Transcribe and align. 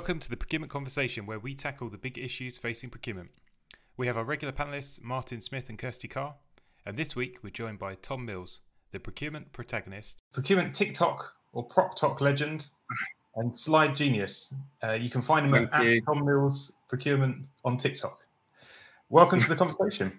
Welcome 0.00 0.20
to 0.20 0.30
the 0.30 0.36
Procurement 0.38 0.72
Conversation, 0.72 1.26
where 1.26 1.38
we 1.38 1.54
tackle 1.54 1.90
the 1.90 1.98
big 1.98 2.16
issues 2.16 2.56
facing 2.56 2.88
procurement. 2.88 3.32
We 3.98 4.06
have 4.06 4.16
our 4.16 4.24
regular 4.24 4.50
panelists, 4.50 4.98
Martin 5.02 5.42
Smith 5.42 5.68
and 5.68 5.78
Kirsty 5.78 6.08
Carr, 6.08 6.36
and 6.86 6.96
this 6.96 7.14
week 7.14 7.40
we're 7.42 7.50
joined 7.50 7.78
by 7.78 7.96
Tom 7.96 8.24
Mills, 8.24 8.60
the 8.92 8.98
procurement 8.98 9.52
protagonist, 9.52 10.22
procurement 10.32 10.74
TikTok 10.74 11.34
or 11.52 11.68
ProcTok 11.68 12.22
legend, 12.22 12.68
and 13.36 13.54
slide 13.54 13.94
genius. 13.94 14.48
Uh, 14.82 14.92
you 14.92 15.10
can 15.10 15.20
find 15.20 15.44
him 15.44 15.52
Thank 15.52 15.74
at 15.74 15.84
you. 15.84 16.00
Tom 16.06 16.24
Mills 16.24 16.72
Procurement 16.88 17.36
on 17.66 17.76
TikTok. 17.76 18.20
Welcome 19.10 19.38
to 19.40 19.48
the 19.50 19.54
conversation. 19.54 20.18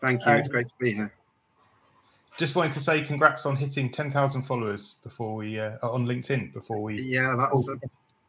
Thank 0.00 0.24
you. 0.24 0.32
It's 0.32 0.48
Um, 0.48 0.52
great 0.52 0.68
to 0.68 0.74
be 0.80 0.94
here. 0.94 1.12
Just 2.38 2.56
wanted 2.56 2.72
to 2.72 2.80
say 2.80 3.02
congrats 3.02 3.44
on 3.44 3.56
hitting 3.56 3.90
10,000 3.92 4.44
followers 4.44 4.94
before 5.02 5.34
we 5.34 5.60
uh, 5.60 5.76
on 5.82 6.06
LinkedIn 6.06 6.54
before 6.54 6.82
we. 6.82 7.02
Yeah, 7.02 7.34
that's 7.36 7.68
uh, 7.68 7.74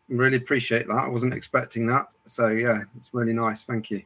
really 0.10 0.38
appreciate 0.38 0.88
that. 0.88 0.96
I 0.96 1.08
wasn't 1.08 1.34
expecting 1.34 1.88
that. 1.88 2.08
So 2.26 2.50
yeah, 2.50 2.84
it's 2.96 3.10
really 3.14 3.34
nice. 3.34 3.64
Thank 3.64 3.92
you. 3.92 4.04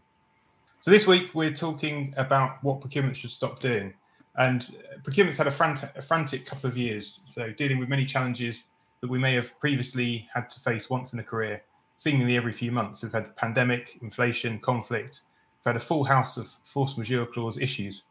So 0.79 0.89
this 0.89 1.05
week 1.05 1.35
we're 1.35 1.53
talking 1.53 2.13
about 2.17 2.63
what 2.63 2.81
procurement 2.81 3.15
should 3.15 3.31
stop 3.31 3.59
doing, 3.59 3.93
and 4.37 4.75
procurement's 5.03 5.37
had 5.37 5.47
a 5.47 5.51
frantic, 5.51 5.91
a 5.95 6.01
frantic 6.01 6.45
couple 6.45 6.69
of 6.69 6.75
years. 6.75 7.19
So 7.25 7.51
dealing 7.51 7.77
with 7.77 7.87
many 7.87 8.05
challenges 8.05 8.69
that 9.01 9.09
we 9.09 9.19
may 9.19 9.33
have 9.35 9.57
previously 9.59 10.27
had 10.33 10.49
to 10.49 10.59
face 10.61 10.89
once 10.89 11.13
in 11.13 11.19
a 11.19 11.23
career, 11.23 11.61
seemingly 11.97 12.35
every 12.35 12.53
few 12.53 12.71
months. 12.71 13.03
We've 13.03 13.11
had 13.11 13.35
pandemic, 13.35 13.99
inflation, 14.01 14.59
conflict. 14.59 15.21
We've 15.63 15.73
had 15.73 15.75
a 15.75 15.85
full 15.85 16.03
house 16.03 16.37
of 16.37 16.49
force 16.63 16.97
majeure 16.97 17.27
clause 17.27 17.59
issues, 17.59 18.03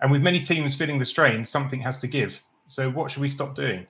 and 0.00 0.10
with 0.10 0.22
many 0.22 0.40
teams 0.40 0.74
feeling 0.74 0.98
the 0.98 1.04
strain, 1.04 1.44
something 1.44 1.80
has 1.80 1.98
to 1.98 2.06
give. 2.06 2.42
So 2.68 2.90
what 2.90 3.10
should 3.10 3.20
we 3.20 3.28
stop 3.28 3.54
doing? 3.54 3.86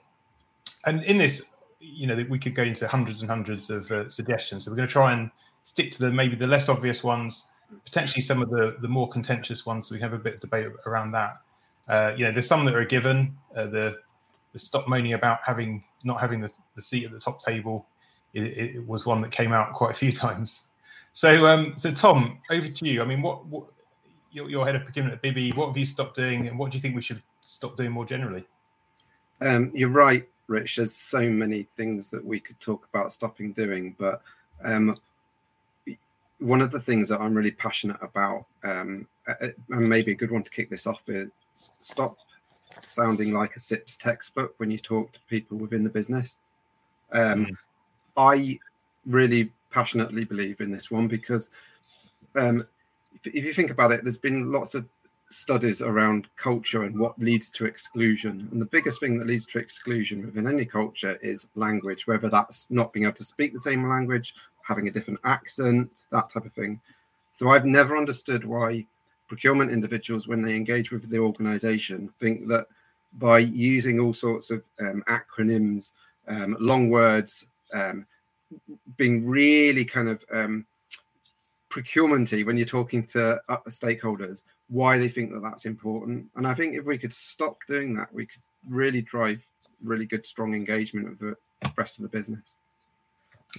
And 0.87 1.03
in 1.05 1.19
this, 1.19 1.43
you 1.81 2.07
know, 2.07 2.25
we 2.29 2.39
could 2.39 2.55
go 2.55 2.63
into 2.63 2.89
hundreds 2.89 3.21
and 3.21 3.31
hundreds 3.31 3.71
of 3.71 3.91
uh, 3.91 4.09
suggestions. 4.09 4.65
So 4.65 4.71
we're 4.71 4.77
going 4.77 4.89
to 4.89 4.93
try 4.93 5.13
and 5.13 5.31
stick 5.65 5.91
to 5.93 5.99
the 6.01 6.11
maybe 6.11 6.35
the 6.37 6.47
less 6.47 6.69
obvious 6.69 7.03
ones 7.05 7.45
potentially 7.85 8.23
some 8.23 8.43
of 8.43 8.51
the 8.51 8.77
the 8.81 8.89
more 8.89 9.09
contentious 9.09 9.67
ones. 9.67 9.89
So 9.89 9.95
we 9.95 10.01
have 10.01 10.13
a 10.13 10.19
bit 10.19 10.35
of 10.35 10.41
debate 10.41 10.69
around 10.87 11.13
that. 11.13 11.41
Uh, 11.89 12.13
you 12.17 12.25
know, 12.25 12.33
there's 12.33 12.47
some 12.47 12.65
that 12.65 12.75
are 12.75 12.85
given. 12.85 13.37
Uh, 13.57 13.67
the 13.67 13.99
the 14.53 14.59
stop 14.59 14.89
moaning 14.89 15.13
about 15.13 15.41
having 15.45 15.85
not 16.05 16.21
having 16.21 16.41
the, 16.41 16.51
the 16.75 16.83
seat 16.83 17.05
at 17.05 17.13
the 17.13 17.21
top 17.21 17.43
table. 17.43 17.87
It, 18.35 18.43
it 18.43 18.87
was 18.87 19.07
one 19.07 19.21
that 19.23 19.31
came 19.31 19.53
out 19.53 19.73
quite 19.73 19.91
a 19.91 19.95
few 19.95 20.13
times. 20.27 20.65
So, 21.13 21.47
um, 21.47 21.75
so 21.77 21.91
Tom, 21.91 22.39
over 22.51 22.69
to 22.69 22.87
you. 22.87 23.03
I 23.03 23.05
mean, 23.05 23.23
what, 23.23 23.45
what 23.47 23.65
you're 24.31 24.65
head 24.65 24.77
of 24.77 24.85
procurement 24.85 25.19
at. 25.25 25.57
What 25.57 25.69
have 25.69 25.77
you 25.77 25.87
stopped 25.87 26.15
doing, 26.15 26.47
and 26.47 26.59
what 26.59 26.71
do 26.71 26.77
you 26.77 26.83
think 26.83 26.95
we 26.95 27.03
should 27.03 27.23
stop 27.41 27.77
doing 27.77 27.91
more 27.91 28.05
generally? 28.05 28.47
Um, 29.41 29.73
you're 29.75 29.89
right, 29.89 30.29
Rich. 30.49 30.77
There's 30.77 30.95
so 30.95 31.21
many 31.31 31.65
things 31.77 32.11
that 32.11 32.25
we 32.25 32.41
could 32.41 32.59
talk 32.59 32.87
about 32.93 33.13
stopping 33.13 33.53
doing, 33.53 33.95
but 33.99 34.23
um, 34.65 34.97
one 36.41 36.63
of 36.63 36.71
the 36.71 36.81
things 36.81 37.09
that 37.09 37.21
I'm 37.21 37.35
really 37.35 37.51
passionate 37.51 37.99
about, 38.01 38.47
um, 38.65 39.07
and 39.41 39.89
maybe 39.89 40.13
a 40.13 40.17
good 40.17 40.31
one 40.31 40.43
to 40.43 40.51
kick 40.51 40.71
this 40.71 40.87
off 40.87 41.03
is 41.09 41.31
stop 41.81 42.17
sounding 42.83 43.33
like 43.33 43.57
a 43.57 43.61
CIPS 43.61 43.97
textbook 43.97 44.55
when 44.59 44.71
you 44.71 44.79
talk 44.79 45.13
to 45.13 45.21
people 45.29 45.59
within 45.59 45.85
the 45.85 45.91
business. 45.91 46.37
Um, 47.13 47.47
Mm. 47.47 47.57
I 48.17 48.59
really 49.07 49.53
passionately 49.71 50.25
believe 50.25 50.61
in 50.61 50.71
this 50.71 50.91
one 50.91 51.09
because 51.09 51.49
um, 52.35 52.67
if, 53.15 53.27
if 53.35 53.45
you 53.45 53.53
think 53.53 53.71
about 53.71 53.93
it, 53.93 54.03
there's 54.03 54.19
been 54.19 54.51
lots 54.53 54.75
of 54.75 54.87
studies 55.31 55.83
around 55.83 56.29
culture 56.37 56.85
and 56.85 56.99
what 56.99 57.19
leads 57.19 57.51
to 57.51 57.67
exclusion. 57.67 58.49
And 58.51 58.61
the 58.61 58.67
biggest 58.67 59.01
thing 59.01 59.19
that 59.19 59.27
leads 59.27 59.47
to 59.47 59.59
exclusion 59.59 60.25
within 60.25 60.47
any 60.47 60.65
culture 60.65 61.19
is 61.23 61.49
language, 61.55 62.07
whether 62.07 62.29
that's 62.29 62.67
not 62.71 62.93
being 62.93 63.05
able 63.05 63.17
to 63.17 63.25
speak 63.25 63.53
the 63.53 63.61
same 63.61 63.89
language, 63.89 64.35
having 64.63 64.89
a 64.89 64.91
different 64.91 65.21
accent, 65.25 66.05
that 66.11 66.31
type 66.31 66.47
of 66.47 66.53
thing. 66.53 66.81
So 67.33 67.51
I've 67.51 67.67
never 67.67 67.97
understood 67.97 68.45
why 68.45 68.87
procurement 69.29 69.71
individuals, 69.71 70.27
when 70.27 70.43
they 70.43 70.57
engage 70.57 70.91
with 70.91 71.09
the 71.09 71.19
organization, 71.19 72.13
think 72.19 72.49
that 72.49 72.67
by 73.19 73.39
using 73.39 74.01
all 74.01 74.15
sorts 74.15 74.51
of 74.51 74.67
um, 74.81 75.03
acronyms, 75.09 75.93
um, 76.27 76.57
long 76.59 76.91
words, 76.91 77.47
um, 77.73 78.07
being 78.97 79.27
really 79.27 79.85
kind 79.85 80.09
of 80.09 80.25
um, 80.33 80.67
procurementy 81.71 82.45
when 82.45 82.57
you're 82.57 82.67
talking 82.67 83.05
to 83.07 83.41
uh, 83.49 83.59
stakeholders, 83.69 84.43
why 84.69 84.99
they 84.99 85.09
think 85.09 85.33
that 85.33 85.43
that's 85.43 85.65
important. 85.65 86.27
And 86.37 86.47
I 86.47 86.55
think 86.55 86.75
if 86.75 86.85
we 86.85 86.99
could 86.99 87.13
stop 87.13 87.59
doing 87.67 87.95
that, 87.97 88.13
we 88.13 88.27
could 88.27 88.43
really 88.69 89.03
drive 89.03 89.47
really 89.83 90.07
good, 90.07 90.27
strong 90.27 90.55
engagement 90.55 91.09
with 91.09 91.19
the 91.19 91.37
rest 91.77 91.99
of 91.99 92.03
the 92.03 92.09
business. 92.09 92.55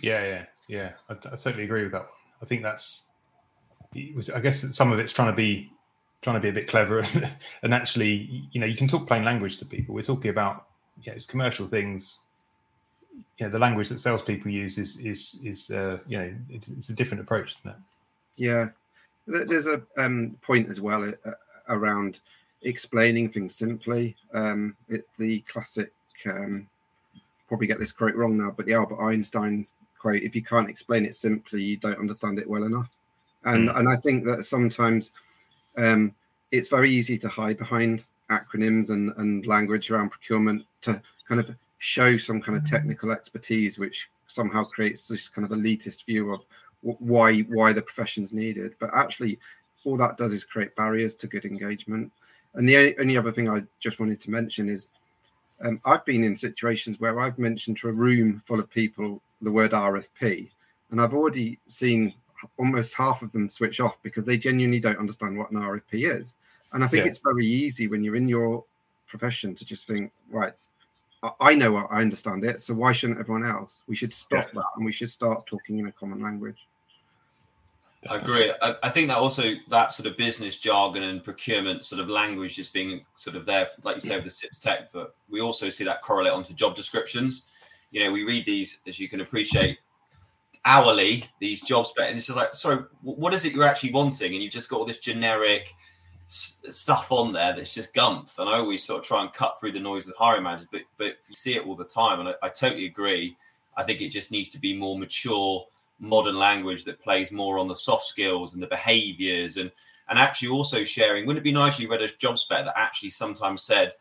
Yeah, 0.02 0.24
yeah, 0.24 0.46
yeah. 0.68 0.92
I, 1.10 1.14
totally 1.14 1.64
agree 1.64 1.84
with 1.84 1.92
that 1.94 2.02
one. 2.02 2.10
I 2.42 2.46
think 2.46 2.64
that's. 2.64 3.04
Was, 4.16 4.30
I 4.30 4.40
guess 4.40 4.64
some 4.76 4.92
of 4.92 5.00
it's 5.00 5.14
trying 5.14 5.32
to 5.32 5.36
be 5.36 5.72
trying 6.22 6.36
to 6.36 6.40
be 6.40 6.50
a 6.50 6.54
bit 6.54 6.68
clever 6.68 7.00
and, 7.64 7.74
actually, 7.74 8.48
you 8.52 8.60
know, 8.60 8.68
you 8.68 8.76
can 8.76 8.88
talk 8.88 9.08
plain 9.08 9.24
language 9.24 9.58
to 9.58 9.66
people. 9.66 9.96
We're 9.96 10.02
talking 10.02 10.30
about 10.30 10.68
yeah, 11.04 11.14
it's 11.14 11.26
commercial 11.26 11.66
things. 11.66 12.20
Know, 13.40 13.50
the 13.50 13.60
language 13.60 13.90
that 13.90 14.00
salespeople 14.00 14.52
use 14.52 14.78
is 14.78 14.98
is 14.98 15.40
is 15.44 15.72
uh, 15.72 16.00
you 16.08 16.18
know 16.18 16.36
it's, 16.50 16.68
it's 16.68 16.90
a 16.90 16.94
different 16.94 17.22
approach 17.22 17.62
than 17.62 17.72
that. 17.72 17.80
Yeah, 18.40 18.70
there's 19.28 19.68
a 19.68 19.82
um, 19.98 20.38
point 20.42 20.70
as 20.70 20.80
well 20.80 21.12
uh, 21.26 21.32
around 21.68 22.20
explaining 22.62 23.30
things 23.30 23.56
simply. 23.56 24.16
Um, 24.34 24.76
it's 24.88 25.10
the 25.18 25.42
classic, 25.42 25.92
um, 26.26 26.68
probably 27.48 27.68
get 27.68 27.80
this 27.80 27.92
quote 27.92 28.16
wrong 28.16 28.38
now, 28.38 28.52
but 28.56 28.66
the 28.66 28.74
Albert 28.74 29.02
Einstein 29.02 29.68
quote: 30.00 30.24
"If 30.24 30.36
you 30.36 30.44
can't 30.44 30.70
explain 30.70 31.06
it 31.06 31.16
simply, 31.16 31.62
you 31.62 31.78
don't 31.78 32.00
understand 32.00 32.40
it 32.40 32.50
well 32.50 32.64
enough." 32.64 32.90
And 33.44 33.70
and 33.70 33.90
I 33.90 33.98
think 33.98 34.26
that 34.26 34.46
sometimes 34.46 35.12
um, 35.78 36.16
it's 36.52 36.70
very 36.70 36.90
easy 36.90 37.18
to 37.18 37.28
hide 37.28 37.58
behind 37.58 38.06
acronyms 38.30 38.90
and, 38.90 39.14
and 39.18 39.46
language 39.48 39.92
around 39.92 40.10
procurement 40.12 40.64
to 40.84 41.02
kind 41.28 41.42
of 41.42 41.50
show 41.80 42.18
some 42.18 42.42
kind 42.42 42.58
of 42.58 42.66
technical 42.66 43.12
expertise, 43.12 43.78
which 43.78 44.10
somehow 44.28 44.64
creates 44.64 45.08
this 45.08 45.28
kind 45.28 45.46
of 45.46 45.58
elitist 45.58 46.06
view 46.06 46.34
of 46.34 46.42
wh- 46.42 46.46
why 46.82 47.40
why 47.42 47.74
the 47.74 47.82
profession's 47.82 48.34
needed. 48.34 48.76
But 48.80 48.92
actually, 48.94 49.40
all 49.84 49.98
that 49.98 50.18
does 50.18 50.34
is 50.34 50.44
create 50.44 50.76
barriers 50.76 51.16
to 51.16 51.28
good 51.28 51.46
engagement. 51.46 52.12
And 52.56 52.68
the 52.68 52.96
only, 53.00 53.18
other 53.18 53.32
thing 53.32 53.50
I 53.50 53.64
just 53.80 54.00
wanted 54.00 54.20
to 54.22 54.32
mention 54.32 54.70
is 54.70 54.90
um, 55.64 55.80
I've 55.86 56.04
been 56.06 56.24
in 56.24 56.36
situations 56.36 57.00
where 57.00 57.20
I've 57.20 57.38
mentioned 57.38 57.78
to 57.78 57.90
a 57.90 57.94
room 57.94 58.42
full 58.46 58.60
of 58.60 58.70
people 58.70 59.22
the 59.42 59.52
word 59.52 59.72
RFP, 59.72 60.50
and 60.92 61.02
I've 61.02 61.14
already 61.14 61.60
seen 61.68 62.14
almost 62.58 62.94
half 62.94 63.22
of 63.22 63.32
them 63.32 63.50
switch 63.50 63.80
off 63.80 64.02
because 64.02 64.26
they 64.26 64.38
genuinely 64.38 64.80
don't 64.80 64.98
understand 64.98 65.38
what 65.38 65.52
an 65.52 65.58
RFP 65.58 66.10
is. 66.18 66.36
And 66.72 66.84
I 66.84 66.88
think 66.88 67.04
Yeah. 67.04 67.10
it's 67.10 67.20
very 67.20 67.46
easy 67.46 67.88
when 67.88 68.04
you're 68.04 68.16
in 68.16 68.30
your 68.30 68.64
profession 69.08 69.56
to 69.56 69.66
just 69.66 69.88
think, 69.88 70.12
right, 70.30 70.54
I- 71.40 71.54
know 71.56 71.78
I 71.78 72.02
understand 72.02 72.46
it, 72.46 72.62
so 72.62 72.74
why 72.74 72.92
shouldn't 72.94 73.20
everyone 73.20 73.46
else? 73.46 73.82
We 73.88 73.96
should 73.96 74.14
stop 74.14 74.46
Yeah. 74.48 74.52
that 74.62 74.66
and 74.78 74.86
we 74.86 74.92
should 74.92 75.10
start 75.12 75.46
talking 75.46 75.80
in 75.80 75.88
a 75.88 75.92
common 75.92 76.22
language. 76.22 76.58
I 78.10 78.16
agree. 78.16 78.54
I, 78.62 78.76
I 78.84 78.90
think 78.90 79.10
that 79.10 79.18
also 79.18 79.56
that 79.70 79.92
sort 79.92 80.08
of 80.08 80.16
business 80.16 80.56
jargon 80.56 81.04
and 81.04 81.22
procurement 81.22 81.84
sort 81.84 82.00
of 82.00 82.08
language 82.08 82.58
is 82.58 82.70
being 82.70 83.06
sort 83.16 83.36
of 83.36 83.46
there, 83.46 83.68
like 83.84 83.96
you 83.96 84.02
say, 84.02 84.16
with 84.16 84.24
the 84.24 84.30
CIPS 84.30 84.60
tech, 84.60 84.94
but 84.94 85.16
we 85.30 85.42
also 85.42 85.70
see 85.70 85.84
that 85.84 86.02
correlate 86.02 86.32
onto 86.32 86.54
job 86.54 86.76
descriptions. 86.76 87.48
You 87.92 88.04
know, 88.04 88.12
we 88.12 88.24
read 88.24 88.46
these, 88.46 88.80
as 88.88 89.00
you 89.00 89.10
can 89.10 89.20
appreciate, 89.20 89.80
hourly, 90.64 91.26
these 91.42 91.62
job 91.62 91.88
spec, 91.88 92.08
and 92.08 92.18
it's 92.18 92.28
just 92.28 92.38
like, 92.38 92.56
sorry, 92.56 92.86
what 93.02 93.34
is 93.34 93.44
it 93.44 93.54
you're 93.54 93.66
actually 93.66 93.92
wanting? 93.92 94.34
And 94.34 94.42
you've 94.42 94.54
just 94.54 94.70
got 94.70 94.80
all 94.80 94.86
this 94.86 95.00
generic 95.00 95.74
stuff 96.30 97.12
on 97.12 97.34
there 97.34 97.56
that's 97.56 97.74
just 97.74 97.94
gumph. 97.94 98.38
And 98.38 98.48
I 98.50 98.58
always 98.58 98.84
sort 98.84 99.00
of 99.00 99.06
try 99.06 99.22
and 99.24 99.34
cut 99.34 99.60
through 99.60 99.72
the 99.72 99.80
noise 99.80 100.06
with 100.06 100.16
hiring 100.16 100.44
managers, 100.44 100.68
but 100.72 100.82
but 100.98 101.16
you 101.28 101.36
see 101.36 101.56
it 101.56 101.66
all 101.66 101.76
the 101.76 101.86
time. 101.86 102.20
And 102.20 102.30
I, 102.30 102.34
I 102.44 102.50
totally 102.50 102.86
agree. 102.86 103.36
I 103.76 103.84
think 103.84 104.02
it 104.02 104.10
just 104.10 104.32
needs 104.32 104.50
to 104.50 104.60
be 104.60 104.76
more 104.78 104.98
mature 104.98 105.66
modern 106.00 106.38
language 106.38 106.86
that 106.86 107.02
plays 107.02 107.32
more 107.32 107.58
on 107.60 107.68
the 107.68 107.76
soft 107.76 108.06
skills 108.06 108.54
and 108.54 108.64
the 108.64 108.68
behaviors 108.68 109.58
and 109.58 109.70
and 110.08 110.18
actually 110.18 110.48
also 110.48 110.82
sharing 110.84 111.26
wouldn't 111.26 111.42
it 111.42 111.44
be 111.44 111.52
nice 111.52 111.74
if 111.74 111.82
you 111.82 111.92
read 111.92 112.02
a 112.02 112.08
job 112.08 112.38
spec 112.38 112.64
that 112.64 112.74
actually 112.78 113.10
sometimes 113.10 113.64
said 113.64 113.92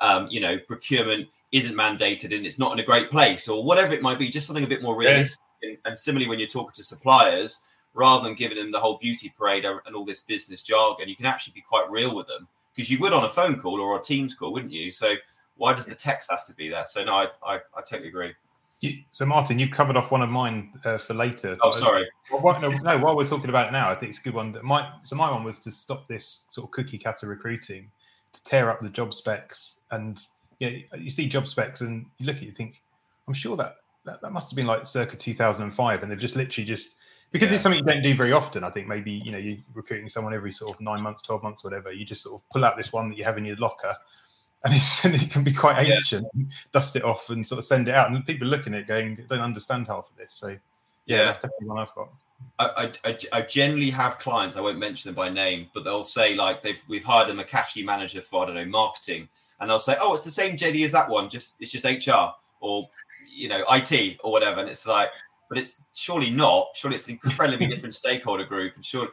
um, 0.00 0.26
you 0.30 0.40
know 0.40 0.56
procurement 0.66 1.28
isn't 1.52 1.74
mandated 1.74 2.34
and 2.34 2.46
it's 2.46 2.58
not 2.58 2.72
in 2.72 2.78
a 2.78 2.82
great 2.82 3.10
place 3.10 3.48
or 3.48 3.62
whatever 3.62 3.92
it 3.92 4.00
might 4.00 4.18
be 4.18 4.30
just 4.30 4.46
something 4.46 4.64
a 4.64 4.66
bit 4.66 4.82
more 4.82 5.00
Yeah. 5.02 5.10
realistic 5.10 5.40
and, 5.62 5.76
and 5.84 5.98
similarly 5.98 6.26
when 6.26 6.38
you're 6.38 6.48
talking 6.48 6.72
to 6.74 6.82
suppliers 6.82 7.60
rather 7.94 8.24
than 8.24 8.34
giving 8.34 8.56
them 8.58 8.70
the 8.70 8.78
whole 8.80 8.98
beauty 8.98 9.32
parade 9.36 9.64
and 9.64 9.94
all 9.94 10.04
this 10.04 10.20
business 10.20 10.62
jargon 10.62 11.08
you 11.08 11.16
can 11.16 11.26
actually 11.26 11.52
be 11.52 11.60
quite 11.60 11.88
real 11.90 12.14
with 12.14 12.26
them 12.26 12.46
because 12.74 12.90
you 12.90 12.98
would 12.98 13.12
on 13.12 13.24
a 13.24 13.28
phone 13.28 13.60
call 13.60 13.80
or 13.80 13.98
a 13.98 14.02
teams 14.02 14.34
call 14.34 14.52
wouldn't 14.52 14.72
you 14.72 14.90
so 14.90 15.14
why 15.56 15.72
does 15.74 15.86
the 15.86 15.94
text 15.94 16.30
has 16.30 16.44
to 16.44 16.54
be 16.54 16.68
there 16.68 16.84
so 16.86 17.04
no 17.04 17.12
i 17.14 17.26
i, 17.44 17.54
I 17.76 17.80
totally 17.88 18.08
agree 18.08 18.32
You, 18.80 18.98
so 19.12 19.24
Martin, 19.26 19.58
you've 19.60 19.70
covered 19.70 19.96
off 19.96 20.10
one 20.10 20.22
of 20.22 20.28
mine 20.30 20.72
uh, 20.84 20.98
for 20.98 21.14
later. 21.14 21.56
oh 21.62 21.70
sorry 21.70 22.04
Well, 22.32 22.40
why- 22.42 22.58
no, 22.60 22.68
no, 22.70 22.98
while 22.98 23.16
we're 23.16 23.26
talking 23.26 23.48
about 23.50 23.68
it 23.68 23.72
now, 23.72 23.88
I 23.88 23.94
think 23.94 24.10
it's 24.10 24.18
a 24.18 24.22
good 24.22 24.34
one. 24.34 24.50
That 24.52 24.64
my 24.64 24.90
so 25.04 25.14
my 25.14 25.30
one 25.30 25.44
was 25.44 25.60
to 25.60 25.70
stop 25.70 26.08
this 26.08 26.44
sort 26.50 26.66
of 26.66 26.70
cookie 26.72 26.98
cutter 26.98 27.28
recruiting, 27.28 27.90
to 28.32 28.42
tear 28.42 28.70
up 28.70 28.80
the 28.80 28.88
job 28.88 29.14
specs, 29.14 29.76
and 29.92 30.18
yeah, 30.58 30.70
you 30.98 31.10
see 31.10 31.28
job 31.28 31.46
specs 31.46 31.80
and 31.82 32.06
you 32.18 32.26
look 32.26 32.36
at 32.38 32.42
it, 32.42 32.46
you 32.46 32.52
think, 32.52 32.82
I'm 33.28 33.34
sure 33.34 33.56
that 33.56 33.76
that, 34.04 34.20
that 34.20 34.32
must 34.32 34.50
have 34.50 34.56
been 34.56 34.66
like 34.66 34.84
circa 34.84 35.16
2005, 35.16 36.02
and 36.02 36.10
they've 36.10 36.18
just 36.18 36.34
literally 36.34 36.66
just 36.66 36.96
because 37.32 37.48
Yeah. 37.50 37.54
it's 37.54 37.62
something 37.62 37.80
you 37.80 37.84
don't 37.92 38.02
do 38.02 38.14
very 38.14 38.32
often. 38.32 38.62
I 38.62 38.70
think 38.70 38.86
maybe 38.86 39.10
you 39.12 39.32
know 39.32 39.38
you're 39.38 39.58
recruiting 39.74 40.08
someone 40.08 40.34
every 40.34 40.52
sort 40.52 40.74
of 40.74 40.80
nine 40.80 41.02
months, 41.02 41.22
twelve 41.22 41.42
months, 41.42 41.64
whatever. 41.64 41.90
You 41.92 42.04
just 42.04 42.22
sort 42.22 42.40
of 42.40 42.48
pull 42.50 42.64
out 42.64 42.76
this 42.76 42.92
one 42.92 43.08
that 43.10 43.18
you 43.18 43.24
have 43.24 43.38
in 43.38 43.44
your 43.44 43.56
locker, 43.56 43.96
and, 44.64 44.74
it's, 44.74 45.04
and 45.04 45.14
it 45.14 45.30
can 45.30 45.42
be 45.42 45.52
quite 45.52 45.86
Yeah. 45.86 45.96
ancient. 45.96 46.26
Dust 46.72 46.94
it 46.96 47.04
off 47.04 47.30
and 47.30 47.46
sort 47.46 47.58
of 47.58 47.64
send 47.64 47.88
it 47.88 47.94
out, 47.94 48.10
and 48.10 48.24
people 48.26 48.46
looking 48.46 48.74
at 48.74 48.80
it 48.80 48.86
going, 48.86 49.24
"Don't 49.28 49.40
understand 49.40 49.86
half 49.88 50.08
of 50.10 50.16
this." 50.16 50.32
So 50.34 50.48
yeah, 50.48 50.56
Yeah. 51.06 51.24
that's 51.24 51.38
definitely 51.38 51.68
one 51.68 51.78
I've 51.78 51.94
got. 51.94 52.08
I, 52.58 52.92
I, 53.04 53.18
I- 53.32 53.42
generally 53.42 53.90
have 53.90 54.18
clients. 54.18 54.56
I 54.56 54.60
won't 54.60 54.78
mention 54.78 55.08
them 55.08 55.14
by 55.14 55.28
name, 55.28 55.68
but 55.74 55.84
they'll 55.84 56.02
say 56.02 56.34
like 56.34 56.62
they've 56.62 56.82
we've 56.88 57.04
hired 57.04 57.30
a 57.30 57.32
McCaskey 57.34 57.84
manager 57.84 58.20
for 58.20 58.42
I 58.42 58.46
don't 58.46 58.54
know 58.56 58.64
marketing, 58.64 59.28
and 59.60 59.70
they'll 59.70 59.78
say, 59.78 59.96
"Oh, 60.00 60.14
it's 60.14 60.24
the 60.24 60.30
same 60.30 60.56
JD 60.56 60.84
as 60.84 60.92
that 60.92 61.08
one. 61.08 61.30
Just 61.30 61.54
it's 61.60 61.70
just 61.70 61.84
HR 61.84 62.34
or 62.60 62.88
you 63.32 63.48
know 63.48 63.64
IT 63.70 64.18
or 64.24 64.32
whatever." 64.32 64.60
And 64.60 64.68
it's 64.68 64.86
like, 64.86 65.10
but 65.52 65.58
it's 65.58 65.82
surely 65.92 66.30
not. 66.30 66.70
Surely 66.72 66.96
it's 66.96 67.08
an 67.08 67.18
incredibly 67.22 67.66
different 67.74 67.94
stakeholder 67.94 68.44
group, 68.44 68.74
and 68.74 68.82
sure. 68.82 69.08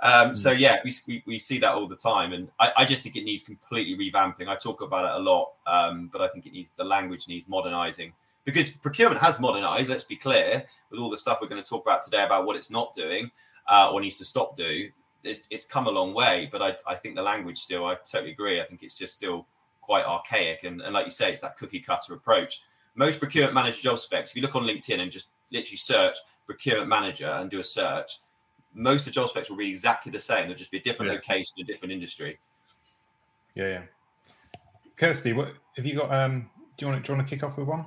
Um, 0.00 0.36
so 0.36 0.52
yeah, 0.52 0.76
we, 0.84 0.94
we, 1.08 1.22
we 1.26 1.38
see 1.40 1.58
that 1.58 1.74
all 1.74 1.88
the 1.88 1.96
time, 1.96 2.32
and 2.32 2.48
I, 2.60 2.72
I 2.76 2.84
just 2.84 3.02
think 3.02 3.16
it 3.16 3.24
needs 3.24 3.42
completely 3.42 3.98
revamping. 3.98 4.46
I 4.46 4.54
talk 4.54 4.82
about 4.82 5.04
it 5.04 5.20
a 5.20 5.24
lot, 5.24 5.50
um, 5.66 6.08
but 6.12 6.20
I 6.20 6.28
think 6.28 6.46
it 6.46 6.52
needs 6.52 6.70
the 6.76 6.84
language 6.84 7.26
needs 7.26 7.48
modernizing 7.48 8.12
because 8.44 8.70
procurement 8.70 9.20
has 9.20 9.40
modernized. 9.40 9.90
Let's 9.90 10.04
be 10.04 10.14
clear 10.14 10.64
with 10.92 11.00
all 11.00 11.10
the 11.10 11.18
stuff 11.18 11.38
we're 11.42 11.48
going 11.48 11.60
to 11.60 11.68
talk 11.68 11.84
about 11.84 12.04
today 12.04 12.22
about 12.22 12.46
what 12.46 12.54
it's 12.54 12.70
not 12.70 12.94
doing 12.94 13.28
uh, 13.68 13.90
or 13.92 14.00
needs 14.00 14.18
to 14.18 14.24
stop 14.24 14.56
do. 14.56 14.90
It's, 15.24 15.48
it's 15.50 15.64
come 15.64 15.88
a 15.88 15.90
long 15.90 16.14
way, 16.14 16.48
but 16.52 16.62
I, 16.62 16.76
I 16.86 16.94
think 16.94 17.16
the 17.16 17.22
language 17.22 17.58
still. 17.58 17.84
I 17.84 17.96
totally 17.96 18.30
agree. 18.30 18.60
I 18.60 18.64
think 18.64 18.84
it's 18.84 18.96
just 18.96 19.14
still 19.14 19.44
quite 19.80 20.04
archaic, 20.04 20.62
and, 20.62 20.82
and 20.82 20.94
like 20.94 21.06
you 21.06 21.10
say, 21.10 21.32
it's 21.32 21.40
that 21.40 21.58
cookie 21.58 21.80
cutter 21.80 22.14
approach. 22.14 22.62
Most 22.94 23.18
procurement 23.18 23.54
manager 23.54 23.82
job 23.82 23.98
specs. 23.98 24.30
If 24.30 24.36
you 24.36 24.42
look 24.42 24.54
on 24.54 24.62
LinkedIn 24.62 25.00
and 25.00 25.10
just 25.10 25.30
literally 25.52 25.76
search 25.76 26.16
procurement 26.46 26.88
manager 26.88 27.28
and 27.28 27.50
do 27.50 27.60
a 27.60 27.64
search, 27.64 28.18
most 28.74 29.00
of 29.00 29.04
the 29.06 29.10
job 29.12 29.28
specs 29.28 29.50
will 29.50 29.56
be 29.56 29.68
exactly 29.68 30.12
the 30.12 30.18
same. 30.18 30.48
They'll 30.48 30.56
just 30.56 30.70
be 30.70 30.78
a 30.78 30.82
different 30.82 31.10
Yeah. 31.10 31.16
location, 31.16 31.54
a 31.60 31.64
different 31.64 31.92
industry. 31.92 32.38
Yeah, 33.54 33.68
yeah. 33.68 33.82
Kirsty, 34.96 35.32
what 35.32 35.54
have 35.76 35.86
you 35.86 35.96
got? 35.96 36.12
Um, 36.12 36.50
do 36.76 36.86
you 36.86 36.90
want 36.90 37.02
to, 37.02 37.06
do 37.06 37.12
you 37.12 37.16
want 37.18 37.28
to 37.28 37.34
kick 37.34 37.42
off 37.42 37.56
with 37.56 37.66
one? 37.66 37.84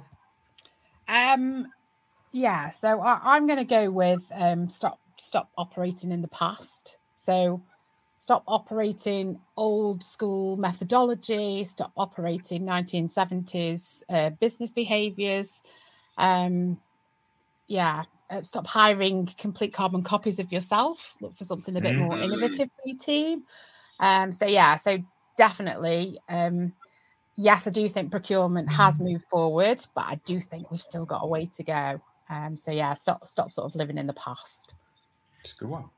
Um, 1.08 1.68
yeah. 2.32 2.70
So 2.70 3.02
I, 3.02 3.20
I'm 3.24 3.48
going 3.48 3.60
to 3.60 3.66
go 3.66 3.90
with 3.90 4.24
um, 4.34 4.68
stop 4.68 5.00
stop 5.18 5.50
operating 5.58 6.12
in 6.12 6.22
the 6.22 6.28
past. 6.30 6.98
So 7.16 7.62
stop 8.18 8.44
operating 8.48 9.40
old 9.58 10.02
school 10.04 10.58
methodology. 10.58 11.64
Stop 11.66 11.92
operating 11.96 12.64
1970s 12.64 14.04
uh, 14.10 14.32
business 14.40 14.72
behaviors. 14.72 15.62
Um, 16.18 16.80
yeah. 17.68 18.04
Uh, 18.30 18.42
stop 18.42 18.66
hiring 18.66 19.28
complete 19.38 19.74
carbon 19.74 20.02
copies 20.02 20.40
of 20.40 20.52
yourself. 20.52 21.16
Look 21.22 21.38
for 21.38 21.44
something 21.44 21.76
a 21.76 21.82
bit 21.82 21.98
more 21.98 22.16
Mhm. 22.16 22.24
innovative 22.24 22.70
for 22.70 22.82
your 22.88 22.98
team. 22.98 23.44
Um, 24.00 24.34
so 24.34 24.46
yeah. 24.46 24.76
So 24.78 24.98
definitely. 25.38 26.20
Um, 26.30 26.74
yes, 27.36 27.68
I 27.68 27.72
do 27.72 27.88
think 27.88 28.12
procurement 28.12 28.72
has 28.72 29.00
moved 29.00 29.26
forward, 29.30 29.86
but 29.94 30.06
I 30.08 30.16
do 30.26 30.40
think 30.40 30.72
we've 30.72 30.82
still 30.82 31.06
got 31.06 31.24
a 31.24 31.28
way 31.28 31.46
to 31.46 31.64
go. 31.64 32.02
Um, 32.30 32.58
so 32.58 32.72
yeah, 32.72 32.94
stop 32.94 33.28
stop 33.28 33.52
sort 33.52 33.70
of 33.70 33.76
living 33.76 33.98
in 33.98 34.08
the 34.08 34.14
past. 34.14 34.74
It's 35.42 35.54
a 35.54 35.56
good 35.58 35.70
one. 35.70 35.90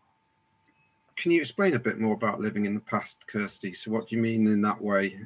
Can 1.15 1.31
you 1.31 1.39
explain 1.39 1.75
a 1.75 1.79
bit 1.79 1.99
more 1.99 2.13
about 2.13 2.41
living 2.41 2.65
in 2.65 2.73
the 2.73 2.81
past, 2.81 3.25
Kirsty? 3.27 3.73
So, 3.73 3.91
what 3.91 4.09
do 4.09 4.15
you 4.15 4.21
mean 4.21 4.47
in 4.47 4.61
that 4.63 4.81
way? 4.81 5.19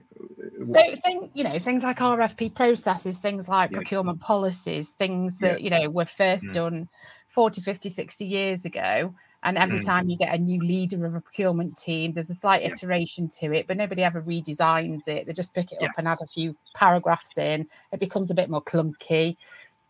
So 0.63 0.79
thing, 1.03 1.29
you 1.33 1.43
know, 1.43 1.57
things 1.59 1.83
like 1.83 1.97
RFP 1.97 2.53
processes, 2.55 3.19
things 3.19 3.47
like 3.47 3.71
Yeah. 3.71 3.79
procurement 3.79 4.19
policies, 4.19 4.91
things 4.99 5.39
Yeah. 5.39 5.53
that, 5.53 5.61
you 5.61 5.69
know, 5.69 5.89
were 5.89 6.05
first 6.05 6.45
Mm. 6.45 6.53
done 6.53 6.89
40, 7.29 7.61
50, 7.61 7.89
60 7.89 8.25
years 8.25 8.65
ago. 8.65 9.13
And 9.43 9.57
every 9.57 9.79
Mm. 9.79 9.85
time 9.85 10.09
you 10.09 10.17
get 10.17 10.35
a 10.35 10.37
new 10.37 10.59
leader 10.59 11.05
of 11.05 11.15
a 11.15 11.21
procurement 11.21 11.77
team, 11.77 12.11
there's 12.11 12.29
a 12.29 12.35
slight 12.35 12.63
Yeah. 12.63 12.73
iteration 12.73 13.29
to 13.39 13.53
it, 13.53 13.67
but 13.67 13.77
nobody 13.77 14.03
ever 14.03 14.21
redesigns 14.21 15.07
it. 15.07 15.25
They 15.27 15.33
just 15.33 15.53
pick 15.53 15.71
it 15.71 15.79
Yeah. 15.79 15.87
up 15.87 15.93
and 15.97 16.07
add 16.09 16.19
a 16.21 16.27
few 16.27 16.57
paragraphs 16.75 17.37
in. 17.37 17.65
It 17.93 17.99
becomes 18.01 18.29
a 18.29 18.35
bit 18.35 18.49
more 18.49 18.63
clunky. 18.63 19.37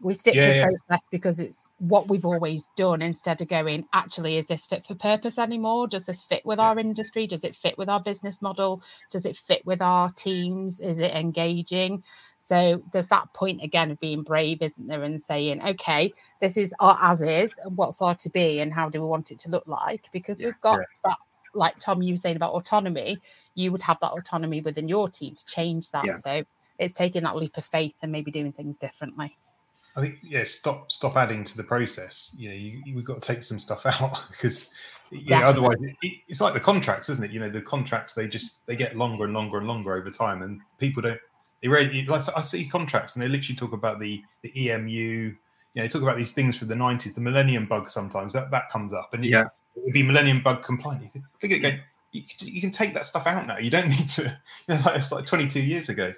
We 0.02 0.14
stick 0.14 0.36
Yeah, 0.36 0.46
to 0.46 0.52
a 0.52 0.56
yeah. 0.56 0.64
process 0.64 1.06
because 1.12 1.40
it's 1.40 1.68
what 1.80 2.08
we've 2.08 2.26
always 2.26 2.68
done 2.78 3.02
instead 3.02 3.42
of 3.42 3.50
going, 3.50 3.86
actually, 3.92 4.38
is 4.38 4.46
this 4.46 4.66
fit 4.66 4.88
for 4.88 4.96
purpose 4.96 5.38
anymore? 5.38 5.88
Does 5.88 6.06
this 6.06 6.24
fit 6.24 6.46
with 6.46 6.58
Yeah. 6.58 6.70
our 6.70 6.80
industry? 6.80 7.28
Does 7.28 7.44
it 7.44 7.56
fit 7.56 7.78
with 7.78 7.90
our 7.90 8.02
business 8.02 8.42
model? 8.42 8.82
Does 9.12 9.26
it 9.26 9.36
fit 9.36 9.66
with 9.66 9.82
our 9.82 10.10
teams? 10.14 10.80
Is 10.80 11.00
it 11.00 11.12
engaging? 11.12 12.02
So 12.38 12.82
there's 12.94 13.10
that 13.10 13.32
point 13.34 13.62
again 13.62 13.92
of 13.92 14.00
being 14.00 14.24
brave, 14.24 14.62
isn't 14.62 14.88
there? 14.88 15.04
And 15.04 15.22
saying, 15.22 15.62
okay, 15.62 16.14
this 16.40 16.56
is 16.56 16.74
our 16.80 16.98
as 17.02 17.22
is, 17.22 17.58
and 17.64 17.76
what's 17.78 18.02
our 18.02 18.16
to 18.16 18.30
be, 18.30 18.62
and 18.62 18.74
how 18.74 18.90
do 18.90 19.02
we 19.02 19.08
want 19.08 19.32
it 19.32 19.40
to 19.40 19.52
look 19.52 19.68
like? 19.68 20.08
Because 20.14 20.40
we've 20.40 20.60
got 20.62 20.80
that, 21.04 21.18
like 21.54 21.78
Tom, 21.80 22.02
you 22.02 22.14
were 22.14 22.18
saying 22.18 22.38
about 22.38 22.54
autonomy, 22.54 23.18
you 23.54 23.72
would 23.72 23.84
have 23.84 24.00
that 24.00 24.14
autonomy 24.14 24.62
within 24.62 24.88
your 24.88 25.10
team 25.10 25.36
to 25.36 25.46
change 25.46 25.92
that. 25.92 26.06
So 26.24 26.44
it's 26.80 26.94
taking 26.94 27.24
that 27.24 27.36
leap 27.36 27.58
of 27.58 27.66
faith 27.66 27.96
and 28.02 28.12
maybe 28.12 28.32
doing 28.32 28.54
things 28.54 28.78
differently. 28.78 29.38
I 29.96 30.02
think 30.02 30.20
yeah, 30.24 30.44
stop 30.46 30.92
stop 30.92 31.16
adding 31.18 31.44
to 31.46 31.58
the 31.58 31.64
process. 31.64 32.32
You 32.38 32.50
know, 32.50 32.56
you, 32.56 32.82
you- 32.86 32.96
we've 32.96 33.06
got 33.06 33.22
to 33.22 33.34
take 33.34 33.44
some 33.44 33.60
stuff 33.60 33.86
out 33.86 34.20
because 34.32 34.70
yeah, 35.12 35.48
otherwise 35.48 35.78
it, 35.82 35.96
it- 36.02 36.20
it's 36.28 36.42
like 36.42 36.54
the 36.54 36.60
contracts, 36.60 37.10
isn't 37.10 37.24
it? 37.24 37.32
You 37.32 37.40
know, 37.40 37.50
the 37.50 37.62
contracts 37.62 38.14
they 38.14 38.28
just 38.28 38.66
they 38.68 38.76
get 38.76 38.96
longer 38.96 39.26
and 39.26 39.34
longer 39.34 39.58
and 39.58 39.68
longer 39.68 39.94
over 39.96 40.12
time, 40.12 40.42
and 40.44 40.62
people 40.78 41.02
don't. 41.02 41.20
They 41.62 41.68
really 41.68 42.06
like 42.06 42.24
I 42.36 42.42
see 42.42 42.66
contracts 42.66 43.16
and 43.16 43.24
they 43.24 43.28
literally 43.28 43.56
talk 43.58 43.74
about 43.74 44.00
the 44.00 44.22
the 44.44 44.70
EMU. 44.72 44.90
You 44.92 45.36
know, 45.76 45.82
they 45.84 45.88
talk 45.90 46.02
about 46.04 46.18
these 46.18 46.32
things 46.32 46.58
from 46.58 46.68
the 46.68 46.76
nineties, 46.76 47.14
the 47.14 47.22
Millennium 47.22 47.66
Bug. 47.66 47.90
Sometimes 47.90 48.32
that 48.34 48.50
that 48.52 48.70
comes 48.72 48.94
up, 48.94 49.14
and 49.14 49.26
Yeah. 49.26 49.46
it 49.76 49.84
would 49.84 49.94
be 49.94 50.04
Millennium 50.04 50.42
Bug 50.42 50.64
compliant. 50.64 51.04
You 51.04 51.10
think, 51.10 51.26
look 51.44 51.52
at 51.52 51.58
it 51.58 51.60
going, 51.60 51.80
you, 52.12 52.24
can- 52.24 52.48
you 52.48 52.62
can 52.62 52.72
take 52.72 52.94
that 52.94 53.06
stuff 53.06 53.28
out 53.28 53.46
now. 53.46 53.58
You 53.58 53.70
don't 53.70 53.90
need 53.98 54.08
to. 54.10 54.24
You 54.68 54.76
know, 54.76 54.82
like, 54.86 55.00
it's 55.00 55.12
like 55.12 55.26
twenty 55.26 55.48
two 55.48 55.60
years 55.62 55.90
ago. 55.90 56.14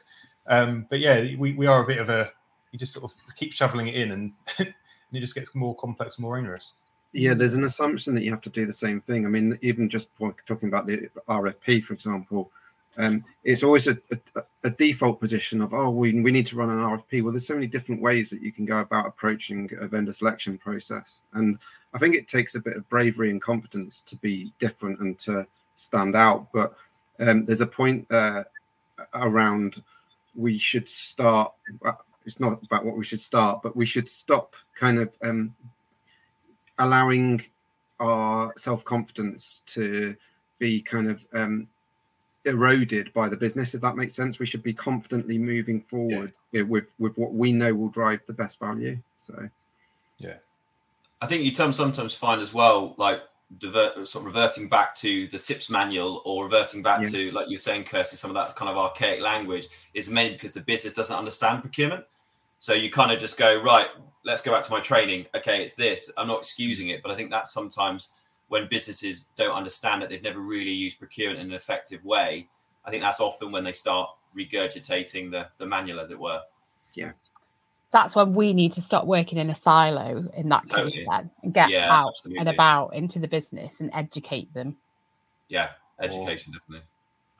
Um, 0.48 0.86
but 0.90 1.00
yeah, 1.00 1.22
we, 1.38 1.54
we 1.54 1.66
are 1.68 1.84
a 1.84 1.88
bit 1.88 1.98
of 2.00 2.10
a 2.10 2.32
you 2.72 2.80
just 2.80 2.94
sort 2.94 3.06
of 3.06 3.16
keep 3.36 3.54
shoveling 3.54 3.88
it 3.88 3.96
in 3.96 4.12
and, 4.12 4.34
and 4.58 4.74
it 5.12 5.20
just 5.20 5.36
gets 5.36 5.54
more 5.56 5.76
complex, 5.76 6.20
more 6.20 6.38
onerous. 6.38 6.74
Yeah, 7.14 7.34
there's 7.34 7.56
an 7.56 7.66
assumption 7.66 8.16
that 8.16 8.24
you 8.24 8.32
have 8.32 8.42
to 8.42 8.50
do 8.50 8.66
the 8.66 8.74
same 8.74 9.02
thing. 9.02 9.26
I 9.26 9.30
mean, 9.30 9.60
even 9.62 9.90
just 9.90 10.08
talking 10.18 10.70
about 10.70 10.88
the 10.88 11.10
RFP, 11.28 11.84
for 11.84 11.94
example, 11.94 12.52
um, 12.98 13.24
it's 13.44 13.64
always 13.64 13.88
a, 13.88 13.98
a, 14.36 14.44
a 14.64 14.70
default 14.70 15.20
position 15.20 15.62
of, 15.62 15.74
oh, 15.74 15.90
we, 15.90 16.20
we 16.22 16.32
need 16.32 16.46
to 16.48 16.56
run 16.56 16.70
an 16.70 16.78
RFP. 16.78 17.22
Well, 17.22 17.32
there's 17.32 17.48
so 17.48 17.54
many 17.54 17.68
different 17.68 18.02
ways 18.02 18.30
that 18.30 18.42
you 18.42 18.52
can 18.52 18.66
go 18.66 18.80
about 18.80 19.08
approaching 19.08 19.70
a 19.80 19.88
vendor 19.88 20.14
selection 20.14 20.58
process. 20.58 21.22
And 21.34 21.58
I 21.94 21.98
think 21.98 22.16
it 22.16 22.28
takes 22.28 22.56
a 22.56 22.60
bit 22.60 22.78
of 22.78 22.88
bravery 22.90 23.30
and 23.30 23.42
confidence 23.42 24.02
to 24.04 24.16
be 24.18 24.54
different 24.60 25.00
and 25.00 25.20
to 25.20 25.46
stand 25.76 26.16
out. 26.16 26.48
But 26.54 26.76
um, 27.20 27.46
there's 27.46 27.62
a 27.62 27.68
point 27.68 28.10
uh, 28.12 28.44
around 29.14 29.82
we 30.36 30.58
should 30.58 30.88
start. 30.88 31.52
It's 32.26 32.40
not 32.40 32.62
about 32.64 32.86
what 32.86 32.98
we 32.98 33.04
should 33.04 33.22
start, 33.22 33.62
but 33.62 33.76
we 33.76 33.86
should 33.86 34.08
stop 34.08 34.56
kind 34.76 35.00
of 35.00 35.14
um, 35.24 35.56
allowing 36.78 37.44
our 38.00 38.54
self 38.58 38.84
confidence 38.84 39.64
to 39.68 40.16
be 40.60 40.82
kind 40.82 41.10
of 41.10 41.26
um, 41.34 41.68
eroded 42.46 43.14
by 43.14 43.30
the 43.30 43.38
business. 43.38 43.74
If 43.74 43.82
that 43.82 43.96
makes 43.96 44.16
sense, 44.16 44.40
we 44.40 44.46
should 44.46 44.64
be 44.64 44.74
confidently 44.74 45.38
moving 45.38 45.82
forward 45.82 46.34
yeah, 46.52 46.64
with 46.64 46.92
with 47.00 47.18
what 47.18 47.34
we 47.34 47.52
know 47.52 47.74
will 47.74 47.90
drive 47.90 48.22
the 48.26 48.34
best 48.34 48.60
value. 48.60 49.00
So, 49.18 49.50
yeah, 50.18 50.36
I 51.22 51.28
think 51.28 51.44
you 51.44 51.52
term 51.52 51.74
sometimes 51.74 52.14
find 52.14 52.42
as 52.42 52.54
well, 52.54 52.96
like 52.98 53.22
divert, 53.58 54.08
sort 54.08 54.22
of 54.22 54.26
reverting 54.26 54.70
back 54.70 54.96
to 54.96 55.28
the 55.28 55.38
CIPS 55.38 55.70
manual 55.70 56.22
or 56.26 56.44
reverting 56.44 56.82
back 56.82 57.02
Yeah. 57.02 57.10
to, 57.10 57.32
like 57.32 57.50
you're 57.50 57.60
saying, 57.60 57.84
Kirsty, 57.84 58.16
some 58.16 58.30
of 58.30 58.36
that 58.36 58.56
kind 58.56 58.70
of 58.70 58.78
archaic 58.78 59.22
language 59.22 59.68
is 59.94 60.10
mainly 60.10 60.34
because 60.34 60.54
the 60.54 60.62
business 60.62 60.94
doesn't 60.94 61.16
understand 61.16 61.62
procurement. 61.62 62.06
So 62.60 62.74
you 62.74 62.92
kind 62.92 63.12
of 63.12 63.20
just 63.20 63.38
go, 63.38 63.62
right, 63.62 63.88
let's 64.24 64.42
go 64.42 64.52
back 64.52 64.64
to 64.64 64.72
my 64.72 64.80
training. 64.80 65.26
Okay, 65.36 65.64
it's 65.64 65.76
this. 65.76 66.10
I'm 66.18 66.28
not 66.28 66.40
excusing 66.40 66.90
it, 66.90 67.02
but 67.02 67.12
I 67.12 67.16
think 67.16 67.32
that's 67.32 67.52
sometimes 67.52 68.10
when 68.50 68.68
businesses 68.70 69.28
don't 69.36 69.56
understand 69.56 70.04
it, 70.04 70.10
they've 70.10 70.22
never 70.22 70.42
really 70.42 70.72
used 70.72 71.00
procurement 71.00 71.40
in 71.40 71.48
an 71.48 71.54
effective 71.54 72.04
way. 72.04 72.48
I 72.86 72.92
think 72.92 73.02
that's 73.02 73.20
often 73.20 73.52
when 73.52 73.64
they 73.64 73.74
start 73.74 74.10
regurgitating 74.38 75.32
the, 75.32 75.48
the 75.58 75.66
manual, 75.66 76.00
as 76.00 76.10
it 76.10 76.20
were. 76.20 76.42
That's 77.92 78.16
when 78.16 78.34
we 78.34 78.54
need 78.54 78.72
to 78.74 78.82
stop 78.82 79.06
working 79.06 79.38
in 79.38 79.50
a 79.50 79.56
silo 79.56 80.26
in 80.36 80.48
that 80.50 80.68
case 80.70 80.98
then 81.10 81.30
and 81.44 81.54
get 81.54 81.70
Yeah, 81.70 81.94
out 81.94 82.14
absolutely. 82.18 82.40
and 82.40 82.50
about 82.50 82.94
into 82.94 83.20
the 83.20 83.28
business 83.28 83.82
and 83.82 83.90
educate 83.94 84.54
them. 84.54 84.78
Yeah, 85.50 85.72
education, 86.00 86.54
definitely. 86.54 86.86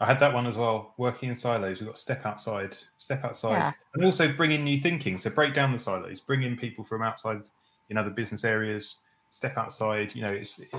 I 0.02 0.06
had 0.06 0.20
that 0.20 0.34
one 0.34 0.48
as 0.48 0.58
well. 0.58 0.94
Working 0.98 1.30
in 1.30 1.36
silos, 1.36 1.80
we've 1.80 1.88
got 1.88 1.96
to 1.96 2.02
step 2.02 2.26
outside, 2.26 2.76
step 2.98 3.24
outside, 3.24 3.52
Yeah. 3.54 3.72
and 3.94 4.04
also 4.04 4.34
bring 4.34 4.52
in 4.52 4.64
new 4.64 4.82
thinking. 4.82 5.18
So 5.18 5.30
break 5.30 5.54
down 5.54 5.72
the 5.72 5.80
silos, 5.80 6.20
bring 6.20 6.44
in 6.44 6.58
people 6.58 6.84
from 6.84 7.02
outside 7.02 7.44
in 7.90 7.98
other 7.98 8.10
business 8.10 8.44
areas. 8.44 8.98
Step 9.30 9.58
outside. 9.58 10.14
You 10.16 10.24
know, 10.24 10.32
it's 10.34 10.60
it, 10.60 10.70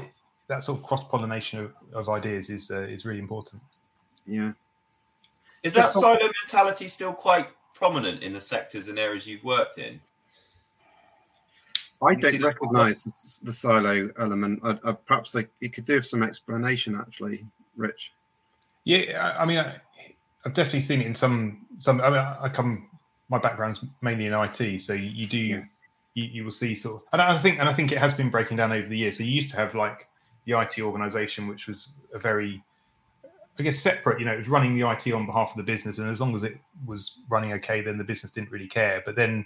that 0.48 0.64
sort 0.64 0.80
of 0.80 0.84
cross 0.84 1.04
pollination 1.08 1.60
of, 1.60 1.72
of 1.94 2.08
ideas 2.10 2.50
is 2.50 2.70
uh, 2.70 2.80
is 2.80 3.06
really 3.06 3.20
important. 3.20 3.62
yeah. 4.26 4.52
Is 5.62 5.74
that 5.74 5.92
silo 5.92 6.18
mentality 6.42 6.88
still 6.88 7.12
quite 7.12 7.46
prominent 7.82 8.22
in 8.22 8.32
the 8.32 8.40
sectors 8.40 8.86
and 8.86 8.96
areas 8.96 9.26
you've 9.26 9.42
worked 9.42 9.76
in? 9.76 10.00
I 12.00 12.14
don't 12.14 12.40
recognise 12.40 13.02
the, 13.02 13.12
the, 13.46 13.52
silo 13.52 14.08
element. 14.20 14.60
I, 14.62 14.78
I, 14.84 14.92
perhaps 14.92 15.34
I, 15.34 15.46
you 15.58 15.68
could 15.68 15.84
do 15.84 16.00
some 16.00 16.22
explanation, 16.22 16.94
actually, 16.94 17.44
Rich. 17.76 18.12
Yeah, 18.84 19.02
I, 19.20 19.42
I 19.42 19.44
mean, 19.44 19.58
I, 19.58 19.74
have 20.44 20.54
definitely 20.54 20.82
seen 20.82 21.00
it 21.00 21.06
in 21.08 21.14
some. 21.14 21.66
Some. 21.80 22.00
I 22.00 22.10
mean, 22.10 22.18
I 22.18 22.48
come. 22.48 22.88
My 23.28 23.38
background's 23.38 23.84
mainly 24.00 24.26
in 24.26 24.32
IT, 24.32 24.82
so 24.82 24.92
you, 24.92 25.10
you 25.10 25.26
do. 25.26 25.38
Yeah. 25.38 25.62
You, 26.14 26.24
you, 26.24 26.44
will 26.44 26.50
see 26.50 26.74
sort 26.74 26.96
of, 26.96 27.02
and 27.14 27.22
I 27.22 27.38
think, 27.40 27.58
and 27.58 27.66
I 27.66 27.72
think 27.72 27.90
it 27.90 27.96
has 27.96 28.12
been 28.12 28.28
breaking 28.28 28.58
down 28.58 28.70
over 28.70 28.86
the 28.86 28.98
years. 28.98 29.16
So 29.16 29.22
you 29.22 29.30
used 29.32 29.50
to 29.52 29.56
have 29.56 29.74
like 29.74 30.08
the 30.44 30.60
IT 30.60 30.78
organization, 30.80 31.48
which 31.48 31.66
was 31.66 31.88
a 32.12 32.18
very, 32.18 32.62
I 33.58 33.62
guess, 33.62 33.78
separate. 33.78 34.18
You 34.18 34.26
know, 34.26 34.32
it 34.32 34.38
was 34.38 34.48
running 34.48 34.78
the 34.78 34.88
IT 34.88 35.12
on 35.12 35.26
behalf 35.26 35.50
of 35.50 35.56
the 35.56 35.62
business, 35.62 35.98
and 35.98 36.08
as 36.08 36.20
long 36.20 36.34
as 36.34 36.44
it 36.44 36.58
was 36.86 37.18
running 37.28 37.52
okay, 37.54 37.80
then 37.82 37.98
the 37.98 38.04
business 38.04 38.30
didn't 38.30 38.50
really 38.50 38.68
care. 38.68 39.02
But 39.04 39.14
then 39.16 39.44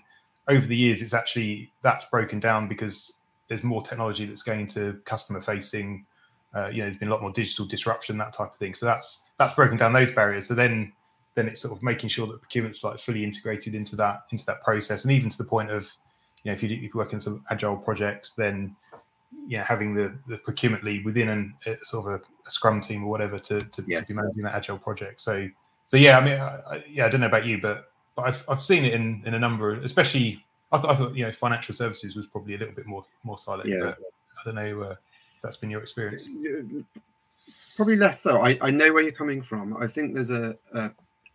over 0.48 0.66
the 0.66 0.76
years, 0.76 1.02
it's 1.02 1.14
actually 1.14 1.72
that's 1.82 2.04
broken 2.06 2.38
down 2.38 2.68
because 2.68 3.12
there's 3.48 3.62
more 3.62 3.82
technology 3.82 4.26
that's 4.26 4.42
going 4.42 4.60
into 4.60 4.94
customer 5.04 5.40
facing. 5.40 6.06
Uh, 6.54 6.68
you 6.68 6.78
know, 6.78 6.84
there's 6.84 6.96
been 6.96 7.08
a 7.08 7.10
lot 7.10 7.20
more 7.20 7.32
digital 7.32 7.66
disruption, 7.66 8.16
that 8.18 8.32
type 8.32 8.52
of 8.52 8.56
thing. 8.58 8.74
So 8.74 8.86
that's 8.86 9.20
that's 9.38 9.54
broken 9.54 9.76
down 9.76 9.92
those 9.92 10.12
barriers. 10.12 10.46
So 10.46 10.54
then 10.54 10.92
then 11.34 11.48
it's 11.48 11.60
sort 11.60 11.76
of 11.76 11.82
making 11.82 12.08
sure 12.08 12.26
that 12.26 12.40
procurement's 12.40 12.82
like 12.82 12.98
fully 12.98 13.22
integrated 13.22 13.74
into 13.74 13.94
that 13.96 14.22
into 14.32 14.44
that 14.46 14.62
process, 14.62 15.04
and 15.04 15.12
even 15.12 15.28
to 15.30 15.38
the 15.38 15.44
point 15.44 15.70
of 15.70 15.92
you 16.42 16.50
know 16.50 16.54
if 16.54 16.62
you 16.62 16.68
if 16.70 16.82
you 16.82 16.90
work 16.94 17.12
in 17.12 17.20
some 17.20 17.44
agile 17.50 17.76
projects, 17.76 18.32
then 18.32 18.74
you 19.46 19.58
know 19.58 19.64
having 19.64 19.94
the 19.94 20.16
the 20.28 20.38
procurement 20.38 20.82
lead 20.82 21.04
within 21.04 21.28
an 21.28 21.54
a, 21.66 21.76
sort 21.84 22.06
of 22.06 22.20
a, 22.20 22.24
a, 22.46 22.50
scrum 22.50 22.80
team 22.80 23.04
or 23.04 23.10
whatever 23.10 23.38
to 23.38 23.60
to, 23.60 23.84
yeah. 23.86 24.00
to, 24.00 24.06
be 24.06 24.14
managing 24.14 24.42
that 24.42 24.54
agile 24.54 24.78
project. 24.78 25.20
So 25.20 25.48
so 25.86 25.96
yeah, 25.96 26.18
I 26.18 26.24
mean, 26.24 26.40
I, 26.40 26.60
I, 26.70 26.84
yeah, 26.90 27.06
I 27.06 27.08
don't 27.08 27.20
know 27.20 27.26
about 27.26 27.46
you, 27.46 27.60
but 27.60 27.90
but 28.14 28.22
I've 28.26 28.44
I've 28.48 28.62
seen 28.62 28.84
it 28.84 28.94
in 28.94 29.22
in 29.24 29.34
a 29.34 29.38
number, 29.38 29.72
of, 29.72 29.84
especially 29.84 30.44
I, 30.72 30.78
th- 30.78 30.92
I 30.92 30.96
thought 30.96 31.14
you 31.14 31.24
know 31.24 31.32
financial 31.32 31.74
services 31.74 32.16
was 32.16 32.26
probably 32.26 32.54
a 32.54 32.58
little 32.58 32.74
bit 32.74 32.86
more 32.86 33.04
more 33.24 33.38
silent. 33.38 33.68
Yeah. 33.68 33.92
I 33.92 34.44
don't 34.44 34.54
know 34.54 34.82
uh, 34.82 34.90
if 34.90 35.42
that's 35.42 35.56
been 35.56 35.70
your 35.70 35.82
experience. 35.82 36.28
Probably 37.76 37.96
less 37.96 38.20
so. 38.20 38.40
I, 38.40 38.58
I 38.62 38.70
know 38.70 38.92
where 38.92 39.02
you're 39.02 39.12
coming 39.12 39.42
from. 39.42 39.76
I 39.76 39.86
think 39.86 40.14
there's 40.14 40.30
a, 40.30 40.56
a 40.72 40.90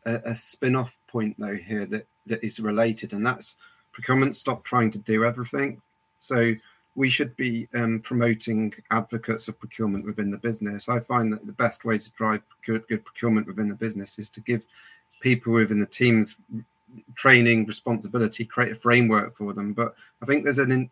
a 0.05 0.35
spin-off 0.35 0.97
point 1.07 1.35
though 1.37 1.55
here 1.55 1.85
that 1.85 2.07
that 2.25 2.43
is 2.43 2.59
related, 2.59 3.13
and 3.13 3.25
that's 3.25 3.57
procurement 3.91 4.35
stop 4.35 4.63
trying 4.63 4.91
to 4.91 4.97
do 4.97 5.23
everything. 5.23 5.81
So 6.19 6.53
we 6.95 7.09
should 7.09 7.35
be 7.37 7.67
um, 7.73 7.99
promoting 8.01 8.73
advocates 8.91 9.47
of 9.47 9.59
procurement 9.59 10.05
within 10.05 10.29
the 10.29 10.37
business. 10.37 10.89
I 10.89 10.99
find 10.99 11.31
that 11.31 11.45
the 11.45 11.53
best 11.53 11.85
way 11.85 11.97
to 11.97 12.09
drive 12.11 12.41
good, 12.65 12.87
good 12.87 13.05
procurement 13.05 13.47
within 13.47 13.69
the 13.69 13.75
business 13.75 14.19
is 14.19 14.29
to 14.31 14.41
give 14.41 14.65
people 15.21 15.53
within 15.53 15.79
the 15.79 15.85
teams 15.85 16.35
training, 17.15 17.65
responsibility, 17.65 18.43
create 18.43 18.73
a 18.73 18.75
framework 18.75 19.35
for 19.35 19.53
them. 19.53 19.73
But 19.73 19.95
I 20.21 20.25
think 20.25 20.43
there's 20.43 20.57
an 20.57 20.91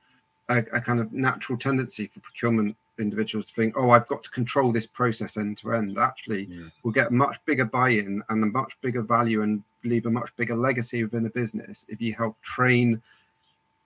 a, 0.49 0.57
a, 0.73 0.81
kind 0.81 0.99
of 0.99 1.11
natural 1.11 1.57
tendency 1.57 2.07
for 2.07 2.21
procurement 2.21 2.75
individuals 2.97 3.45
to 3.45 3.53
think, 3.53 3.75
oh, 3.77 3.91
I've 3.91 4.07
got 4.07 4.23
to 4.23 4.29
control 4.29 4.71
this 4.71 4.87
process 4.87 5.37
end 5.37 5.57
to 5.59 5.73
end. 5.73 5.97
Actually, 5.97 6.45
yeah. 6.45 6.67
we'll 6.83 6.93
get 6.93 7.11
much 7.11 7.37
bigger 7.45 7.65
buy-in 7.65 8.23
and 8.29 8.43
a 8.43 8.47
much 8.47 8.73
bigger 8.81 9.01
value 9.01 9.41
and 9.41 9.63
leave 9.83 10.05
a 10.05 10.11
much 10.11 10.35
bigger 10.35 10.55
legacy 10.55 11.03
within 11.03 11.23
the 11.23 11.29
business 11.29 11.85
if 11.87 12.01
you 12.01 12.13
help 12.13 12.41
train 12.41 13.01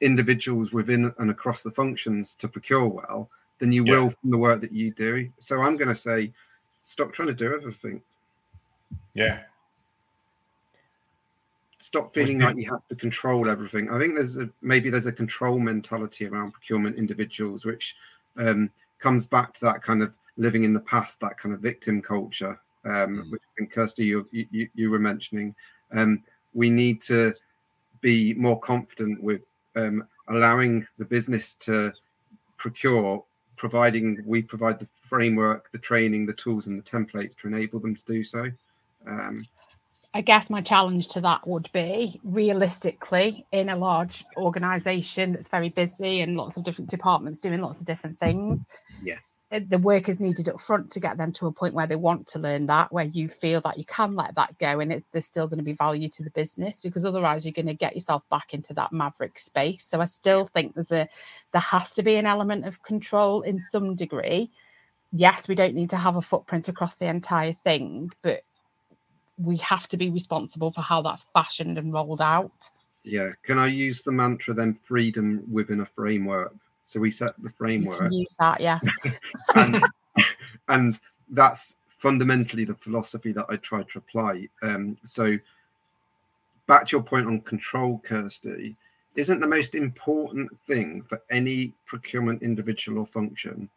individuals 0.03 0.71
within 0.71 1.13
and 1.17 1.31
across 1.31 1.63
the 1.63 1.71
functions 1.71 2.33
to 2.35 2.47
procure 2.47 2.87
well 2.87 3.29
than 3.59 3.71
you 3.71 3.83
yeah. 3.85 3.91
will 3.91 4.09
from 4.09 4.31
the 4.31 4.37
work 4.37 4.61
that 4.61 4.71
you 4.71 4.91
do. 4.91 5.29
So 5.39 5.61
I'm 5.61 5.77
going 5.77 5.89
to 5.89 5.95
say, 5.95 6.31
stop 6.81 7.13
trying 7.13 7.29
to 7.29 7.33
do 7.33 7.55
everything. 7.55 8.01
Yeah, 9.13 9.39
stop 11.83 12.13
feeling 12.13 12.39
like 12.39 12.55
you 12.55 12.69
have 12.71 12.87
to 12.87 12.95
control 12.95 13.49
everything. 13.49 13.89
I 13.89 13.99
think 13.99 14.15
there's 14.15 14.37
a 14.37 14.49
maybe 14.61 14.89
there's 14.89 15.05
a 15.05 15.11
control 15.11 15.59
mentality 15.59 16.25
around 16.25 16.51
procurement 16.51 16.95
individuals, 16.97 17.65
which 17.65 17.97
um, 18.37 18.69
comes 18.99 19.25
back 19.25 19.53
to 19.55 19.61
that 19.65 19.81
kind 19.81 20.01
of 20.01 20.15
living 20.37 20.63
in 20.63 20.73
the 20.73 20.79
past, 20.79 21.19
that 21.19 21.37
kind 21.37 21.53
of 21.53 21.59
victim 21.59 22.01
culture, 22.01 22.57
um, 22.85 22.91
mm. 22.91 23.31
which 23.31 23.41
I 23.41 23.51
think 23.57 23.71
Kirsty 23.71 24.05
you, 24.05 24.27
you, 24.31 24.69
you 24.73 24.89
were 24.89 24.99
mentioning. 24.99 25.53
Um, 25.91 26.23
we 26.53 26.69
need 26.69 27.01
to 27.03 27.33
be 27.99 28.33
more 28.33 28.59
confident 28.59 29.21
with 29.21 29.41
um, 29.75 30.07
allowing 30.29 30.87
the 30.97 31.05
business 31.05 31.55
to 31.55 31.93
procure, 32.57 33.23
providing 33.55 34.23
we 34.25 34.41
provide 34.41 34.79
the 34.79 34.87
framework, 35.01 35.71
the 35.71 35.77
training, 35.77 36.25
the 36.25 36.33
tools, 36.33 36.67
and 36.67 36.77
the 36.77 36.83
templates 36.83 37.35
to 37.37 37.47
enable 37.47 37.79
them 37.79 37.95
to 37.95 38.01
do 38.05 38.23
so. 38.23 38.47
Um, 39.07 39.45
I 40.15 40.21
guess 40.21 40.49
my 40.49 40.61
challenge 40.61 41.07
to 41.09 41.21
that 41.21 41.47
would 41.47 41.71
be 41.73 42.19
realistically 42.23 43.45
in 43.51 43.69
a 43.69 43.75
large 43.75 44.23
organization 44.37 45.33
that's 45.33 45.49
very 45.49 45.69
busy 45.69 46.21
and 46.21 46.37
lots 46.37 46.55
of 46.55 46.63
different 46.63 46.91
departments 46.91 47.39
doing 47.39 47.61
lots 47.61 47.79
of 47.79 47.87
different 47.87 48.19
things. 48.19 48.59
Yeah. 49.03 49.17
Eh, 49.53 49.59
the 49.69 49.77
work 49.77 50.09
is 50.09 50.19
needed 50.19 50.49
up 50.49 50.59
front 50.59 50.89
to 50.91 50.99
get 50.99 51.17
them 51.17 51.31
to 51.31 51.45
a 51.45 51.51
point 51.51 51.75
where 51.75 51.85
they 51.85 51.95
want 51.95 52.25
to 52.25 52.39
learn 52.39 52.65
that, 52.65 52.91
where 52.91 53.05
you 53.05 53.29
feel 53.29 53.61
that 53.61 53.77
you 53.77 53.85
can 53.85 54.15
let 54.15 54.33
that 54.33 54.57
go 54.57 54.79
and 54.79 54.91
it, 54.91 55.05
there's 55.11 55.27
still 55.27 55.47
going 55.47 55.59
to 55.59 55.63
be 55.63 55.73
value 55.73 56.09
to 56.09 56.23
the 56.23 56.31
business 56.31 56.81
because 56.81 57.05
otherwise 57.05 57.45
you're 57.45 57.53
going 57.53 57.67
to 57.67 57.75
get 57.75 57.93
yourself 57.93 58.23
back 58.31 58.55
into 58.55 58.73
that 58.73 58.91
maverick 58.91 59.37
space. 59.37 59.85
So 59.85 60.01
I 60.01 60.05
still 60.05 60.45
think 60.47 60.73
there's 60.73 60.91
a 60.91 61.07
there 61.51 61.61
has 61.61 61.93
to 61.93 62.03
be 62.03 62.15
an 62.15 62.25
element 62.25 62.65
of 62.65 62.81
control 62.81 63.43
in 63.43 63.59
some 63.59 63.95
degree. 63.95 64.49
Yes, 65.11 65.47
we 65.47 65.53
don't 65.53 65.75
need 65.75 65.91
to 65.91 65.97
have 65.97 66.15
a 66.15 66.21
footprint 66.21 66.67
across 66.67 66.95
the 66.95 67.05
entire 67.05 67.53
thing, 67.53 68.09
but 68.23 68.41
we 69.37 69.57
have 69.57 69.87
to 69.89 69.97
be 69.97 70.09
responsible 70.09 70.71
for 70.71 70.81
how 70.81 71.03
that's 71.03 71.27
fashioned 71.31 71.77
and 71.77 71.93
rolled 71.93 72.21
out. 72.21 72.71
Yeah. 73.03 73.33
Can 73.43 73.59
I 73.59 73.67
use 73.67 74.01
the 74.01 74.11
mantra 74.11 74.55
then 74.55 74.73
freedom 74.73 75.43
within 75.51 75.81
a 75.81 75.85
framework? 75.85 76.55
So 76.83 76.99
we 76.99 77.11
set 77.11 77.31
the 77.41 77.49
framework. 77.49 78.11
use 78.11 78.35
that, 78.39 78.59
yeah. 78.59 78.79
and, 79.55 79.83
and 80.67 80.99
that's 81.29 81.75
fundamentally 81.97 82.65
the 82.65 82.75
philosophy 82.75 83.31
that 83.31 83.45
I 83.49 83.55
try 83.57 83.83
to 83.83 83.97
apply. 83.97 84.49
Um, 84.61 84.97
so 85.03 85.37
back 86.67 86.87
to 86.87 86.97
your 86.97 87.03
point 87.03 87.27
on 87.27 87.41
control, 87.41 88.01
Kirsty, 88.03 88.75
isn't 89.15 89.39
the 89.39 89.47
most 89.47 89.75
important 89.75 90.51
thing 90.67 91.03
for 91.07 91.21
any 91.29 91.73
procurement 91.85 92.41
individual 92.41 92.99
or 92.99 93.05
function 93.05 93.69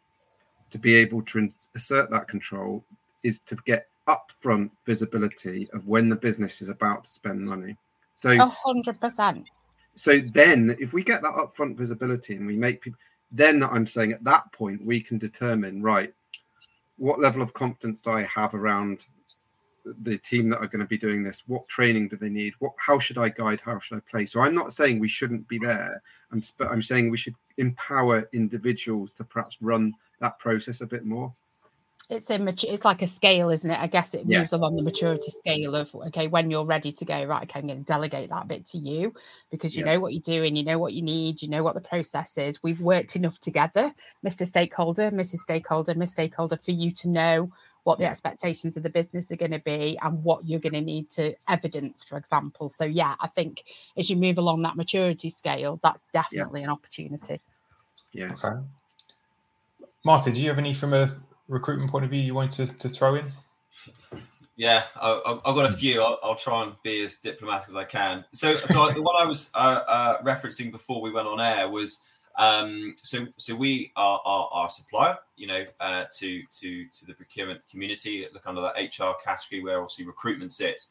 to 0.71 0.77
be 0.77 0.95
able 0.95 1.21
to 1.21 1.49
assert 1.75 2.09
that 2.09 2.27
control 2.27 2.83
is 3.23 3.39
to 3.39 3.55
get 3.65 3.87
upfront 4.07 4.69
visibility 4.85 5.69
of 5.73 5.85
when 5.87 6.09
the 6.09 6.15
business 6.15 6.61
is 6.61 6.69
about 6.69 7.03
to 7.03 7.09
spend 7.09 7.41
money. 7.41 7.77
So 8.15 8.31
a 8.31 8.45
hundred 8.45 8.99
percent. 8.99 9.49
So 9.97 10.19
then 10.19 10.77
if 10.79 10.93
we 10.93 11.03
get 11.03 11.23
that 11.23 11.33
upfront 11.33 11.75
visibility 11.75 12.35
and 12.35 12.45
we 12.45 12.55
make 12.55 12.81
people 12.81 12.99
then 13.31 13.61
I'm 13.61 13.85
saying 13.85 14.13
at 14.13 14.23
that 14.23 14.49
point 14.53 14.85
we 14.85 15.01
can 15.01 15.17
determine 15.17 15.81
right 15.81 16.13
what 16.97 17.19
level 17.19 17.41
of 17.41 17.53
confidence 17.53 18.01
do 18.01 18.11
I 18.11 18.23
have 18.23 18.53
around 18.53 19.07
the 20.01 20.17
team 20.17 20.49
that 20.49 20.59
are 20.59 20.67
going 20.67 20.81
to 20.81 20.85
be 20.85 20.97
doing 20.97 21.23
this? 21.23 21.43
What 21.47 21.67
training 21.67 22.09
do 22.09 22.17
they 22.17 22.29
need? 22.29 22.53
What 22.59 22.73
how 22.77 22.99
should 22.99 23.17
i 23.17 23.29
guide? 23.29 23.61
How 23.63 23.79
should 23.79 23.97
i 23.97 24.01
play? 24.09 24.25
So 24.25 24.39
i'm 24.39 24.55
not 24.55 24.71
saying 24.71 24.99
we 24.99 25.07
shouldn't 25.07 25.47
be 25.47 25.57
there. 25.57 26.01
I'm 26.31 26.43
but 26.57 26.69
i'm 26.69 26.81
saying 26.81 27.09
we 27.09 27.17
should 27.17 27.35
empower 27.57 28.29
individuals 28.33 29.11
to 29.11 29.23
perhaps 29.23 29.57
run 29.61 29.93
that 30.19 30.37
process 30.39 30.81
a 30.81 30.85
bit 30.85 31.05
more 31.05 31.33
it's 32.09 32.29
a 32.29 32.41
it's 32.71 32.85
like 32.85 33.01
a 33.01 33.07
scale 33.07 33.49
isn't 33.49 33.69
it 33.69 33.79
i 33.79 33.87
guess 33.87 34.13
it 34.13 34.25
moves 34.25 34.51
yeah. 34.51 34.57
along 34.57 34.75
the 34.77 34.83
maturity 34.83 35.29
scale 35.29 35.75
of 35.75 35.93
okay 35.93 36.27
when 36.27 36.49
you're 36.49 36.65
ready 36.65 36.91
to 36.91 37.03
go 37.03 37.25
right 37.25 37.43
okay 37.43 37.59
i'm 37.59 37.67
going 37.67 37.79
to 37.79 37.83
delegate 37.83 38.29
that 38.29 38.47
bit 38.47 38.65
to 38.65 38.77
you 38.77 39.13
because 39.51 39.75
you 39.75 39.83
yeah. 39.85 39.93
know 39.93 39.99
what 39.99 40.13
you're 40.13 40.21
doing 40.21 40.55
you 40.55 40.63
know 40.63 40.79
what 40.79 40.93
you 40.93 41.01
need 41.01 41.41
you 41.41 41.49
know 41.49 41.63
what 41.63 41.75
the 41.75 41.81
process 41.81 42.37
is 42.37 42.63
we've 42.63 42.79
worked 42.79 43.15
enough 43.15 43.37
together 43.39 43.91
mr 44.25 44.47
stakeholder 44.47 45.11
mrs 45.11 45.39
stakeholder 45.39 45.93
miss 45.95 46.11
stakeholder 46.11 46.57
for 46.57 46.71
you 46.71 46.91
to 46.91 47.09
know 47.09 47.51
what 47.83 47.99
the 47.99 48.05
expectations 48.05 48.75
of 48.75 48.83
the 48.83 48.89
business 48.89 49.31
are 49.31 49.37
going 49.37 49.51
to 49.51 49.59
be 49.59 49.97
and 50.01 50.21
what 50.21 50.45
you're 50.45 50.59
going 50.59 50.73
to 50.73 50.81
need 50.81 51.09
to 51.09 51.33
evidence 51.49 52.03
for 52.03 52.17
example 52.17 52.69
so 52.69 52.85
yeah 52.85 53.15
i 53.19 53.27
think 53.27 53.63
as 53.97 54.09
you 54.09 54.15
move 54.15 54.37
along 54.37 54.61
that 54.61 54.77
maturity 54.77 55.29
scale 55.29 55.79
that's 55.83 56.03
definitely 56.13 56.61
yeah. 56.61 56.65
an 56.65 56.69
opportunity 56.69 57.39
yeah 58.13 58.31
okay. 58.31 58.57
martin 60.05 60.33
do 60.33 60.39
you 60.39 60.47
have 60.47 60.57
any 60.57 60.73
from 60.73 60.93
a 60.93 61.17
recruitment 61.47 61.91
point 61.91 62.05
of 62.05 62.11
view 62.11 62.21
you 62.21 62.33
want 62.33 62.51
to, 62.51 62.67
to 62.67 62.89
throw 62.89 63.15
in? 63.15 63.31
Yeah, 64.55 64.83
I, 64.95 65.21
have 65.25 65.55
got 65.55 65.65
a 65.65 65.71
few. 65.71 66.01
I'll, 66.01 66.17
I'll, 66.23 66.35
try 66.35 66.63
and 66.63 66.73
be 66.83 67.03
as 67.03 67.15
diplomatic 67.15 67.69
as 67.69 67.75
I 67.75 67.83
can. 67.83 68.25
So, 68.33 68.55
so 68.55 69.01
what 69.01 69.21
I 69.21 69.25
was 69.25 69.51
uh, 69.53 69.83
uh, 69.87 70.21
referencing 70.23 70.71
before 70.71 70.99
we 70.99 71.11
went 71.11 71.27
on 71.27 71.39
air 71.39 71.69
was 71.69 71.99
um, 72.37 72.95
so 73.01 73.25
so 73.37 73.55
we 73.55 73.91
are 73.95 74.19
our 74.25 74.69
supplier, 74.69 75.17
you 75.35 75.47
know, 75.47 75.65
uh, 75.79 76.05
to 76.17 76.41
to 76.59 76.85
to 76.85 77.05
the 77.05 77.13
procurement 77.13 77.61
community. 77.69 78.27
Look 78.31 78.45
under 78.45 78.61
that 78.61 78.75
HR 78.75 79.13
category 79.23 79.63
where 79.63 79.79
obviously 79.79 80.05
recruitment 80.05 80.51
sits. 80.51 80.89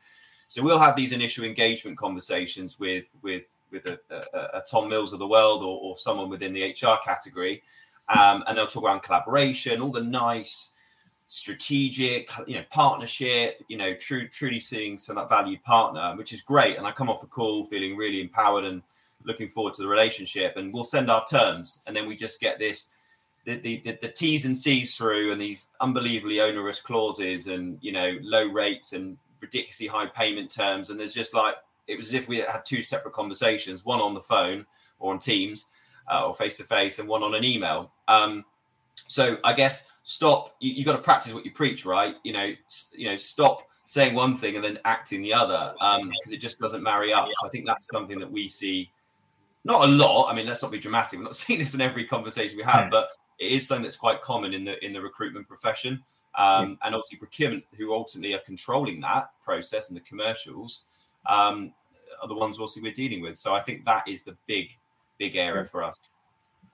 So 0.48 0.62
we'll 0.62 0.78
have 0.78 0.96
these 0.96 1.12
initial 1.12 1.44
engagement 1.44 1.98
conversations 1.98 2.78
with 2.80 3.06
with 3.22 3.58
with 3.70 3.86
a, 3.86 3.98
a, 4.10 4.58
a 4.58 4.62
Tom 4.68 4.88
Mills 4.88 5.12
of 5.12 5.18
the 5.20 5.26
world 5.26 5.62
or, 5.62 5.78
or 5.80 5.96
someone 5.96 6.28
within 6.28 6.52
the 6.52 6.70
HR 6.70 6.98
category, 7.04 7.62
um, 8.08 8.44
and 8.46 8.56
they'll 8.56 8.66
talk 8.66 8.84
around 8.84 9.02
collaboration, 9.02 9.80
all 9.80 9.90
the 9.90 10.02
nice 10.02 10.72
strategic, 11.28 12.30
you 12.46 12.54
know, 12.54 12.64
partnership, 12.70 13.62
you 13.68 13.76
know, 13.76 13.94
true, 13.94 14.28
truly 14.28 14.60
seeing 14.60 14.96
some 14.96 15.16
that 15.16 15.28
valued 15.28 15.62
partner, 15.64 16.14
which 16.16 16.32
is 16.32 16.40
great. 16.40 16.76
And 16.76 16.86
I 16.86 16.92
come 16.92 17.10
off 17.10 17.20
the 17.20 17.26
call 17.26 17.64
feeling 17.64 17.96
really 17.96 18.20
empowered 18.20 18.64
and 18.64 18.82
looking 19.25 19.48
forward 19.48 19.75
to 19.75 19.82
the 19.82 19.88
relationship, 19.88 20.56
and 20.56 20.72
we'll 20.72 20.84
send 20.84 21.10
our 21.10 21.25
terms, 21.26 21.80
and 21.86 21.96
then 21.96 22.06
we 22.06 22.14
just 22.14 22.40
get 22.40 22.58
this 22.58 22.88
the, 23.44 23.56
the, 23.60 23.80
the, 23.84 23.98
the 24.02 24.08
T's 24.08 24.44
and 24.44 24.56
C's 24.56 24.96
through 24.96 25.30
and 25.30 25.40
these 25.40 25.68
unbelievably 25.80 26.40
onerous 26.40 26.80
clauses 26.80 27.46
and 27.46 27.78
you 27.80 27.92
know 27.92 28.18
low 28.20 28.46
rates 28.46 28.92
and 28.92 29.16
ridiculously 29.40 29.86
high 29.86 30.06
payment 30.06 30.50
terms. 30.50 30.90
And 30.90 30.98
there's 30.98 31.14
just 31.14 31.32
like 31.32 31.54
it 31.86 31.96
was 31.96 32.08
as 32.08 32.14
if 32.14 32.28
we 32.28 32.38
had 32.38 32.64
two 32.64 32.82
separate 32.82 33.14
conversations 33.14 33.84
one 33.84 34.00
on 34.00 34.14
the 34.14 34.20
phone 34.20 34.66
or 34.98 35.12
on 35.12 35.18
teams 35.18 35.66
uh, 36.10 36.26
or 36.26 36.34
face 36.34 36.56
to 36.56 36.64
face 36.64 36.98
and 36.98 37.08
one 37.08 37.22
on 37.22 37.34
an 37.34 37.44
email 37.44 37.92
um, 38.08 38.44
so 39.06 39.38
i 39.44 39.52
guess 39.52 39.88
stop 40.02 40.54
you, 40.60 40.72
you 40.72 40.84
got 40.84 40.92
to 40.92 41.02
practice 41.02 41.32
what 41.32 41.44
you 41.44 41.50
preach 41.50 41.84
right 41.84 42.16
you 42.25 42.32
know 42.32 42.52
you 42.92 43.08
know 43.08 43.16
stop 43.16 43.62
saying 43.84 44.14
one 44.14 44.36
thing 44.36 44.56
and 44.56 44.64
then 44.64 44.78
acting 44.84 45.22
the 45.22 45.32
other 45.32 45.72
because 45.75 46.00
um, 46.00 46.12
it 46.32 46.38
just 46.38 46.58
doesn't 46.58 46.82
marry 46.82 47.12
up 47.12 47.28
so 47.40 47.46
i 47.46 47.50
think 47.50 47.66
that's 47.66 47.86
something 47.92 48.18
that 48.18 48.30
we 48.30 48.48
see 48.48 48.90
not 49.64 49.84
a 49.84 49.86
lot 49.86 50.30
i 50.30 50.34
mean 50.34 50.46
let's 50.46 50.62
not 50.62 50.70
be 50.72 50.78
dramatic 50.78 51.18
we're 51.18 51.25
not 51.25 51.36
seeing 51.44 51.58
this 51.58 51.75
in 51.75 51.80
every 51.80 52.04
conversation 52.04 52.56
we 52.56 52.62
have 52.62 52.84
yeah. 52.84 52.90
but 52.90 53.08
it 53.38 53.52
is 53.52 53.66
something 53.66 53.82
that's 53.82 53.96
quite 53.96 54.22
common 54.22 54.54
in 54.54 54.64
the 54.64 54.82
in 54.84 54.92
the 54.92 55.00
recruitment 55.00 55.46
profession. 55.48 56.02
Um. 56.34 56.78
And 56.82 56.94
obviously, 56.94 57.18
procurement, 57.18 57.64
who 57.76 57.94
ultimately 57.94 58.34
are 58.34 58.40
controlling 58.40 59.00
that 59.00 59.30
process 59.42 59.88
and 59.88 59.96
the 59.96 60.02
commercials, 60.02 60.84
um, 61.26 61.72
are 62.22 62.28
the 62.28 62.34
ones 62.34 62.56
obviously 62.56 62.82
we're 62.82 62.92
dealing 62.92 63.22
with. 63.22 63.36
So 63.36 63.54
I 63.54 63.60
think 63.60 63.84
that 63.84 64.06
is 64.06 64.22
the 64.22 64.36
big, 64.46 64.70
big 65.18 65.36
area 65.36 65.64
for 65.64 65.82
us. 65.82 66.00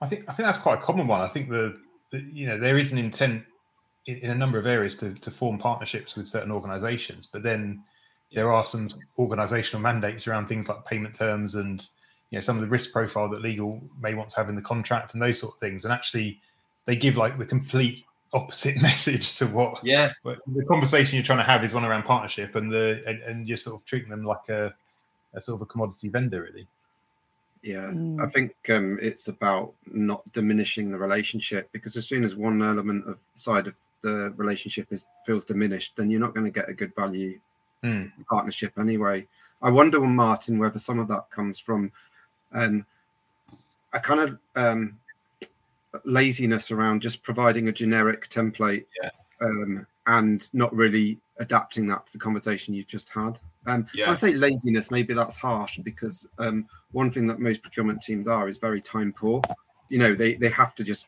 I 0.01 0.07
think 0.07 0.25
I 0.27 0.33
think 0.33 0.47
that's 0.47 0.57
quite 0.57 0.79
a 0.79 0.81
common 0.81 1.07
one. 1.07 1.21
I 1.21 1.27
think 1.27 1.49
the, 1.49 1.77
the 2.11 2.21
you 2.21 2.47
know 2.47 2.57
there 2.57 2.77
is 2.77 2.91
an 2.91 2.97
intent 2.97 3.43
in, 4.05 4.17
in, 4.17 4.31
a 4.31 4.35
number 4.35 4.57
of 4.57 4.65
areas 4.65 4.95
to 4.97 5.13
to 5.13 5.31
form 5.31 5.57
partnerships 5.57 6.15
with 6.15 6.27
certain 6.27 6.51
organisations, 6.51 7.27
but 7.27 7.43
then 7.43 7.83
there 8.33 8.51
are 8.51 8.65
some 8.65 8.89
organisational 9.19 9.81
mandates 9.81 10.27
around 10.27 10.47
things 10.47 10.67
like 10.67 10.83
payment 10.85 11.13
terms 11.13 11.55
and 11.55 11.87
you 12.31 12.37
know 12.37 12.41
some 12.41 12.55
of 12.55 12.61
the 12.61 12.67
risk 12.67 12.91
profile 12.91 13.29
that 13.29 13.41
legal 13.41 13.81
may 14.01 14.13
want 14.13 14.29
to 14.29 14.35
have 14.37 14.49
in 14.49 14.55
the 14.55 14.61
contract 14.61 15.13
and 15.13 15.21
those 15.21 15.39
sort 15.39 15.53
of 15.53 15.59
things. 15.59 15.85
And 15.85 15.93
actually, 15.93 16.41
they 16.85 16.95
give 16.95 17.15
like 17.15 17.37
the 17.37 17.45
complete 17.45 18.03
opposite 18.33 18.75
message 18.81 19.37
to 19.37 19.45
what 19.45 19.79
yeah 19.83 20.11
what, 20.23 20.39
the 20.47 20.65
conversation 20.65 21.15
you're 21.15 21.23
trying 21.23 21.37
to 21.37 21.43
have 21.43 21.63
is 21.63 21.73
one 21.73 21.85
around 21.85 22.03
partnership 22.03 22.55
and 22.55 22.71
the 22.71 23.03
and, 23.05 23.21
and 23.21 23.47
you're 23.47 23.57
sort 23.57 23.75
of 23.75 23.85
treating 23.85 24.09
them 24.09 24.23
like 24.23 24.49
a, 24.49 24.73
a 25.35 25.41
sort 25.41 25.55
of 25.55 25.61
a 25.61 25.65
commodity 25.65 26.09
vendor 26.09 26.41
really 26.41 26.67
yeah 27.63 27.89
mm. 27.91 28.21
i 28.21 28.29
think 28.29 28.53
um, 28.69 28.99
it's 29.01 29.27
about 29.27 29.73
not 29.91 30.21
diminishing 30.33 30.91
the 30.91 30.97
relationship 30.97 31.69
because 31.71 31.95
as 31.97 32.07
soon 32.07 32.23
as 32.23 32.35
one 32.35 32.61
element 32.61 33.07
of 33.07 33.19
side 33.33 33.67
of 33.67 33.73
the 34.01 34.33
relationship 34.35 34.87
is 34.91 35.05
feels 35.25 35.45
diminished 35.45 35.93
then 35.95 36.09
you're 36.11 36.19
not 36.19 36.33
going 36.33 36.45
to 36.45 36.51
get 36.51 36.69
a 36.69 36.73
good 36.73 36.93
value 36.95 37.39
mm. 37.83 38.11
partnership 38.29 38.73
anyway 38.77 39.25
i 39.61 39.69
wonder 39.69 39.99
martin 40.01 40.59
whether 40.59 40.77
some 40.77 40.99
of 40.99 41.07
that 41.07 41.29
comes 41.31 41.57
from 41.57 41.91
um, 42.53 42.85
i 43.93 43.97
kind 43.97 44.19
of 44.19 44.37
um, 44.55 44.99
laziness 46.05 46.71
around 46.71 47.01
just 47.01 47.23
providing 47.23 47.67
a 47.67 47.71
generic 47.71 48.29
template 48.29 48.85
yeah. 49.01 49.09
um, 49.41 49.87
and 50.07 50.53
not 50.53 50.73
really 50.75 51.17
adapting 51.37 51.87
that 51.87 52.05
to 52.07 52.13
the 52.13 52.19
conversation 52.19 52.73
you've 52.73 52.87
just 52.87 53.09
had. 53.09 53.39
Um, 53.65 53.87
yeah. 53.93 54.11
I 54.11 54.15
say 54.15 54.33
laziness, 54.33 54.91
maybe 54.91 55.13
that's 55.13 55.35
harsh 55.35 55.79
because 55.79 56.27
um, 56.37 56.67
one 56.91 57.11
thing 57.11 57.27
that 57.27 57.39
most 57.39 57.61
procurement 57.61 58.01
teams 58.01 58.27
are 58.27 58.47
is 58.47 58.57
very 58.57 58.81
time 58.81 59.13
poor. 59.13 59.41
You 59.89 59.99
know, 59.99 60.15
they, 60.15 60.35
they 60.35 60.49
have 60.49 60.75
to 60.75 60.83
just 60.83 61.07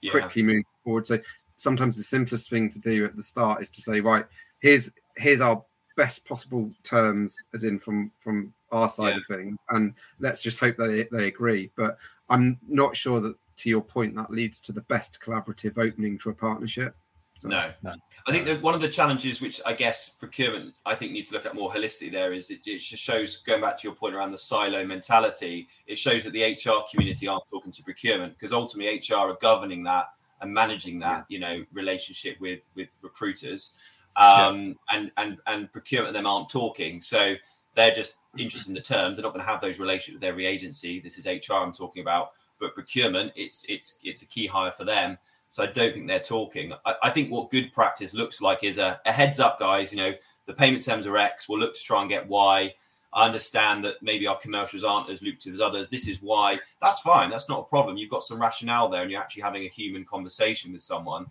yeah. 0.00 0.10
quickly 0.10 0.42
move 0.42 0.64
forward. 0.84 1.06
So 1.06 1.18
sometimes 1.56 1.96
the 1.96 2.02
simplest 2.02 2.50
thing 2.50 2.70
to 2.70 2.78
do 2.78 3.04
at 3.04 3.16
the 3.16 3.22
start 3.22 3.62
is 3.62 3.70
to 3.70 3.82
say, 3.82 4.00
right, 4.00 4.26
here's 4.60 4.90
here's 5.16 5.40
our 5.40 5.62
best 5.96 6.24
possible 6.24 6.70
terms, 6.82 7.42
as 7.54 7.64
in 7.64 7.78
from 7.78 8.10
from 8.20 8.52
our 8.70 8.88
side 8.88 9.10
yeah. 9.10 9.16
of 9.16 9.38
things, 9.38 9.62
and 9.70 9.94
let's 10.18 10.42
just 10.42 10.58
hope 10.58 10.76
they 10.76 11.04
they 11.12 11.28
agree. 11.28 11.70
But 11.76 11.98
I'm 12.28 12.58
not 12.68 12.96
sure 12.96 13.20
that 13.20 13.36
to 13.58 13.68
your 13.68 13.82
point, 13.82 14.14
that 14.16 14.30
leads 14.30 14.60
to 14.62 14.72
the 14.72 14.80
best 14.82 15.18
collaborative 15.24 15.78
opening 15.78 16.18
to 16.18 16.30
a 16.30 16.34
partnership. 16.34 16.94
So, 17.36 17.48
no, 17.48 17.70
no. 17.82 17.94
I 18.26 18.30
think 18.30 18.46
that 18.46 18.62
one 18.62 18.74
of 18.74 18.80
the 18.80 18.88
challenges, 18.88 19.40
which 19.40 19.60
I 19.66 19.72
guess 19.72 20.10
procurement, 20.10 20.78
I 20.86 20.94
think 20.94 21.12
needs 21.12 21.28
to 21.28 21.34
look 21.34 21.46
at 21.46 21.54
more 21.54 21.72
holistically, 21.72 22.12
there 22.12 22.32
is 22.32 22.50
it, 22.50 22.60
it 22.66 22.78
just 22.78 23.02
shows 23.02 23.38
going 23.38 23.60
back 23.60 23.78
to 23.78 23.88
your 23.88 23.96
point 23.96 24.14
around 24.14 24.30
the 24.30 24.38
silo 24.38 24.84
mentality. 24.84 25.68
It 25.86 25.96
shows 25.98 26.22
that 26.24 26.32
the 26.32 26.44
HR 26.44 26.84
community 26.90 27.26
aren't 27.26 27.44
talking 27.50 27.72
to 27.72 27.82
procurement 27.82 28.34
because 28.34 28.52
ultimately 28.52 29.02
HR 29.08 29.14
are 29.14 29.38
governing 29.40 29.82
that 29.84 30.06
and 30.40 30.52
managing 30.52 30.98
that, 31.00 31.24
you 31.28 31.40
know, 31.40 31.64
relationship 31.72 32.40
with 32.40 32.60
with 32.76 32.88
recruiters, 33.00 33.72
um, 34.16 34.76
yeah. 34.92 34.98
and 34.98 35.10
and 35.16 35.38
and 35.46 35.72
procurement 35.72 36.14
and 36.14 36.24
them 36.24 36.26
aren't 36.26 36.48
talking. 36.48 37.00
So 37.00 37.34
they're 37.74 37.94
just 37.94 38.16
interested 38.38 38.68
in 38.68 38.74
the 38.74 38.82
terms. 38.82 39.16
They're 39.16 39.24
not 39.24 39.32
going 39.32 39.44
to 39.44 39.50
have 39.50 39.60
those 39.60 39.80
relationships 39.80 40.22
with 40.22 40.28
every 40.28 40.46
agency. 40.46 41.00
This 41.00 41.18
is 41.18 41.26
HR 41.26 41.54
I'm 41.54 41.72
talking 41.72 42.02
about 42.02 42.32
but 42.62 42.74
procurement, 42.74 43.32
it's 43.36 43.66
it's 43.68 43.98
it's 44.02 44.22
a 44.22 44.26
key 44.26 44.46
hire 44.46 44.70
for 44.70 44.84
them. 44.84 45.18
So 45.52 45.62
I 45.62 45.66
don't 45.66 45.92
think 45.92 46.06
they're 46.06 46.18
talking. 46.18 46.72
I, 46.86 46.94
I 47.02 47.10
think 47.10 47.30
what 47.30 47.50
good 47.50 47.74
practice 47.74 48.14
looks 48.14 48.40
like 48.40 48.64
is 48.64 48.78
a, 48.78 48.98
a, 49.04 49.12
heads 49.12 49.38
up, 49.38 49.60
guys. 49.60 49.92
You 49.92 49.98
know, 49.98 50.14
the 50.46 50.54
payment 50.54 50.82
terms 50.82 51.06
are 51.06 51.18
X. 51.18 51.46
We'll 51.46 51.58
look 51.58 51.74
to 51.74 51.82
try 51.82 52.00
and 52.00 52.08
get 52.08 52.26
Y. 52.26 52.72
I 53.12 53.26
understand 53.26 53.84
that 53.84 53.96
maybe 54.02 54.26
our 54.26 54.38
commercials 54.38 54.82
aren't 54.82 55.10
as 55.10 55.20
lucrative 55.20 55.52
as 55.52 55.60
others. 55.60 55.90
This 55.90 56.08
is 56.08 56.22
why. 56.22 56.58
That's 56.80 57.00
fine. 57.00 57.28
That's 57.28 57.50
not 57.50 57.60
a 57.60 57.64
problem. 57.64 57.98
You've 57.98 58.08
got 58.08 58.22
some 58.22 58.40
rationale 58.40 58.88
there, 58.88 59.02
and 59.02 59.10
you're 59.10 59.20
actually 59.20 59.42
having 59.42 59.64
a 59.64 59.68
human 59.68 60.06
conversation 60.06 60.72
with 60.72 60.80
someone. 60.80 61.26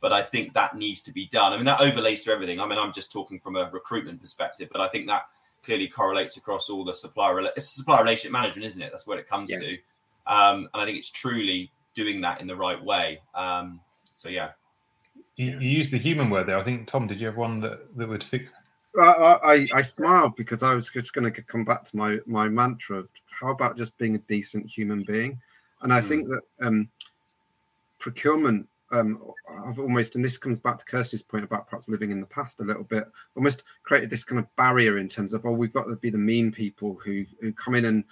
But 0.00 0.10
I 0.10 0.22
think 0.22 0.54
that 0.54 0.74
needs 0.74 1.02
to 1.02 1.12
be 1.12 1.26
done. 1.26 1.52
I 1.52 1.56
mean, 1.56 1.66
that 1.66 1.82
overlays 1.82 2.22
to 2.22 2.32
everything. 2.32 2.58
I 2.58 2.66
mean, 2.66 2.78
I'm 2.78 2.94
just 2.94 3.12
talking 3.12 3.38
from 3.38 3.56
a 3.56 3.68
recruitment 3.70 4.22
perspective, 4.22 4.70
but 4.72 4.80
I 4.80 4.88
think 4.88 5.06
that 5.08 5.24
clearly 5.62 5.88
correlates 5.88 6.38
across 6.38 6.70
all 6.70 6.82
the 6.82 6.94
supplier. 6.94 7.40
It's 7.54 7.68
supplier 7.68 8.04
relationship 8.04 8.32
management, 8.32 8.64
isn't 8.64 8.80
it? 8.80 8.90
That's 8.90 9.06
what 9.06 9.18
it 9.18 9.28
comes 9.28 9.50
yeah. 9.50 9.58
to. 9.58 9.72
Um, 10.26 10.70
and 10.72 10.82
I 10.82 10.86
think 10.86 10.96
it's 10.96 11.10
truly 11.10 11.70
doing 11.96 12.20
that 12.20 12.40
in 12.40 12.46
the 12.46 12.54
right 12.54 12.82
way. 12.82 13.20
Um, 13.34 13.80
so 14.14 14.28
yeah. 14.28 14.50
You, 15.34 15.58
you 15.58 15.68
used 15.68 15.90
the 15.90 15.98
human 15.98 16.30
word 16.30 16.46
there. 16.46 16.58
I 16.58 16.64
think 16.64 16.86
Tom, 16.86 17.06
did 17.06 17.18
you 17.18 17.26
have 17.26 17.36
one 17.36 17.60
that, 17.60 17.96
that 17.96 18.08
would 18.08 18.22
fix? 18.22 18.52
I, 18.98 19.38
I, 19.44 19.68
I 19.74 19.82
smiled 19.82 20.36
because 20.36 20.62
I 20.62 20.74
was 20.74 20.88
just 20.88 21.12
going 21.12 21.30
to 21.30 21.42
come 21.42 21.64
back 21.64 21.84
to 21.84 21.96
my 21.96 22.18
my 22.26 22.48
mantra. 22.48 23.04
How 23.28 23.50
about 23.50 23.76
just 23.76 23.96
being 23.98 24.14
a 24.14 24.18
decent 24.20 24.66
human 24.66 25.02
being? 25.02 25.38
And 25.82 25.92
I 25.92 26.00
mm. 26.00 26.08
think 26.08 26.28
that 26.28 26.42
um, 26.62 26.88
procurement, 27.98 28.66
um, 28.92 29.20
I've 29.66 29.78
almost, 29.78 30.14
and 30.14 30.24
this 30.24 30.38
comes 30.38 30.58
back 30.58 30.78
to 30.78 30.84
Kirsty's 30.86 31.22
point 31.22 31.44
about 31.44 31.68
perhaps 31.68 31.88
living 31.88 32.10
in 32.10 32.20
the 32.20 32.26
past 32.26 32.60
a 32.60 32.64
little 32.64 32.84
bit, 32.84 33.04
almost 33.36 33.64
created 33.82 34.08
this 34.08 34.24
kind 34.24 34.38
of 34.38 34.56
barrier 34.56 34.96
in 34.96 35.08
terms 35.08 35.34
of, 35.34 35.44
oh, 35.44 35.52
we've 35.52 35.72
got 35.72 35.84
to 35.84 35.96
be 35.96 36.08
the 36.08 36.16
mean 36.16 36.50
people 36.50 36.98
who 37.04 37.26
who 37.40 37.52
come 37.52 37.74
in 37.74 37.84
and 37.84 38.04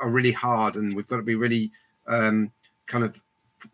are 0.00 0.08
really 0.08 0.32
hard, 0.32 0.76
and 0.76 0.96
we've 0.96 1.08
got 1.08 1.16
to 1.16 1.22
be 1.22 1.34
really 1.34 1.70
um, 2.06 2.50
kind 2.86 3.04
of 3.04 3.20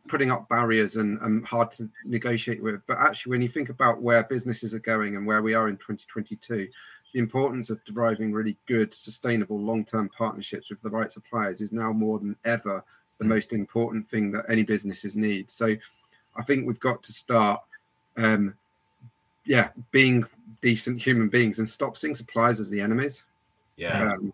putting 0.08 0.30
up 0.30 0.48
barriers 0.48 0.96
and, 0.96 1.18
and 1.22 1.44
hard 1.44 1.70
to 1.72 1.88
negotiate 2.04 2.62
with. 2.62 2.80
But 2.86 2.98
actually, 2.98 3.30
when 3.30 3.42
you 3.42 3.48
think 3.48 3.68
about 3.68 4.00
where 4.00 4.22
businesses 4.24 4.74
are 4.74 4.80
going 4.80 5.16
and 5.16 5.26
where 5.26 5.42
we 5.42 5.54
are 5.54 5.68
in 5.68 5.76
2022, 5.76 6.68
the 7.12 7.18
importance 7.18 7.68
of 7.70 7.84
deriving 7.84 8.32
really 8.32 8.56
good, 8.66 8.94
sustainable, 8.94 9.60
long-term 9.60 10.10
partnerships 10.16 10.70
with 10.70 10.80
the 10.82 10.90
right 10.90 11.12
suppliers 11.12 11.60
is 11.60 11.72
now 11.72 11.92
more 11.92 12.18
than 12.18 12.36
ever 12.44 12.82
the 13.18 13.24
mm. 13.24 13.28
most 13.28 13.52
important 13.52 14.08
thing 14.08 14.32
that 14.32 14.44
any 14.48 14.62
businesses 14.62 15.16
need. 15.16 15.50
So, 15.50 15.76
I 16.36 16.42
think 16.42 16.66
we've 16.66 16.80
got 16.80 17.02
to 17.02 17.12
start, 17.12 17.60
um, 18.16 18.54
yeah, 19.44 19.68
being 19.90 20.24
decent 20.62 21.02
human 21.02 21.28
beings 21.28 21.58
and 21.58 21.68
stop 21.68 21.96
seeing 21.96 22.14
suppliers 22.14 22.60
as 22.60 22.70
the 22.70 22.80
enemies. 22.80 23.22
Yeah, 23.76 24.12
um, 24.12 24.32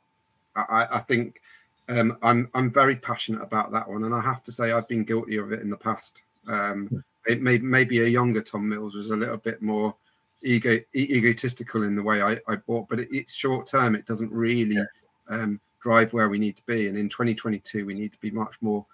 I, 0.55 0.87
I 0.93 0.99
think 1.01 1.41
um, 1.89 2.19
I'm 2.23 2.49
I'm 2.55 2.71
very 2.71 2.97
passionate 2.97 3.43
about 3.43 3.73
that 3.73 3.89
one, 3.89 4.05
and 4.05 4.15
I 4.15 4.21
have 4.21 4.43
to 4.45 4.53
say 4.53 4.73
I've 4.73 4.89
been 4.89 5.05
guilty 5.05 5.37
of 5.37 5.53
it 5.53 5.61
in 5.61 5.71
the 5.71 5.77
past. 5.77 6.23
Um, 6.47 7.03
it 7.27 7.43
may, 7.43 7.59
maybe 7.59 8.01
a 8.01 8.07
younger 8.07 8.43
Tom 8.43 8.69
Mills 8.69 8.95
was 8.95 9.11
a 9.11 9.17
little 9.17 9.37
bit 9.37 9.63
more 9.63 9.95
ego 10.43 10.79
egotistical 10.95 11.83
in 11.83 11.97
the 11.97 12.03
way 12.03 12.23
I, 12.23 12.39
I 12.47 12.57
bought, 12.57 12.89
but 12.89 13.01
it, 13.01 13.09
it's 13.11 13.35
short 13.35 13.67
term. 13.67 13.95
It 13.95 14.07
doesn't 14.07 14.33
really 14.33 14.77
yeah. 14.77 14.85
um, 15.29 15.61
drive 15.81 16.13
where 16.13 16.29
we 16.29 16.39
need 16.39 16.57
to 16.57 16.63
be, 16.67 16.89
and 16.89 16.99
in 16.99 17.09
2022 17.09 17.87
we 17.87 17.95
need 17.95 18.13
to 18.13 18.19
be 18.19 18.31
much 18.31 18.55
more 18.61 18.85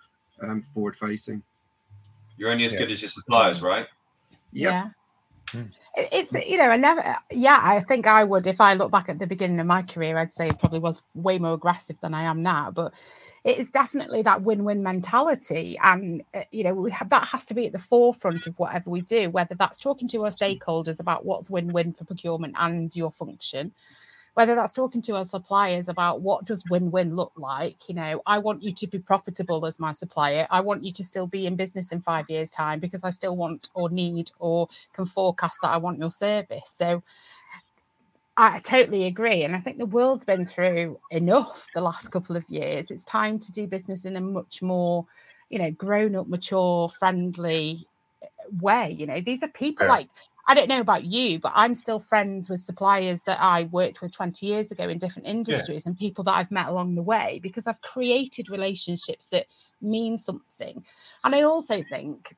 um, 0.43 0.63
forward 0.73 0.97
facing. 0.97 1.43
You're 2.37 2.51
only 2.51 2.65
as 2.65 2.73
yeah. 2.73 2.81
good 2.81 2.93
as 2.93 3.03
your 3.03 3.09
suppliers, 3.09 3.63
right? 3.63 3.87
Yep. 4.53 4.73
Yeah. 4.73 4.89
Hmm. 5.53 5.65
It's 5.97 6.33
you 6.49 6.57
know 6.59 6.65
I 6.71 6.77
never 6.77 7.03
yeah 7.31 7.61
I 7.63 7.81
think 7.81 8.07
I 8.07 8.25
would 8.25 8.47
if 8.47 8.61
I 8.61 8.75
look 8.75 8.91
back 8.91 9.09
at 9.09 9.19
the 9.19 9.27
beginning 9.27 9.61
of 9.61 9.67
my 9.67 9.83
career 9.83 10.19
I'd 10.19 10.33
say 10.33 10.49
it 10.49 10.59
probably 10.59 10.81
was 10.81 11.03
way 11.15 11.39
more 11.39 11.55
aggressive 11.55 12.01
than 12.01 12.15
I 12.15 12.25
am 12.25 12.43
now 12.43 12.71
but 12.71 12.95
it 13.45 13.59
is 13.59 13.71
definitely 13.71 14.23
that 14.23 14.43
win-win 14.43 14.83
mentality 14.83 15.79
and 15.83 16.23
uh, 16.35 16.43
you 16.51 16.65
know 16.65 16.75
we 16.75 16.91
have 16.91 17.11
that 17.11 17.29
has 17.29 17.47
to 17.47 17.55
be 17.55 17.67
at 17.67 17.73
the 17.73 17.79
forefront 17.79 18.47
of 18.47 18.59
whatever 18.59 18.91
we 18.91 19.03
do 19.03 19.31
whether 19.31 19.55
that's 19.55 19.79
talking 19.79 20.09
to 20.09 20.25
our 20.25 20.31
stakeholders 20.31 21.01
about 21.01 21.25
what's 21.27 21.51
win-win 21.51 21.93
for 21.93 22.05
procurement 22.05 22.55
and 22.59 22.95
your 22.97 23.13
function 23.13 23.73
whether 24.35 24.55
that's 24.55 24.73
talking 24.73 25.01
to 25.03 25.15
our 25.15 25.25
suppliers 25.25 25.89
about 25.89 26.21
what 26.21 26.45
does 26.45 26.63
win-win 26.69 27.15
look 27.15 27.33
like 27.37 27.89
you 27.89 27.95
know 27.95 28.23
i 28.27 28.39
want 28.39 28.63
you 28.63 28.73
to 28.73 28.87
be 28.87 28.99
profitable 28.99 29.65
as 29.67 29.81
my 29.81 29.93
supplier 29.93 30.47
i 30.51 30.61
want 30.61 30.85
you 30.85 30.93
to 30.93 31.05
still 31.05 31.27
be 31.27 31.47
in 31.47 31.57
business 31.57 31.93
in 31.93 32.01
five 32.01 32.29
years 32.29 32.51
time 32.51 32.81
because 32.81 33.05
i 33.05 33.11
still 33.11 33.37
want 33.37 33.71
or 33.75 33.89
need 33.91 34.31
or 34.39 34.69
can 34.93 35.07
forecast 35.07 35.57
that 35.63 35.71
i 35.71 35.77
want 35.77 35.99
your 35.99 36.11
service 36.11 36.69
so 36.77 37.01
I 38.37 38.59
totally 38.61 39.05
agree. 39.05 39.45
And 39.45 39.55
I 39.55 39.61
think 39.61 39.79
the 39.79 39.87
world's 39.87 40.25
been 40.25 40.45
through 40.45 40.99
enough 41.11 41.69
the 41.75 41.81
last 41.81 42.09
couple 42.09 42.37
of 42.37 42.45
years. 42.49 42.91
It's 42.91 43.05
time 43.05 43.39
to 43.39 43.53
do 43.53 43.67
business 43.67 44.05
in 44.05 44.17
a 44.17 44.21
much 44.21 44.61
more, 44.61 45.07
you 45.51 45.59
know, 45.59 45.71
grown 45.71 46.17
up, 46.17 46.27
mature, 46.27 46.89
friendly 46.99 47.87
way. 48.61 48.91
You 48.91 49.07
know, 49.07 49.21
these 49.21 49.43
are 49.45 49.49
people 49.49 49.87
yeah. 49.87 49.93
like, 49.93 50.09
I 50.47 50.55
don't 50.55 50.69
know 50.69 50.81
about 50.81 51.05
you, 51.05 51.39
but 51.39 51.53
I'm 51.55 51.75
still 51.75 51.99
friends 51.99 52.51
with 52.51 52.61
suppliers 52.61 53.23
that 53.23 53.39
I 53.41 53.65
worked 53.65 54.03
with 54.03 54.13
20 54.13 54.45
years 54.45 54.71
ago 54.71 54.89
in 54.89 54.99
different 54.99 55.29
industries 55.29 55.85
yeah. 55.85 55.91
and 55.91 55.99
people 55.99 56.25
that 56.25 56.35
I've 56.35 56.51
met 56.51 56.69
along 56.69 56.95
the 56.95 57.03
way 57.03 57.41
because 57.43 57.67
I've 57.67 57.81
created 57.81 58.51
relationships 58.51 59.29
that 59.29 59.47
mean 59.81 60.19
something. 60.19 60.85
And 61.25 61.35
I 61.35 61.43
also 61.43 61.83
think 61.91 62.37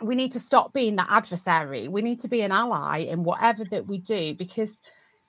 we 0.00 0.14
need 0.14 0.32
to 0.32 0.40
stop 0.40 0.72
being 0.72 0.96
that 0.96 1.08
adversary. 1.10 1.88
We 1.88 2.02
need 2.02 2.20
to 2.20 2.28
be 2.28 2.42
an 2.42 2.52
ally 2.52 2.98
in 2.98 3.24
whatever 3.24 3.64
that 3.64 3.86
we 3.86 3.98
do 3.98 4.34
because 4.34 4.80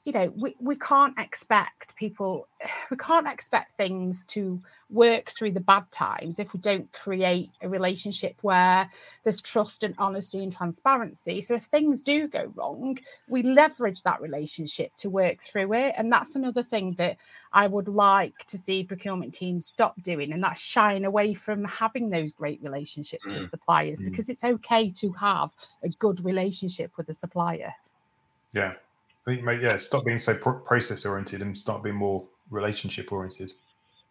you 0.09 0.13
know 0.13 0.33
we, 0.35 0.55
we 0.59 0.75
can't 0.75 1.13
expect 1.19 1.95
people 1.95 2.47
we 2.89 2.97
can't 2.97 3.27
expect 3.27 3.73
things 3.73 4.25
to 4.25 4.59
work 4.89 5.29
through 5.29 5.51
the 5.51 5.61
bad 5.61 5.85
times 5.91 6.39
if 6.39 6.51
we 6.51 6.59
don't 6.59 6.91
create 6.93 7.51
a 7.61 7.69
relationship 7.69 8.35
where 8.41 8.89
there's 9.23 9.39
trust 9.39 9.83
and 9.83 9.93
honesty 9.99 10.41
and 10.41 10.51
transparency 10.51 11.41
so 11.41 11.53
if 11.53 11.65
things 11.65 12.01
do 12.01 12.27
go 12.27 12.51
wrong 12.55 12.97
we 13.27 13.43
leverage 13.43 14.01
that 14.01 14.19
relationship 14.19 14.91
to 14.97 15.11
work 15.11 15.41
through 15.41 15.71
it 15.73 15.93
and 15.95 16.11
that's 16.11 16.35
another 16.35 16.63
thing 16.63 16.95
that 16.97 17.15
i 17.53 17.67
would 17.67 17.87
like 17.87 18.37
to 18.47 18.57
see 18.57 18.83
procurement 18.83 19.31
teams 19.31 19.67
stop 19.67 19.95
doing 20.01 20.33
and 20.33 20.43
that's 20.43 20.59
shying 20.59 21.05
away 21.05 21.35
from 21.35 21.63
having 21.65 22.09
those 22.09 22.33
great 22.33 22.59
relationships 22.63 23.31
mm. 23.31 23.37
with 23.37 23.47
suppliers 23.47 24.01
mm. 24.01 24.09
because 24.09 24.27
it's 24.27 24.43
okay 24.43 24.89
to 24.89 25.11
have 25.11 25.51
a 25.83 25.89
good 25.99 26.25
relationship 26.25 26.91
with 26.97 27.07
a 27.09 27.13
supplier 27.13 27.71
yeah 28.53 28.73
I 29.27 29.35
think, 29.35 29.61
yeah, 29.61 29.77
stop 29.77 30.05
being 30.05 30.19
so 30.19 30.33
pro- 30.33 30.59
process 30.59 31.05
oriented 31.05 31.41
and 31.41 31.57
start 31.57 31.83
being 31.83 31.95
more 31.95 32.25
relationship 32.49 33.11
oriented. 33.11 33.51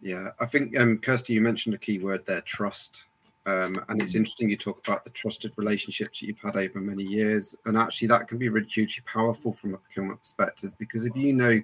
Yeah, 0.00 0.28
I 0.40 0.46
think, 0.46 0.78
um, 0.78 0.98
Kirsty, 0.98 1.32
you 1.32 1.40
mentioned 1.40 1.74
a 1.74 1.78
key 1.78 1.98
word 1.98 2.24
there 2.26 2.42
trust. 2.42 3.04
Um, 3.46 3.82
and 3.88 4.02
it's 4.02 4.12
mm. 4.12 4.16
interesting 4.16 4.50
you 4.50 4.58
talk 4.58 4.86
about 4.86 5.04
the 5.04 5.10
trusted 5.10 5.52
relationships 5.56 6.20
that 6.20 6.26
you've 6.26 6.38
had 6.38 6.56
over 6.56 6.80
many 6.80 7.02
years. 7.02 7.56
And 7.64 7.78
actually, 7.78 8.08
that 8.08 8.28
can 8.28 8.36
be 8.36 8.50
really 8.50 8.68
hugely 8.68 9.02
powerful 9.10 9.54
from 9.54 9.74
a 9.74 9.78
procurement 9.78 10.20
perspective 10.20 10.72
because 10.78 11.06
if 11.06 11.16
you 11.16 11.32
know 11.32 11.60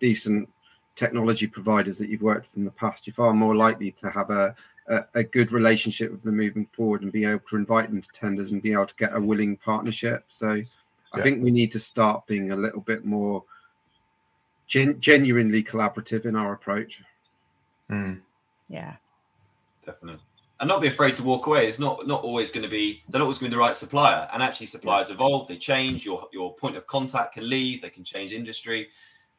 decent 0.00 0.48
technology 0.94 1.46
providers 1.46 1.98
that 1.98 2.08
you've 2.08 2.22
worked 2.22 2.46
with 2.46 2.56
in 2.56 2.64
the 2.64 2.70
past, 2.70 3.06
you're 3.06 3.12
far 3.12 3.34
more 3.34 3.54
likely 3.54 3.92
to 3.92 4.08
have 4.08 4.30
a, 4.30 4.54
a, 4.88 5.04
a, 5.14 5.22
good 5.22 5.52
relationship 5.52 6.10
with 6.10 6.22
them 6.22 6.38
moving 6.38 6.66
forward 6.72 7.02
and 7.02 7.12
be 7.12 7.26
able 7.26 7.42
to 7.50 7.56
invite 7.56 7.90
them 7.90 8.00
to 8.00 8.08
tenders 8.14 8.52
and 8.52 8.62
be 8.62 8.72
able 8.72 8.86
to 8.86 8.94
get 8.96 9.14
a 9.14 9.20
willing 9.20 9.58
partnership. 9.58 10.24
So 10.28 10.62
I 11.14 11.22
think 11.22 11.42
we 11.42 11.50
need 11.50 11.72
to 11.72 11.78
start 11.78 12.26
being 12.26 12.50
a 12.50 12.56
little 12.56 12.80
bit 12.80 13.04
more 13.04 13.44
gen- 14.66 15.00
genuinely 15.00 15.62
collaborative 15.62 16.26
in 16.26 16.36
our 16.36 16.52
approach. 16.52 17.02
Mm. 17.90 18.20
Yeah, 18.68 18.96
definitely. 19.84 20.20
And 20.58 20.68
not 20.68 20.80
be 20.80 20.88
afraid 20.88 21.14
to 21.16 21.22
walk 21.22 21.46
away. 21.46 21.68
It's 21.68 21.78
not 21.78 22.06
not 22.06 22.22
always 22.22 22.50
going 22.50 22.62
to 22.62 22.68
be. 22.68 23.02
They're 23.08 23.18
not 23.18 23.24
always 23.24 23.38
going 23.38 23.50
to 23.50 23.54
be 23.54 23.58
the 23.58 23.64
right 23.64 23.76
supplier. 23.76 24.28
And 24.32 24.42
actually, 24.42 24.66
suppliers 24.66 25.10
evolve. 25.10 25.48
They 25.48 25.58
change. 25.58 26.04
Your 26.04 26.28
your 26.32 26.54
point 26.54 26.76
of 26.76 26.86
contact 26.86 27.34
can 27.34 27.48
leave. 27.48 27.82
They 27.82 27.90
can 27.90 28.04
change 28.04 28.32
industry. 28.32 28.88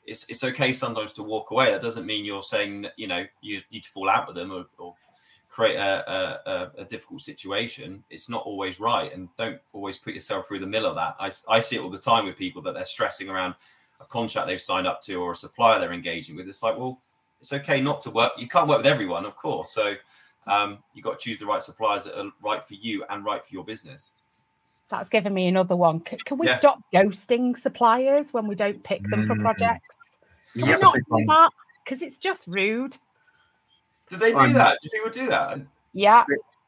It's 0.06 0.30
it's 0.30 0.43
okay 0.43 0.73
sometimes 0.73 1.13
to 1.13 1.23
walk 1.23 1.51
away. 1.51 1.71
That 1.71 1.82
doesn't 1.82 2.06
mean 2.06 2.23
you're 2.23 2.43
saying 2.43 2.88
you 2.97 3.08
know 3.08 3.25
you 3.41 3.62
need 3.71 3.84
to 3.84 3.89
fall 3.89 4.10
out 4.10 4.27
with 4.27 4.36
them 4.36 4.51
or, 4.51 4.65
or 4.77 4.93
create 5.58 5.76
a, 5.76 6.39
a, 6.46 6.82
a, 6.82 6.86
difficult 6.86 7.20
situation, 7.20 8.04
it's 8.12 8.30
not 8.30 8.43
always 8.46 8.80
right. 8.80 9.12
And 9.12 9.28
don't 9.39 9.60
always 9.74 9.98
put 9.98 10.13
yourself 10.13 10.48
through 10.48 10.60
the 10.60 10.67
mill 10.67 10.86
of 10.86 10.93
that. 10.93 11.15
I, 11.20 11.32
I 11.50 11.60
see 11.60 11.78
it 11.78 11.80
all 11.80 11.89
the 11.89 11.98
time 11.98 12.26
with 12.26 12.38
people 12.38 12.62
that 12.62 12.76
they're 12.76 12.86
stressing 12.86 13.28
around 13.28 13.56
a 14.00 14.06
contract 14.06 14.48
they've 14.48 14.62
signed 14.62 14.86
up 14.86 15.02
to 15.02 15.15
or 15.15 15.32
a 15.32 15.36
supplier 15.36 15.80
they're 15.80 15.93
engaging 15.93 16.36
with. 16.36 16.48
It's 16.48 16.62
like, 16.62 16.78
well, 16.78 17.02
it's 17.41 17.52
okay 17.54 17.82
not 17.82 18.02
to 18.02 18.12
work. 18.12 18.34
You 18.38 18.48
can't 18.48 18.67
work 18.67 18.78
with 18.78 18.86
everyone, 18.86 19.26
of 19.26 19.36
course. 19.36 19.72
So 19.72 19.96
um, 20.46 20.78
you've 20.93 21.04
got 21.04 21.17
to 21.17 21.24
choose 21.26 21.39
the 21.39 21.48
right 21.48 21.62
suppliers 21.62 22.04
that 22.04 22.20
are 22.20 22.30
right 22.43 22.63
for 22.63 22.76
you 22.76 23.04
and 23.10 23.26
right 23.26 23.43
for 23.43 23.52
your 23.52 23.65
business. 23.65 24.12
That's 24.89 25.10
given 25.10 25.34
me 25.34 25.48
another 25.48 25.76
one. 25.76 26.02
Can, 26.02 26.20
can 26.20 26.38
we 26.38 26.46
yeah. 26.46 26.60
stop 26.60 26.84
ghosting 26.93 27.58
suppliers 27.58 28.32
when 28.32 28.46
we 28.46 28.54
don't 28.54 28.84
pick 28.84 29.02
them 29.10 29.24
mm. 29.24 29.28
for 29.28 29.36
projects? 29.41 30.20
Can 30.54 30.67
we 30.67 30.78
not 30.80 30.93
do 30.93 31.26
that? 31.26 31.50
Because 31.84 32.04
it's 32.04 32.20
just 32.20 32.46
rude. 32.46 32.96
Did 34.10 34.20
they 34.20 34.32
do 34.32 34.38
I'm, 34.38 34.54
that? 34.54 34.80
Did 34.82 34.91
people 34.91 35.10
do 35.10 35.28
that? 35.28 35.60
Yeah. 35.93 36.26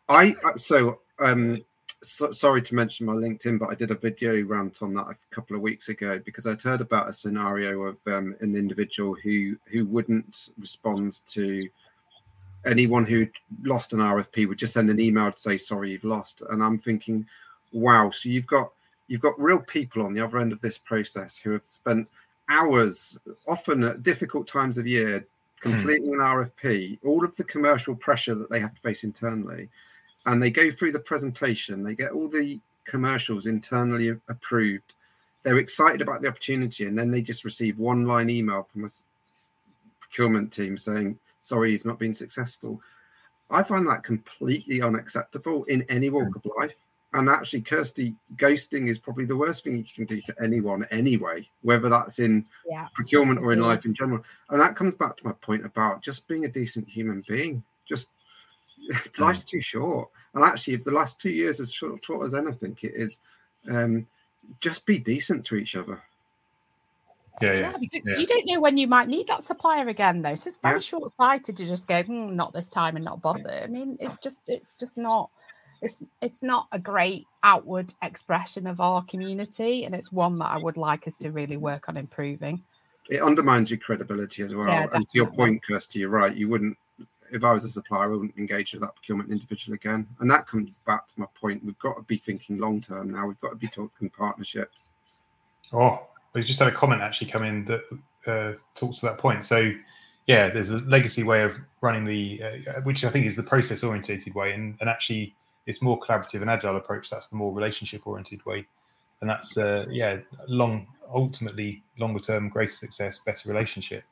I 0.07 0.35
so 0.55 0.99
um 1.19 1.63
so, 2.01 2.31
sorry 2.31 2.61
to 2.61 2.75
mention 2.75 3.05
my 3.05 3.13
LinkedIn, 3.13 3.59
but 3.59 3.69
I 3.69 3.75
did 3.75 3.91
a 3.91 3.95
video 3.95 4.41
rant 4.43 4.81
on 4.81 4.93
that 4.93 5.07
a 5.07 5.35
couple 5.35 5.55
of 5.55 5.61
weeks 5.61 5.89
ago 5.89 6.19
because 6.23 6.45
I'd 6.45 6.61
heard 6.61 6.81
about 6.81 7.09
a 7.09 7.13
scenario 7.13 7.81
of 7.81 7.97
um, 8.07 8.35
an 8.39 8.55
individual 8.55 9.15
who 9.21 9.57
who 9.65 9.85
wouldn't 9.85 10.49
respond 10.57 11.19
to 11.27 11.67
anyone 12.65 13.05
who'd 13.05 13.31
lost 13.63 13.93
an 13.93 13.99
RFP 13.99 14.47
would 14.47 14.57
just 14.57 14.73
send 14.73 14.89
an 14.89 14.99
email 14.99 15.31
to 15.31 15.39
say 15.39 15.57
sorry 15.57 15.91
you've 15.91 16.03
lost, 16.03 16.41
and 16.49 16.63
I'm 16.63 16.79
thinking, 16.79 17.25
wow, 17.73 18.11
so 18.11 18.29
you've 18.29 18.47
got 18.47 18.71
you've 19.07 19.21
got 19.21 19.39
real 19.39 19.59
people 19.59 20.03
on 20.03 20.13
the 20.13 20.23
other 20.23 20.39
end 20.39 20.53
of 20.53 20.61
this 20.61 20.77
process 20.77 21.35
who 21.35 21.51
have 21.51 21.63
spent 21.67 22.09
hours, 22.49 23.17
often 23.47 23.83
at 23.83 24.03
difficult 24.03 24.47
times 24.47 24.77
of 24.77 24.87
year. 24.87 25.25
Hmm. 25.61 25.71
completing 25.71 26.13
an 26.13 26.19
RFP, 26.19 26.99
all 27.03 27.25
of 27.25 27.35
the 27.35 27.43
commercial 27.43 27.95
pressure 27.95 28.35
that 28.35 28.49
they 28.49 28.59
have 28.59 28.73
to 28.75 28.81
face 28.81 29.03
internally, 29.03 29.69
and 30.25 30.41
they 30.41 30.49
go 30.49 30.71
through 30.71 30.91
the 30.91 30.99
presentation, 30.99 31.83
they 31.83 31.95
get 31.95 32.11
all 32.11 32.27
the 32.27 32.59
commercials 32.85 33.45
internally 33.45 34.09
approved. 34.27 34.93
They're 35.43 35.59
excited 35.59 36.01
about 36.01 36.21
the 36.21 36.27
opportunity, 36.27 36.85
and 36.85 36.97
then 36.97 37.11
they 37.11 37.21
just 37.21 37.45
receive 37.45 37.77
one 37.77 38.05
line 38.05 38.29
email 38.29 38.67
from 38.71 38.85
a 38.85 38.89
procurement 39.99 40.51
team 40.51 40.77
saying, 40.77 41.19
Sorry, 41.41 41.71
you've 41.71 41.85
not 41.85 41.99
been 41.99 42.13
successful. 42.13 42.81
I 43.49 43.63
find 43.63 43.87
that 43.87 44.03
completely 44.03 44.81
unacceptable 44.81 45.63
in 45.65 45.85
any 45.89 46.09
walk 46.09 46.27
hmm. 46.27 46.37
of 46.37 46.51
life. 46.57 46.75
And 47.13 47.27
actually, 47.27 47.61
Kirsty, 47.61 48.13
ghosting 48.35 48.87
is 48.87 48.99
probably 48.99 49.25
the 49.25 49.35
worst 49.35 49.63
thing 49.63 49.77
you 49.77 49.85
can 49.95 50.05
do 50.05 50.21
to 50.21 50.35
anyone 50.43 50.85
anyway, 50.91 51.47
whether 51.63 51.89
that's 51.89 52.19
in 52.19 52.45
yeah. 52.69 52.87
procurement 52.93 53.39
or 53.39 53.51
in 53.51 53.59
life 53.59 53.85
in 53.85 53.95
general. 53.95 54.23
And 54.49 54.61
that 54.61 54.75
comes 54.75 54.93
back 54.93 55.17
to 55.17 55.25
my 55.25 55.31
point 55.33 55.65
about 55.65 56.03
just 56.03 56.27
being 56.27 56.45
a 56.45 56.49
decent 56.49 56.87
human 56.87 57.23
being. 57.27 57.63
Just 57.87 58.09
life's 59.17 59.43
too 59.43 59.61
short. 59.61 60.09
And 60.35 60.43
actually, 60.43 60.75
if 60.75 60.83
the 60.83 60.91
last 60.91 61.19
two 61.19 61.31
years 61.31 61.57
has 61.57 61.73
taught 61.73 62.25
us 62.25 62.35
anything, 62.35 62.77
it 62.83 62.93
is 62.95 63.19
um, 63.67 64.05
just 64.59 64.85
be 64.85 64.99
decent 64.99 65.45
to 65.45 65.55
each 65.55 65.75
other. 65.75 66.01
Yeah, 67.41 67.53
yeah, 67.53 67.73
yeah, 68.03 68.17
You 68.17 68.27
don't 68.27 68.45
know 68.47 68.59
when 68.59 68.77
you 68.77 68.87
might 68.87 69.07
need 69.07 69.27
that 69.27 69.45
supplier 69.45 69.87
again, 69.87 70.21
though. 70.21 70.35
So 70.35 70.49
it's 70.49 70.57
very 70.57 70.75
yeah. 70.75 70.79
short-sighted 70.81 71.55
to 71.57 71.65
just 71.65 71.87
go, 71.87 72.03
hmm, 72.03 72.35
not 72.35 72.53
this 72.53 72.67
time, 72.67 72.97
and 72.97 73.05
not 73.05 73.21
bother. 73.21 73.61
I 73.63 73.67
mean, 73.67 73.97
it's 73.99 74.19
just, 74.19 74.37
it's 74.45 74.73
just 74.73 74.97
not 74.97 75.29
it's 75.81 75.95
it's 76.21 76.41
not 76.43 76.67
a 76.71 76.79
great 76.79 77.25
outward 77.43 77.93
expression 78.01 78.67
of 78.67 78.79
our 78.79 79.03
community, 79.05 79.85
and 79.85 79.95
it's 79.95 80.11
one 80.11 80.37
that 80.39 80.51
I 80.51 80.57
would 80.57 80.77
like 80.77 81.07
us 81.07 81.17
to 81.17 81.31
really 81.31 81.57
work 81.57 81.89
on 81.89 81.97
improving. 81.97 82.61
It 83.09 83.21
undermines 83.21 83.71
your 83.71 83.79
credibility 83.79 84.43
as 84.43 84.53
well. 84.53 84.67
Yeah, 84.67 84.87
and 84.93 85.07
to 85.07 85.17
your 85.17 85.27
point, 85.27 85.63
Kirsty, 85.63 85.99
you're 85.99 86.09
right. 86.09 86.35
You 86.35 86.47
wouldn't, 86.47 86.77
if 87.31 87.43
I 87.43 87.51
was 87.51 87.63
a 87.63 87.69
supplier, 87.69 88.03
I 88.03 88.07
wouldn't 88.07 88.37
engage 88.37 88.73
with 88.73 88.81
that 88.81 88.93
procurement 88.95 89.31
individual 89.31 89.73
again. 89.73 90.07
And 90.19 90.29
that 90.29 90.47
comes 90.47 90.79
back 90.85 91.01
to 91.01 91.19
my 91.19 91.25
point. 91.33 91.65
We've 91.65 91.79
got 91.79 91.95
to 91.95 92.03
be 92.03 92.17
thinking 92.17 92.59
long 92.59 92.81
term 92.81 93.09
now. 93.09 93.25
We've 93.25 93.39
got 93.39 93.49
to 93.49 93.55
be 93.55 93.67
talking 93.67 94.11
partnerships. 94.11 94.89
Oh, 95.73 96.05
we 96.33 96.43
just 96.43 96.59
had 96.59 96.67
a 96.67 96.71
comment 96.71 97.01
actually 97.01 97.31
come 97.31 97.43
in 97.43 97.65
that 97.65 97.81
uh, 98.27 98.53
talks 98.75 98.99
to 98.99 99.07
that 99.07 99.17
point. 99.17 99.43
So, 99.43 99.71
yeah, 100.27 100.49
there's 100.49 100.69
a 100.69 100.77
legacy 100.77 101.23
way 101.23 101.41
of 101.41 101.57
running 101.81 102.05
the, 102.05 102.43
uh, 102.43 102.81
which 102.81 103.03
I 103.03 103.09
think 103.09 103.25
is 103.25 103.35
the 103.35 103.41
process 103.41 103.83
orientated 103.83 104.35
way, 104.35 104.53
and, 104.53 104.77
and 104.81 104.87
actually 104.87 105.33
it's 105.69 105.83
more 105.83 105.99
collaborative 105.99 106.41
and 106.41 106.49
agile 106.49 106.77
approach. 106.77 107.11
That's 107.11 107.27
the 107.27 107.35
more 107.35 107.53
relationship 107.53 108.07
oriented 108.07 108.43
way, 108.43 108.65
and 109.21 109.29
that's 109.29 109.55
uh, 109.55 109.85
yeah, 109.89 110.17
long 110.47 110.87
ultimately 111.13 111.83
longer 111.99 112.19
term 112.19 112.49
greater 112.49 112.73
success, 112.73 113.19
better 113.19 113.47
relationship. 113.47 114.03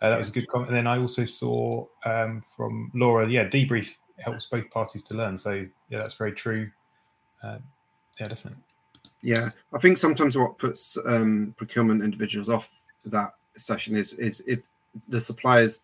Uh, 0.00 0.08
that 0.10 0.18
was 0.18 0.28
a 0.28 0.32
good 0.32 0.48
comment. 0.48 0.70
And 0.70 0.78
then 0.78 0.86
I 0.86 0.98
also 0.98 1.26
saw 1.26 1.86
um, 2.06 2.42
from 2.56 2.90
Laura, 2.94 3.28
yeah, 3.28 3.46
debrief 3.46 3.94
helps 4.18 4.46
both 4.46 4.68
parties 4.70 5.02
to 5.04 5.14
learn. 5.14 5.36
So 5.36 5.66
yeah, 5.90 5.98
that's 5.98 6.14
very 6.14 6.32
true. 6.32 6.70
Uh, 7.42 7.58
yeah, 8.18 8.28
definitely. 8.28 8.62
Yeah, 9.20 9.50
I 9.74 9.78
think 9.78 9.98
sometimes 9.98 10.36
what 10.36 10.56
puts 10.56 10.96
um, 11.04 11.54
procurement 11.58 12.02
individuals 12.02 12.48
off 12.48 12.70
that 13.04 13.34
session 13.58 13.96
is 13.96 14.14
is 14.14 14.42
if 14.46 14.60
the 15.08 15.20
suppliers 15.20 15.82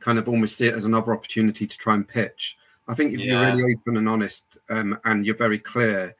kind 0.00 0.18
of 0.18 0.28
almost 0.28 0.56
see 0.56 0.68
it 0.68 0.74
as 0.74 0.86
another 0.86 1.12
opportunity 1.12 1.66
to 1.66 1.76
try 1.76 1.92
and 1.92 2.08
pitch 2.08 2.56
I 2.88 2.94
think 2.94 3.14
if 3.14 3.20
yeah. 3.20 3.32
you're 3.32 3.56
really 3.56 3.74
open 3.74 3.96
and 3.96 4.08
honest 4.08 4.58
um, 4.70 4.98
and 5.04 5.26
you're 5.26 5.36
very 5.36 5.58
clear, 5.58 6.14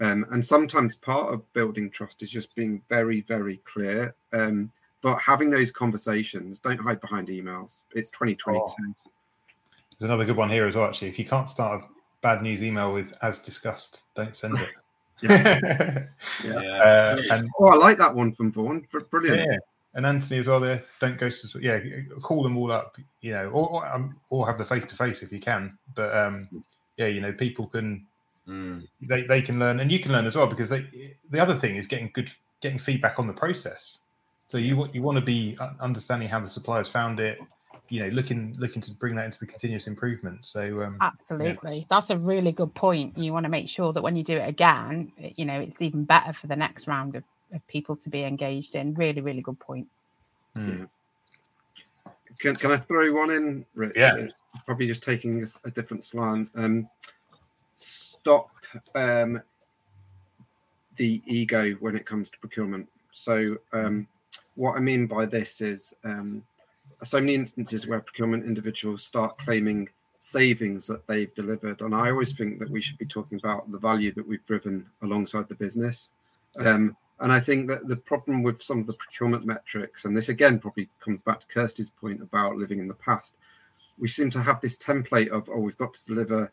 um, 0.00 0.26
and 0.30 0.44
sometimes 0.44 0.96
part 0.96 1.32
of 1.32 1.50
building 1.52 1.90
trust 1.90 2.22
is 2.22 2.30
just 2.30 2.54
being 2.56 2.82
very, 2.88 3.20
very 3.22 3.58
clear. 3.58 4.14
Um, 4.32 4.72
but 5.00 5.16
having 5.18 5.50
those 5.50 5.70
conversations, 5.70 6.58
don't 6.58 6.78
hide 6.78 7.00
behind 7.00 7.28
emails. 7.28 7.76
It's 7.94 8.10
2022. 8.10 8.60
Oh. 8.60 8.74
There's 9.98 10.08
another 10.08 10.24
good 10.24 10.36
one 10.36 10.50
here 10.50 10.66
as 10.66 10.74
well, 10.74 10.86
actually. 10.86 11.08
If 11.08 11.18
you 11.18 11.24
can't 11.24 11.48
start 11.48 11.82
a 11.82 11.86
bad 12.20 12.42
news 12.42 12.62
email 12.62 12.92
with 12.92 13.12
"as 13.22 13.38
discussed," 13.38 14.02
don't 14.14 14.34
send 14.34 14.56
it. 14.58 14.68
Yeah. 15.22 16.06
Yeah. 16.44 16.56
Uh, 16.56 17.22
and 17.30 17.48
Oh, 17.60 17.66
I 17.66 17.76
like 17.76 17.98
that 17.98 18.12
one 18.12 18.32
from 18.32 18.50
Vaughan. 18.50 18.86
Br- 18.90 19.00
Brilliant. 19.00 19.62
Yeah, 19.92 19.98
and 19.98 20.06
Anthony 20.06 20.40
as 20.40 20.48
well. 20.48 20.60
There, 20.60 20.82
don't 21.00 21.18
ghost 21.18 21.44
us. 21.44 21.54
Yeah, 21.60 21.80
call 22.22 22.42
them 22.42 22.56
all 22.56 22.72
up. 22.72 22.96
You 23.20 23.32
know, 23.32 23.50
or 23.50 23.70
or, 23.70 23.86
um, 23.86 24.16
or 24.30 24.46
have 24.46 24.58
the 24.58 24.64
face 24.64 24.84
to 24.86 24.96
face 24.96 25.22
if 25.22 25.32
you 25.32 25.40
can. 25.40 25.78
But 25.94 26.16
um, 26.16 26.48
yeah, 26.96 27.06
you 27.06 27.20
know, 27.20 27.32
people 27.32 27.66
can 27.66 28.06
Mm. 28.48 28.88
they, 29.00 29.22
they 29.22 29.40
can 29.40 29.60
learn 29.60 29.78
and 29.78 29.92
you 29.92 30.00
can 30.00 30.10
learn 30.10 30.26
as 30.26 30.34
well 30.34 30.48
because 30.48 30.68
they 30.68 30.84
the 31.30 31.38
other 31.38 31.54
thing 31.56 31.76
is 31.76 31.86
getting 31.86 32.10
good 32.12 32.28
getting 32.60 32.76
feedback 32.76 33.20
on 33.20 33.28
the 33.28 33.32
process 33.32 33.98
so 34.48 34.58
you 34.58 34.76
want 34.76 34.92
you 34.92 35.00
want 35.00 35.16
to 35.16 35.24
be 35.24 35.56
uh, 35.60 35.70
understanding 35.78 36.28
how 36.28 36.40
the 36.40 36.48
suppliers 36.48 36.88
found 36.88 37.20
it 37.20 37.38
you 37.88 38.00
know 38.00 38.08
looking 38.08 38.56
looking 38.58 38.82
to 38.82 38.90
bring 38.94 39.14
that 39.14 39.26
into 39.26 39.38
the 39.38 39.46
continuous 39.46 39.86
improvement 39.86 40.44
so 40.44 40.82
um 40.82 40.96
Absolutely. 41.00 41.86
That's 41.90 42.10
a 42.10 42.18
really 42.18 42.52
good 42.52 42.74
point. 42.74 43.16
You 43.16 43.32
want 43.32 43.44
to 43.44 43.50
make 43.50 43.68
sure 43.68 43.92
that 43.92 44.02
when 44.02 44.16
you 44.16 44.24
do 44.24 44.36
it 44.36 44.48
again, 44.48 45.12
you 45.36 45.44
know, 45.44 45.60
it's 45.60 45.76
even 45.80 46.04
better 46.04 46.32
for 46.32 46.46
the 46.46 46.56
next 46.56 46.86
round 46.86 47.16
of, 47.16 47.24
of 47.52 47.66
people 47.66 47.96
to 47.96 48.10
be 48.10 48.24
engaged 48.24 48.74
in. 48.74 48.94
Really, 48.94 49.20
really 49.20 49.42
good 49.42 49.58
point. 49.58 49.88
hmm. 50.54 50.84
Can, 52.38 52.56
can 52.56 52.72
I 52.72 52.76
throw 52.76 53.12
one 53.12 53.30
in, 53.30 53.64
Rich? 53.74 53.92
Yeah. 53.94 54.16
It's 54.16 54.40
probably 54.64 54.86
just 54.86 55.02
taking 55.02 55.46
a, 55.64 55.70
different 55.70 56.04
slant. 56.04 56.48
Um, 56.56 56.88
stop 57.74 58.50
um, 58.94 59.40
the 60.96 61.22
ego 61.26 61.72
when 61.74 61.94
it 61.94 62.06
comes 62.06 62.30
to 62.30 62.38
procurement. 62.38 62.88
So, 63.12 63.58
um, 63.72 64.08
what 64.54 64.76
I 64.76 64.80
mean 64.80 65.06
by 65.06 65.26
this 65.26 65.60
is 65.60 65.94
um, 66.04 66.42
so 67.02 67.20
many 67.20 67.34
instances 67.34 67.86
where 67.86 68.00
procurement 68.00 68.44
individuals 68.44 69.04
start 69.04 69.38
claiming 69.38 69.88
savings 70.18 70.86
that 70.86 71.06
they've 71.06 71.34
delivered. 71.34 71.80
And 71.80 71.94
I 71.94 72.10
always 72.10 72.32
think 72.32 72.58
that 72.60 72.70
we 72.70 72.80
should 72.80 72.98
be 72.98 73.06
talking 73.06 73.38
about 73.38 73.70
the 73.70 73.78
value 73.78 74.12
that 74.14 74.26
we've 74.26 74.44
driven 74.46 74.86
alongside 75.02 75.48
the 75.48 75.54
business. 75.54 76.10
Um, 76.58 76.96
and 77.22 77.32
I 77.32 77.38
think 77.38 77.68
that 77.68 77.86
the 77.86 77.96
problem 77.96 78.42
with 78.42 78.62
some 78.62 78.80
of 78.80 78.86
the 78.86 78.94
procurement 78.94 79.46
metrics, 79.46 80.04
and 80.04 80.16
this 80.16 80.28
again 80.28 80.58
probably 80.58 80.88
comes 80.98 81.22
back 81.22 81.40
to 81.40 81.46
Kirsty's 81.46 81.90
point 81.90 82.20
about 82.20 82.56
living 82.56 82.80
in 82.80 82.88
the 82.88 82.94
past, 82.94 83.36
we 83.96 84.08
seem 84.08 84.28
to 84.32 84.42
have 84.42 84.60
this 84.60 84.76
template 84.76 85.28
of, 85.28 85.48
oh, 85.48 85.60
we've 85.60 85.78
got 85.78 85.94
to 85.94 86.00
deliver 86.06 86.50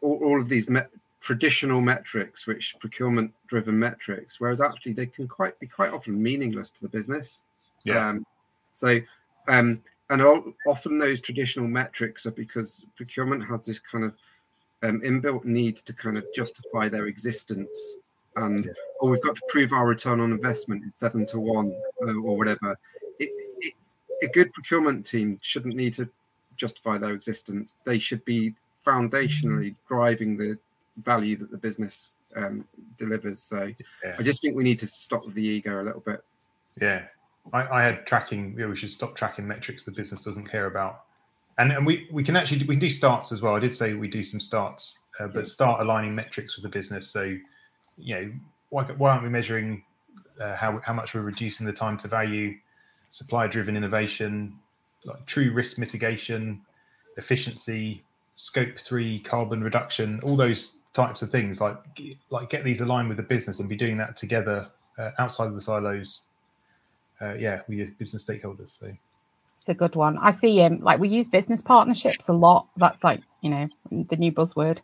all, 0.00 0.20
all 0.22 0.40
of 0.40 0.48
these 0.48 0.70
met- 0.70 0.90
traditional 1.20 1.80
metrics, 1.80 2.46
which 2.46 2.76
procurement 2.78 3.34
driven 3.48 3.76
metrics, 3.76 4.38
whereas 4.38 4.60
actually 4.60 4.92
they 4.92 5.06
can 5.06 5.26
quite 5.26 5.58
be 5.58 5.66
quite 5.66 5.90
often 5.90 6.22
meaningless 6.22 6.70
to 6.70 6.80
the 6.80 6.88
business. 6.88 7.42
yeah 7.82 8.08
Um, 8.10 8.26
so, 8.70 9.00
um, 9.48 9.82
and 10.10 10.22
all, 10.22 10.44
often 10.68 10.98
those 10.98 11.20
traditional 11.20 11.66
metrics 11.66 12.24
are 12.24 12.30
because 12.30 12.84
procurement 12.96 13.44
has 13.46 13.66
this 13.66 13.80
kind 13.80 14.04
of 14.04 14.14
um, 14.84 15.00
inbuilt 15.00 15.44
need 15.44 15.78
to 15.86 15.92
kind 15.92 16.16
of 16.16 16.24
justify 16.36 16.88
their 16.88 17.08
existence. 17.08 17.96
And, 18.44 18.64
Yeah. 18.64 18.72
oh, 19.00 19.10
we've 19.10 19.22
got 19.22 19.36
to 19.36 19.42
prove 19.48 19.72
our 19.72 19.86
return 19.86 20.20
on 20.20 20.32
investment 20.32 20.84
is 20.84 20.94
seven 20.94 21.26
to 21.26 21.38
one 21.38 21.72
uh, 22.02 22.14
or 22.26 22.36
whatever. 22.36 22.78
It, 23.18 23.30
it, 23.60 23.74
a 24.22 24.28
good 24.28 24.52
procurement 24.52 25.06
team 25.06 25.38
shouldn't 25.42 25.74
need 25.74 25.94
to 25.94 26.08
justify 26.56 26.98
their 26.98 27.12
existence. 27.12 27.76
They 27.84 27.98
should 27.98 28.24
be 28.24 28.54
foundationally 28.86 29.74
driving 29.86 30.36
the 30.36 30.58
value 31.04 31.36
that 31.36 31.50
the 31.50 31.58
business 31.58 32.10
um, 32.36 32.64
delivers. 32.98 33.42
So 33.42 33.70
yeah 34.04 34.16
I 34.18 34.22
just 34.22 34.40
think 34.42 34.56
we 34.56 34.64
need 34.64 34.78
to 34.80 34.88
stop 34.88 35.22
the 35.32 35.42
ego 35.42 35.82
a 35.82 35.84
little 35.84 36.00
bit. 36.00 36.22
Yeah, 36.80 37.02
I, 37.52 37.66
I 37.78 37.82
had 37.82 38.06
tracking. 38.06 38.54
Yeah, 38.58 38.66
we 38.66 38.76
should 38.76 38.90
stop 38.90 39.16
tracking 39.16 39.46
metrics 39.46 39.82
the 39.82 39.90
business 39.90 40.20
doesn't 40.20 40.44
care 40.44 40.66
about, 40.66 41.04
and 41.58 41.72
and 41.72 41.84
we 41.84 42.08
we 42.12 42.22
can 42.22 42.36
actually 42.36 42.60
we 42.60 42.74
can 42.74 42.80
do 42.80 42.90
starts 42.90 43.32
as 43.32 43.42
well. 43.42 43.54
I 43.54 43.58
did 43.58 43.74
say 43.74 43.94
we 43.94 44.08
do 44.08 44.22
some 44.22 44.40
starts, 44.40 44.98
uh, 45.18 45.28
but 45.28 45.46
start 45.46 45.80
aligning 45.80 46.14
metrics 46.14 46.56
with 46.56 46.62
the 46.62 46.68
business. 46.68 47.10
So, 47.10 47.36
you 47.98 48.14
know, 48.14 48.32
why 48.70 48.84
why 48.84 49.10
aren't 49.10 49.22
we 49.22 49.28
measuring 49.28 49.82
uh, 50.40 50.54
how 50.56 50.78
how 50.84 50.92
much 50.92 51.14
we're 51.14 51.22
reducing 51.22 51.66
the 51.66 51.72
time 51.72 51.96
to 51.98 52.08
value, 52.08 52.54
supply 53.10 53.46
driven 53.46 53.76
innovation, 53.76 54.58
like 55.04 55.24
true 55.26 55.52
risk 55.52 55.78
mitigation, 55.78 56.60
efficiency, 57.16 58.04
scope 58.34 58.78
three 58.78 59.20
carbon 59.20 59.62
reduction, 59.62 60.20
all 60.22 60.36
those 60.36 60.76
types 60.92 61.22
of 61.22 61.30
things. 61.30 61.60
Like 61.60 61.76
like 62.30 62.50
get 62.50 62.64
these 62.64 62.80
aligned 62.80 63.08
with 63.08 63.16
the 63.16 63.22
business 63.22 63.58
and 63.58 63.68
be 63.68 63.76
doing 63.76 63.96
that 63.98 64.16
together 64.16 64.68
uh, 64.98 65.10
outside 65.18 65.46
of 65.46 65.54
the 65.54 65.60
silos 65.60 66.22
uh, 67.20 67.34
yeah, 67.34 67.62
we 67.68 67.82
as 67.82 67.90
business 67.90 68.24
stakeholders. 68.24 68.78
So 68.78 68.86
It's 69.56 69.68
a 69.68 69.74
good 69.74 69.96
one. 69.96 70.18
I 70.18 70.30
see 70.30 70.62
um 70.62 70.80
like 70.80 71.00
we 71.00 71.08
use 71.08 71.28
business 71.28 71.62
partnerships 71.62 72.28
a 72.28 72.32
lot. 72.32 72.68
That's 72.76 73.02
like, 73.02 73.20
you 73.40 73.50
know, 73.50 73.66
the 73.90 74.16
new 74.16 74.32
buzzword. 74.32 74.80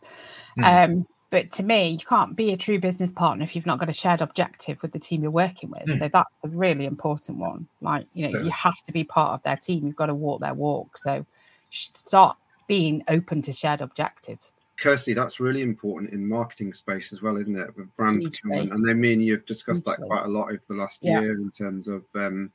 Mm. 0.57 0.89
Um, 0.89 1.07
but 1.35 1.51
to 1.51 1.63
me, 1.63 1.89
you 1.89 2.05
can't 2.05 2.33
be 2.33 2.53
a 2.53 2.57
true 2.57 2.79
business 2.79 3.11
partner 3.11 3.43
if 3.43 3.57
you've 3.57 3.65
not 3.65 3.77
got 3.77 3.89
a 3.89 3.93
shared 3.93 4.21
objective 4.21 4.81
with 4.81 4.93
the 4.93 4.99
team 4.99 5.21
you're 5.21 5.31
working 5.31 5.69
with. 5.69 5.85
Mm. 5.85 5.99
So 5.99 6.07
that's 6.07 6.29
a 6.45 6.47
really 6.47 6.85
important 6.85 7.39
one. 7.39 7.67
Like, 7.81 8.07
you 8.13 8.23
know, 8.23 8.31
Totally. 8.31 8.45
you 8.45 8.51
have 8.51 8.81
to 8.83 8.93
be 8.93 9.03
part 9.03 9.33
of 9.33 9.43
their 9.43 9.57
team. 9.57 9.85
You've 9.85 9.97
got 9.97 10.05
to 10.05 10.15
walk 10.15 10.39
their 10.39 10.53
walk. 10.53 10.97
So 10.97 11.25
start 11.71 12.37
being 12.69 13.03
open 13.09 13.41
to 13.41 13.51
shared 13.51 13.81
objectives. 13.81 14.53
Kirsty, 14.77 15.13
that's 15.13 15.41
really 15.41 15.61
important 15.61 16.13
in 16.13 16.25
marketing 16.25 16.71
space 16.71 17.11
as 17.11 17.21
well, 17.21 17.35
isn't 17.35 17.57
it? 17.57 17.75
With 17.75 17.93
brand 17.97 18.21
procurement, 18.21 18.71
and 18.71 18.89
I 18.89 18.93
mean 18.93 19.19
you've 19.19 19.45
discussed 19.45 19.83
that 19.83 19.99
quite 19.99 20.23
a 20.23 20.29
lot 20.29 20.51
over 20.51 20.61
the 20.69 20.75
last 20.75 20.99
Yeah. 21.01 21.19
year 21.19 21.33
in 21.33 21.51
terms 21.51 21.89
of 21.89 22.05
um, 22.15 22.49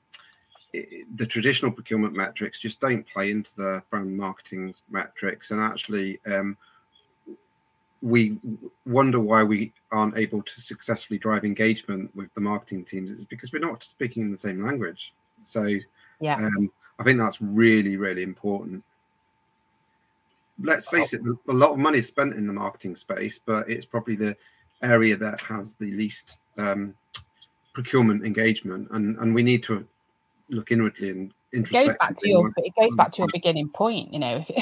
the 0.73 1.27
traditional 1.27 1.71
procurement 1.71 2.15
metrics. 2.15 2.59
Just 2.59 2.81
don't 2.81 3.07
play 3.07 3.31
into 3.31 3.55
the 3.57 3.83
brand 3.91 4.17
marketing 4.17 4.75
metrics, 4.89 5.51
and 5.51 5.61
actually, 5.61 6.19
um, 6.25 6.57
we 8.03 8.39
wonder 8.87 9.21
why 9.21 9.43
we 9.43 9.73
aren't 9.93 10.17
able 10.17 10.43
to 10.43 10.61
successfully 10.61 11.19
drive 11.19 11.45
engagement 11.45 12.15
with 12.15 12.33
the 12.35 12.41
marketing 12.41 12.85
teams. 12.85 13.11
It's 13.11 13.25
because 13.25 13.53
we're 13.53 13.59
not 13.59 13.83
speaking 13.83 14.23
in 14.23 14.31
the 14.31 14.37
same 14.37 14.65
language. 14.65 15.13
So, 15.43 15.75
Yeah. 16.21 16.37
um, 16.37 16.71
I 16.99 17.03
think 17.03 17.19
that's 17.19 17.41
really, 17.41 17.97
really 17.97 18.23
important. 18.23 18.85
Let's 20.63 20.87
face 20.87 21.15
it, 21.15 21.23
a 21.49 21.53
lot 21.53 21.71
of 21.71 21.79
money 21.79 21.99
is 21.99 22.07
spent 22.07 22.35
in 22.35 22.47
the 22.47 22.53
marketing 22.53 22.97
space, 22.97 23.39
but 23.39 23.69
it's 23.69 23.87
probably 23.87 24.17
the 24.17 24.37
area 24.83 25.17
that 25.17 25.41
has 25.41 25.75
the 25.75 25.91
least 25.93 26.39
um, 26.59 26.95
procurement 27.73 28.27
engagement, 28.27 28.89
and 28.91 29.17
and 29.19 29.35
we 29.35 29.43
need 29.43 29.63
to 29.65 29.87
look 30.51 30.71
inwardly 30.71 31.11
and 31.11 31.33
It 31.53 31.69
goes 31.71 31.97
back 31.99 32.15
to 32.15 32.29
your 32.29 32.53
it 32.59 32.73
goes 32.81 32.95
back 32.95 33.11
to 33.13 33.19
your 33.23 33.29
beginning 33.33 33.69
point 33.69 34.13
you 34.13 34.19
know. 34.19 34.45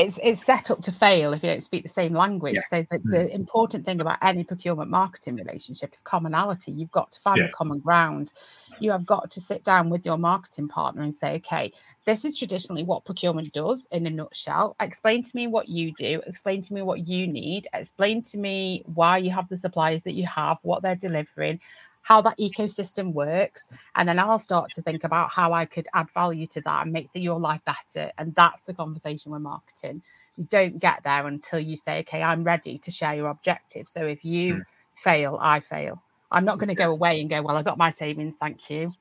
It's 0.00 0.16
it's 0.22 0.44
set 0.44 0.70
up 0.70 0.80
to 0.82 0.92
fail 0.92 1.32
if 1.32 1.42
you 1.42 1.48
don't 1.48 1.62
speak 1.62 1.82
the 1.82 1.88
same 1.88 2.14
language. 2.14 2.54
Yeah. 2.54 2.60
so 2.70 2.86
the, 2.88 3.00
the 3.04 3.34
important 3.34 3.84
thing 3.84 4.00
about 4.00 4.18
any 4.22 4.44
procurement 4.44 4.90
marketing 4.90 5.34
relationship 5.34 5.92
is 5.92 6.02
commonality. 6.02 6.70
You've 6.70 6.92
got 6.92 7.10
to 7.12 7.20
find 7.20 7.38
Yeah. 7.38 7.46
the 7.46 7.52
common 7.52 7.80
ground. 7.80 8.32
You 8.78 8.92
have 8.92 9.04
got 9.04 9.28
to 9.32 9.40
sit 9.40 9.64
down 9.64 9.90
with 9.90 10.06
your 10.06 10.16
marketing 10.16 10.68
partner 10.68 11.02
and 11.02 11.12
say 11.12 11.34
okay 11.36 11.72
this 12.04 12.24
is 12.24 12.36
traditionally 12.38 12.84
what 12.84 13.04
procurement 13.04 13.52
does 13.52 13.86
in 13.90 14.06
a 14.06 14.10
nutshell. 14.10 14.76
Explain 14.80 15.24
to 15.24 15.36
me 15.36 15.46
what 15.46 15.68
you 15.68 15.92
do. 15.92 16.22
Explain 16.26 16.62
to 16.62 16.74
me 16.74 16.82
what 16.82 17.06
you 17.06 17.26
need. 17.26 17.66
Explain 17.74 18.22
to 18.22 18.38
me 18.38 18.82
why 18.86 19.18
you 19.18 19.30
have 19.30 19.48
the 19.48 19.58
suppliers 19.58 20.04
that 20.04 20.14
you 20.14 20.26
have 20.26 20.58
what 20.62 20.82
they're 20.82 20.94
delivering 20.94 21.60
how 22.08 22.22
that 22.22 22.38
ecosystem 22.38 23.12
works 23.12 23.68
and 23.96 24.08
then 24.08 24.18
I'll 24.18 24.38
start 24.38 24.72
to 24.72 24.82
think 24.82 25.04
about 25.04 25.30
how 25.32 25.52
I 25.52 25.66
could 25.66 25.88
add 25.94 26.08
value 26.14 26.46
to 26.48 26.62
that 26.62 26.84
and 26.84 26.92
make 26.92 27.12
the, 27.12 27.20
your 27.20 27.40
life 27.40 27.60
better. 27.66 28.12
And 28.18 28.34
that's 28.34 28.62
the 28.64 28.74
conversation 28.74 29.32
with 29.32 29.42
marketing. 29.42 30.02
You 30.36 30.46
don't 30.46 30.80
get 30.80 31.02
there 31.04 31.26
until 31.26 31.60
you 31.60 31.76
say, 31.76 32.00
okay, 32.00 32.22
I'm 32.22 32.44
ready 32.44 32.78
to 32.78 32.90
share 32.90 33.14
your 33.16 33.28
objective. 33.28 33.88
So 33.88 34.06
if 34.06 34.24
you 34.24 34.56
Mm. 34.56 34.64
fail, 34.96 35.38
I 35.42 35.60
fail. 35.60 36.02
I'm 36.32 36.44
not 36.46 36.58
going 36.58 36.70
to 36.70 36.76
go 36.76 36.92
away 36.92 37.20
and 37.20 37.30
go, 37.30 37.42
well, 37.42 37.56
I 37.58 37.62
got 37.64 37.78
my 37.78 37.90
savings, 37.90 38.36
thank 38.40 38.70
you. 38.70 38.94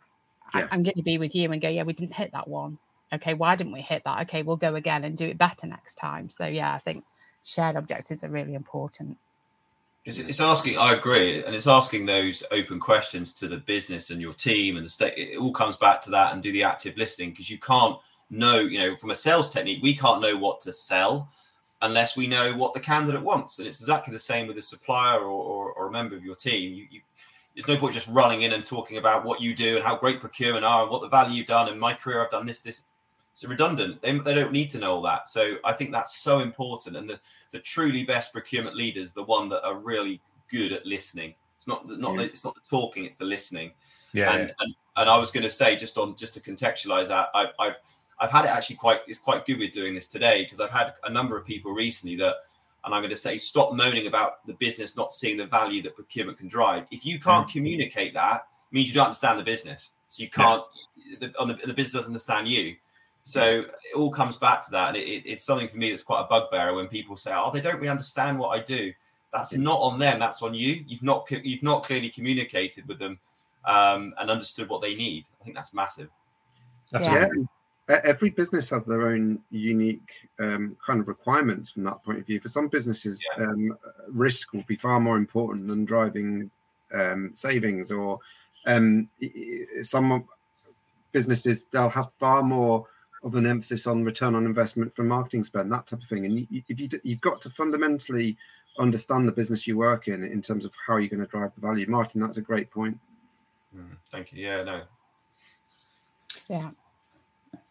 I- 0.53 0.65
I'm 0.71 0.83
going 0.83 0.95
to 0.97 1.03
be 1.03 1.17
with 1.19 1.35
you 1.35 1.51
and 1.51 1.61
go, 1.61 1.69
yeah, 1.69 1.83
we 1.83 1.93
didn't 1.93 2.15
hit 2.15 2.31
that 2.33 2.49
one. 2.49 2.79
Okay, 3.13 3.35
why 3.35 3.55
didn't 3.55 3.73
we 3.73 3.81
hit 3.81 4.03
that? 4.05 4.21
Okay, 4.23 4.43
we'll 4.43 4.57
go 4.57 4.75
again 4.75 5.05
and 5.05 5.17
do 5.17 5.27
it 5.27 5.37
better 5.37 5.67
next 5.67 5.95
time. 5.95 6.29
So 6.29 6.47
yeah, 6.47 6.73
I 6.73 6.79
think 6.79 7.05
shared 7.45 7.77
objectives 7.77 8.23
are 8.23 8.29
really 8.31 8.55
important. 8.55 9.17
It's, 10.07 10.19
it's 10.19 10.39
asking, 10.39 10.77
I 10.77 10.93
agree, 10.93 11.43
and 11.43 11.53
it's 11.53 11.67
asking 11.67 12.05
those 12.05 12.41
open 12.51 12.79
questions 12.79 13.33
to 13.33 13.47
the 13.49 13.57
business 13.57 14.09
and 14.09 14.21
your 14.21 14.31
team 14.31 14.77
and 14.77 14.85
the 14.85 14.89
state. 14.89 15.13
It 15.17 15.37
all 15.37 15.51
comes 15.51 15.75
back 15.75 15.99
to 16.03 16.09
that 16.11 16.31
and 16.31 16.41
do 16.41 16.53
the 16.53 16.63
active 16.63 16.95
listening 16.95 17.31
because 17.31 17.49
you 17.49 17.59
can't 17.59 17.97
know, 18.29 18.59
you 18.59 18.79
know, 18.79 18.95
from 18.95 19.11
a 19.11 19.15
sales 19.15 19.49
technique, 19.49 19.83
we 19.83 19.93
can't 19.93 20.21
know 20.21 20.37
what 20.37 20.61
to 20.61 20.71
sell 20.71 21.29
unless 21.81 22.15
we 22.15 22.25
know 22.25 22.55
what 22.55 22.73
the 22.73 22.79
candidate 22.79 23.21
wants. 23.21 23.59
And 23.59 23.67
it's 23.67 23.81
exactly 23.81 24.13
the 24.13 24.19
same 24.19 24.47
with 24.47 24.57
a 24.57 24.61
supplier 24.61 25.19
or, 25.19 25.25
or, 25.25 25.73
or 25.73 25.87
a 25.87 25.91
member 25.91 26.15
of 26.15 26.23
your 26.23 26.35
team. 26.35 26.73
You, 26.73 26.87
you, 26.89 27.01
there's 27.53 27.67
no 27.67 27.75
point 27.75 27.93
just 27.93 28.07
running 28.07 28.43
in 28.43 28.53
and 28.53 28.63
talking 28.63 28.95
about 28.95 29.25
what 29.25 29.41
you 29.41 29.53
do 29.53 29.75
and 29.75 29.85
how 29.85 29.97
great 29.97 30.21
procurement 30.21 30.63
are 30.63 30.83
and 30.83 30.89
what 30.89 31.01
the 31.01 31.09
value 31.09 31.35
you've 31.35 31.47
done. 31.47 31.67
And 31.67 31.77
my 31.77 31.93
career, 31.93 32.23
I've 32.23 32.31
done 32.31 32.45
this, 32.45 32.61
this. 32.61 32.83
It's 33.37 33.45
redundant. 33.45 34.01
They, 34.01 34.17
they 34.17 34.33
don't 34.33 34.51
need 34.51 34.67
to 34.71 34.79
know 34.79 34.95
all 34.95 35.01
that. 35.03 35.27
So 35.27 35.57
I 35.63 35.71
think 35.71 35.91
that's 35.91 36.17
so 36.17 36.39
important. 36.39 36.97
And 36.97 37.07
the, 37.07 37.19
the 37.51 37.59
truly 37.59 38.03
best 38.03 38.33
procurement 38.33 38.75
leaders, 38.75 39.13
the 39.13 39.21
one 39.21 39.47
that 39.49 39.63
are 39.63 39.75
really 39.75 40.19
good 40.49 40.71
at 40.71 40.87
listening. 40.87 41.35
It's 41.55 41.67
not 41.67 41.87
not 41.87 42.15
Yeah. 42.15 42.21
it's 42.21 42.43
not 42.43 42.55
the 42.55 42.61
talking, 42.67 43.05
it's 43.05 43.15
the 43.15 43.25
listening. 43.25 43.73
yeah, 44.11 44.33
And, 44.33 44.55
and 44.59 44.75
and 44.95 45.07
I 45.07 45.19
was 45.19 45.29
going 45.29 45.43
to 45.43 45.51
say 45.51 45.75
just 45.75 45.99
on 45.99 46.15
just 46.15 46.33
to 46.33 46.39
contextualize 46.39 47.09
that, 47.09 47.29
I, 47.35 47.49
I've 47.59 47.75
I've 48.19 48.31
had 48.31 48.45
it 48.45 48.49
actually 48.49 48.77
quite 48.77 49.01
it's 49.07 49.19
quite 49.19 49.45
good 49.45 49.59
with 49.59 49.71
doing 49.71 49.93
this 49.93 50.07
today 50.07 50.41
because 50.43 50.59
I've 50.59 50.71
had 50.71 50.93
a 51.03 51.09
number 51.11 51.37
of 51.37 51.45
people 51.45 51.73
recently 51.73 52.15
that 52.15 52.37
and 52.85 52.95
I'm 52.95 53.01
going 53.01 53.11
to 53.11 53.15
say 53.15 53.37
stop 53.37 53.71
moaning 53.71 54.07
about 54.07 54.47
the 54.47 54.53
business 54.53 54.95
not 54.95 55.13
seeing 55.13 55.37
the 55.37 55.45
value 55.45 55.83
that 55.83 55.95
procurement 55.95 56.39
can 56.39 56.47
drive. 56.47 56.87
If 56.89 57.05
you 57.05 57.19
can't 57.19 57.47
mm. 57.47 57.51
communicate 57.51 58.15
that, 58.15 58.47
means 58.71 58.87
you 58.87 58.95
don't 58.95 59.05
understand 59.05 59.39
the 59.39 59.43
business. 59.43 59.91
So 60.09 60.23
you 60.23 60.29
can't. 60.31 60.63
Yeah. 60.95 61.17
The, 61.19 61.45
the, 61.45 61.67
the, 61.67 61.73
business 61.73 61.93
doesn't 61.93 62.11
understand 62.11 62.47
you. 62.47 62.75
So 63.27 63.59
it 63.59 63.95
all 63.95 64.09
comes 64.09 64.37
back 64.37 64.63
to 64.65 64.71
that, 64.71 64.89
and 64.89 64.97
it, 64.97 65.07
it, 65.07 65.23
it's 65.25 65.43
something 65.43 65.67
for 65.67 65.75
me 65.75 65.89
that's 65.89 66.01
quite 66.01 66.21
a 66.21 66.27
bugbear 66.27 66.73
when 66.73 66.87
people 66.87 67.17
say, 67.17 67.33
"Oh, 67.35 67.51
they 67.51 67.59
don't 67.59 67.75
really 67.75 67.89
understand 67.89 68.39
what 68.39 68.57
I 68.57 68.63
do." 68.63 68.93
That's 69.33 69.51
yeah. 69.51 69.59
not 69.59 69.79
on 69.79 69.99
them. 69.99 70.17
That's 70.17 70.41
on 70.41 70.53
you. 70.53 70.83
You've 70.87 71.03
not 71.03 71.29
you've 71.29 71.63
not 71.63 71.83
clearly 71.83 72.09
communicated 72.09 72.87
with 72.87 72.99
them 72.99 73.19
um, 73.65 74.13
and 74.17 74.31
understood 74.31 74.69
what 74.69 74.81
they 74.81 74.95
need. 74.95 75.25
I 75.41 75.43
think 75.43 75.57
that's 75.57 75.73
massive. 75.73 76.09
That's 76.91 77.03
yeah 77.05 77.27
every 77.89 78.29
business 78.29 78.69
has 78.69 78.85
their 78.85 79.07
own 79.07 79.39
unique 79.49 80.09
um, 80.39 80.75
kind 80.85 80.99
of 80.99 81.07
requirements 81.07 81.69
from 81.69 81.83
that 81.83 82.03
point 82.03 82.19
of 82.19 82.25
view. 82.25 82.39
For 82.39 82.49
some 82.49 82.67
businesses, 82.67 83.23
yeah. 83.37 83.45
um, 83.45 83.77
risk 84.09 84.53
will 84.53 84.65
be 84.67 84.75
far 84.75 84.99
more 84.99 85.17
important 85.17 85.67
than 85.67 85.85
driving 85.85 86.51
um, 86.93 87.31
savings, 87.33 87.91
or 87.91 88.19
um, 88.65 89.09
some 89.81 90.25
businesses 91.11 91.65
they'll 91.71 91.89
have 91.89 92.09
far 92.19 92.43
more 92.43 92.85
of 93.23 93.35
an 93.35 93.47
emphasis 93.47 93.87
on 93.87 94.03
return 94.03 94.35
on 94.35 94.45
investment 94.45 94.95
from 94.95 95.07
marketing 95.07 95.43
spend, 95.43 95.71
that 95.71 95.87
type 95.87 96.01
of 96.01 96.07
thing. 96.07 96.25
And 96.25 96.47
if 96.51 96.79
you 96.79 96.89
you've 97.03 97.21
got 97.21 97.41
to 97.41 97.49
fundamentally 97.49 98.37
understand 98.79 99.27
the 99.27 99.31
business 99.31 99.65
you 99.65 99.77
work 99.77 100.07
in 100.07 100.23
in 100.23 100.41
terms 100.41 100.65
of 100.65 100.73
how 100.85 100.97
you're 100.97 101.09
going 101.09 101.19
to 101.19 101.27
drive 101.27 101.51
the 101.55 101.61
value. 101.61 101.87
Martin, 101.87 102.21
that's 102.21 102.37
a 102.37 102.41
great 102.41 102.69
point. 102.69 102.97
Mm, 103.75 103.97
thank 104.11 104.31
you. 104.31 104.47
Yeah, 104.47 104.63
no. 104.63 104.81
Yeah. 106.47 106.69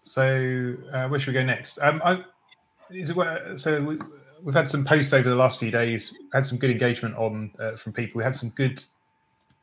So 0.03 0.77
uh, 0.93 1.09
where 1.09 1.19
should 1.19 1.29
we 1.29 1.35
go 1.35 1.45
next? 1.45 1.79
Um, 1.81 2.01
I, 2.05 2.25
is 2.91 3.11
it, 3.11 3.61
so 3.61 3.83
we, 3.83 3.99
have 4.45 4.55
had 4.55 4.69
some 4.69 4.85
posts 4.85 5.13
over 5.13 5.29
the 5.29 5.35
last 5.35 5.59
few 5.59 5.71
days. 5.71 6.13
Had 6.33 6.47
some 6.47 6.59
good 6.59 6.71
engagement 6.71 7.17
on 7.17 7.51
uh, 7.59 7.77
from 7.77 7.93
people. 7.93 8.19
We 8.19 8.25
had 8.25 8.37
some 8.37 8.51
good 8.51 8.83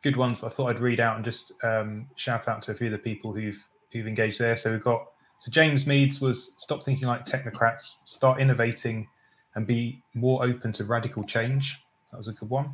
good 0.02 0.18
ones. 0.18 0.44
I 0.44 0.50
thought 0.50 0.70
I'd 0.70 0.82
read 0.82 1.00
out 1.00 1.16
and 1.16 1.24
just 1.24 1.54
um, 1.64 2.08
shout 2.16 2.48
out 2.48 2.62
to 2.64 2.72
a 2.72 2.74
few 2.74 2.88
of 2.88 2.92
the 2.92 2.98
people 2.98 3.34
who've 3.34 3.64
who've 3.92 4.08
engaged 4.08 4.40
there. 4.40 4.58
So 4.58 4.72
we've 4.72 4.84
got 4.84 5.08
so 5.44 5.52
James 5.52 5.86
Meads 5.86 6.22
was 6.22 6.56
stop 6.58 6.84
thinking 6.84 7.06
like 7.06 7.26
technocrats, 7.26 7.98
start 8.06 8.40
innovating, 8.40 9.10
and 9.56 9.68
be 9.68 10.02
more 10.14 10.42
open 10.42 10.72
to 10.72 10.86
radical 10.86 11.22
change. 11.22 11.82
That 12.12 12.18
was 12.18 12.30
a 12.30 12.32
good 12.32 12.50
one. 12.50 12.74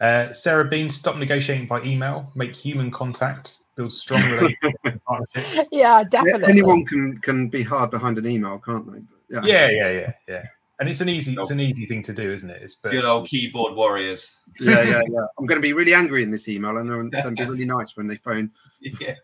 Uh, 0.00 0.32
Sarah 0.32 0.66
Bean, 0.66 0.88
stop 0.88 1.16
negotiating 1.16 1.66
by 1.66 1.82
email, 1.82 2.30
make 2.36 2.54
human 2.54 2.92
contact, 2.92 3.58
build 3.74 3.92
strong 3.92 4.22
relationships. 4.22 5.58
Yeah, 5.72 6.04
definitely. 6.04 6.48
Anyone 6.48 6.84
can 6.84 7.18
can 7.18 7.48
be 7.48 7.64
hard 7.64 7.90
behind 7.90 8.18
an 8.18 8.26
email, 8.28 8.60
can't 8.64 8.92
they? 8.92 9.00
Yeah. 9.30 9.40
yeah, 9.42 9.68
yeah, 9.68 9.90
yeah, 9.90 10.12
yeah. 10.28 10.44
And 10.78 10.88
it's 10.88 11.00
an 11.00 11.08
easy, 11.08 11.34
it's 11.36 11.50
an 11.50 11.58
easy 11.58 11.86
thing 11.86 12.02
to 12.04 12.12
do, 12.12 12.32
isn't 12.32 12.50
it? 12.50 12.62
It's 12.62 12.76
but, 12.76 12.92
good 12.92 13.04
old 13.04 13.26
keyboard 13.26 13.74
warriors. 13.74 14.36
Yeah, 14.60 14.82
yeah, 14.82 15.00
yeah. 15.08 15.26
I'm 15.38 15.46
going 15.46 15.60
to 15.60 15.62
be 15.62 15.72
really 15.72 15.94
angry 15.94 16.22
in 16.22 16.30
this 16.30 16.46
email, 16.46 16.76
and 16.76 17.12
then 17.12 17.34
be 17.34 17.44
really 17.44 17.64
nice 17.64 17.96
when 17.96 18.06
they 18.06 18.16
phone. 18.16 18.52
Yeah. 18.80 19.16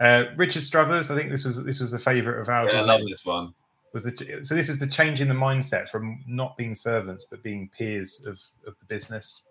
Uh, 0.00 0.24
Richard 0.36 0.62
Struthers, 0.62 1.10
I 1.10 1.16
think 1.16 1.30
this 1.30 1.44
was 1.44 1.62
this 1.64 1.80
was 1.80 1.92
a 1.92 1.98
favourite 1.98 2.40
of 2.40 2.48
ours. 2.48 2.70
Yeah, 2.72 2.80
I 2.80 2.84
love 2.84 3.00
this 3.08 3.26
one. 3.26 3.52
Was 3.92 4.04
the, 4.04 4.40
so 4.42 4.54
this 4.54 4.68
is 4.68 4.78
the 4.78 4.86
change 4.86 5.20
in 5.20 5.28
the 5.28 5.34
mindset 5.34 5.88
from 5.88 6.22
not 6.26 6.56
being 6.56 6.74
servants 6.74 7.24
but 7.28 7.42
being 7.42 7.70
peers 7.76 8.20
of, 8.26 8.38
of 8.66 8.78
the 8.78 8.84
business. 8.86 9.42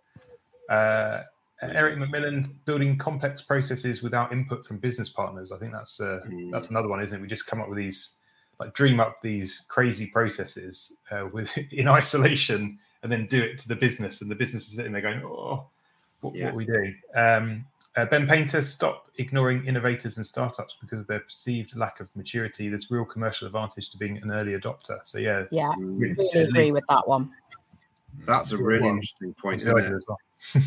Uh, 0.70 1.24
Eric 1.62 1.98
McMillan 1.98 2.52
building 2.66 2.98
complex 2.98 3.42
processes 3.42 4.04
without 4.04 4.32
input 4.32 4.66
from 4.66 4.78
business 4.78 5.10
partners. 5.10 5.52
I 5.52 5.58
think 5.58 5.72
that's 5.72 6.00
uh, 6.00 6.22
mm. 6.28 6.52
that's 6.52 6.68
another 6.68 6.88
one, 6.88 7.02
isn't 7.02 7.18
it? 7.18 7.22
We 7.22 7.28
just 7.28 7.48
come 7.48 7.62
up 7.62 7.68
with 7.68 7.78
these, 7.78 8.12
like, 8.60 8.74
dream 8.74 9.00
up 9.00 9.22
these 9.22 9.64
crazy 9.68 10.06
processes 10.06 10.92
uh, 11.10 11.28
with 11.32 11.50
in 11.72 11.88
isolation, 11.88 12.78
and 13.02 13.12
then 13.12 13.26
do 13.26 13.42
it 13.42 13.58
to 13.60 13.68
the 13.68 13.76
business, 13.76 14.22
and 14.22 14.30
the 14.30 14.36
business 14.36 14.68
is 14.68 14.76
sitting 14.76 14.92
there 14.92 15.02
going, 15.02 15.24
"Oh, 15.24 15.66
what, 16.22 16.36
yeah. 16.36 16.46
what 16.46 16.56
we 16.56 16.66
do?" 16.66 16.94
Um, 17.16 17.66
uh, 17.98 18.06
ben 18.06 18.28
Painter, 18.28 18.62
stop 18.62 19.10
ignoring 19.18 19.66
innovators 19.66 20.18
and 20.18 20.26
startups 20.26 20.78
because 20.80 21.02
of 21.02 21.08
their 21.08 21.20
perceived 21.20 21.76
lack 21.76 22.00
of 22.00 22.08
maturity. 22.16 22.70
There's 22.70 22.92
real 22.92 23.06
commercial 23.06 23.48
advantage 23.48 23.90
to 23.90 23.98
being 23.98 24.18
an 24.20 24.32
early 24.32 24.54
adopter. 24.54 25.00
So 25.04 25.18
yeah, 25.18 25.46
yeah, 25.52 25.74
really, 25.78 26.14
really 26.14 26.48
agree 26.48 26.72
with 26.72 26.84
that 26.90 27.08
one. 27.08 27.32
That's 28.26 28.52
a 28.52 28.58
really 28.58 28.88
interesting 28.88 29.34
point. 29.34 29.64
Well. 29.66 30.18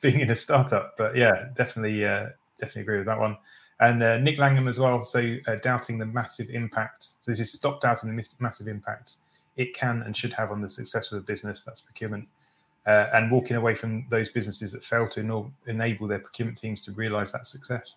being 0.00 0.20
in 0.20 0.30
a 0.30 0.36
startup, 0.36 0.96
but 0.96 1.14
yeah, 1.14 1.48
definitely, 1.54 2.04
uh, 2.06 2.28
definitely 2.58 2.82
agree 2.82 2.98
with 2.98 3.06
that 3.06 3.18
one. 3.18 3.36
And 3.80 4.02
uh, 4.02 4.18
Nick 4.18 4.38
Langham 4.38 4.66
as 4.66 4.78
well. 4.78 5.04
So 5.04 5.36
uh, 5.46 5.56
doubting 5.56 5.98
the 5.98 6.06
massive 6.06 6.48
impact. 6.48 7.08
So 7.20 7.30
this 7.30 7.40
is 7.40 7.52
stop 7.52 7.82
doubting 7.82 8.14
the 8.14 8.24
massive 8.40 8.68
impact 8.68 9.16
it 9.56 9.74
can 9.74 10.02
and 10.02 10.16
should 10.16 10.32
have 10.32 10.50
on 10.50 10.62
the 10.62 10.68
success 10.68 11.12
of 11.12 11.18
a 11.18 11.22
business. 11.22 11.62
That's 11.64 11.80
procurement. 11.80 12.26
Uh, 12.86 13.08
and 13.14 13.30
walking 13.30 13.56
away 13.56 13.74
from 13.74 14.06
those 14.10 14.28
businesses 14.28 14.70
that 14.72 14.84
fail 14.84 15.08
to 15.08 15.50
enable 15.66 16.06
their 16.06 16.18
procurement 16.18 16.58
teams 16.58 16.84
to 16.84 16.92
realize 16.92 17.32
that 17.32 17.46
success. 17.46 17.96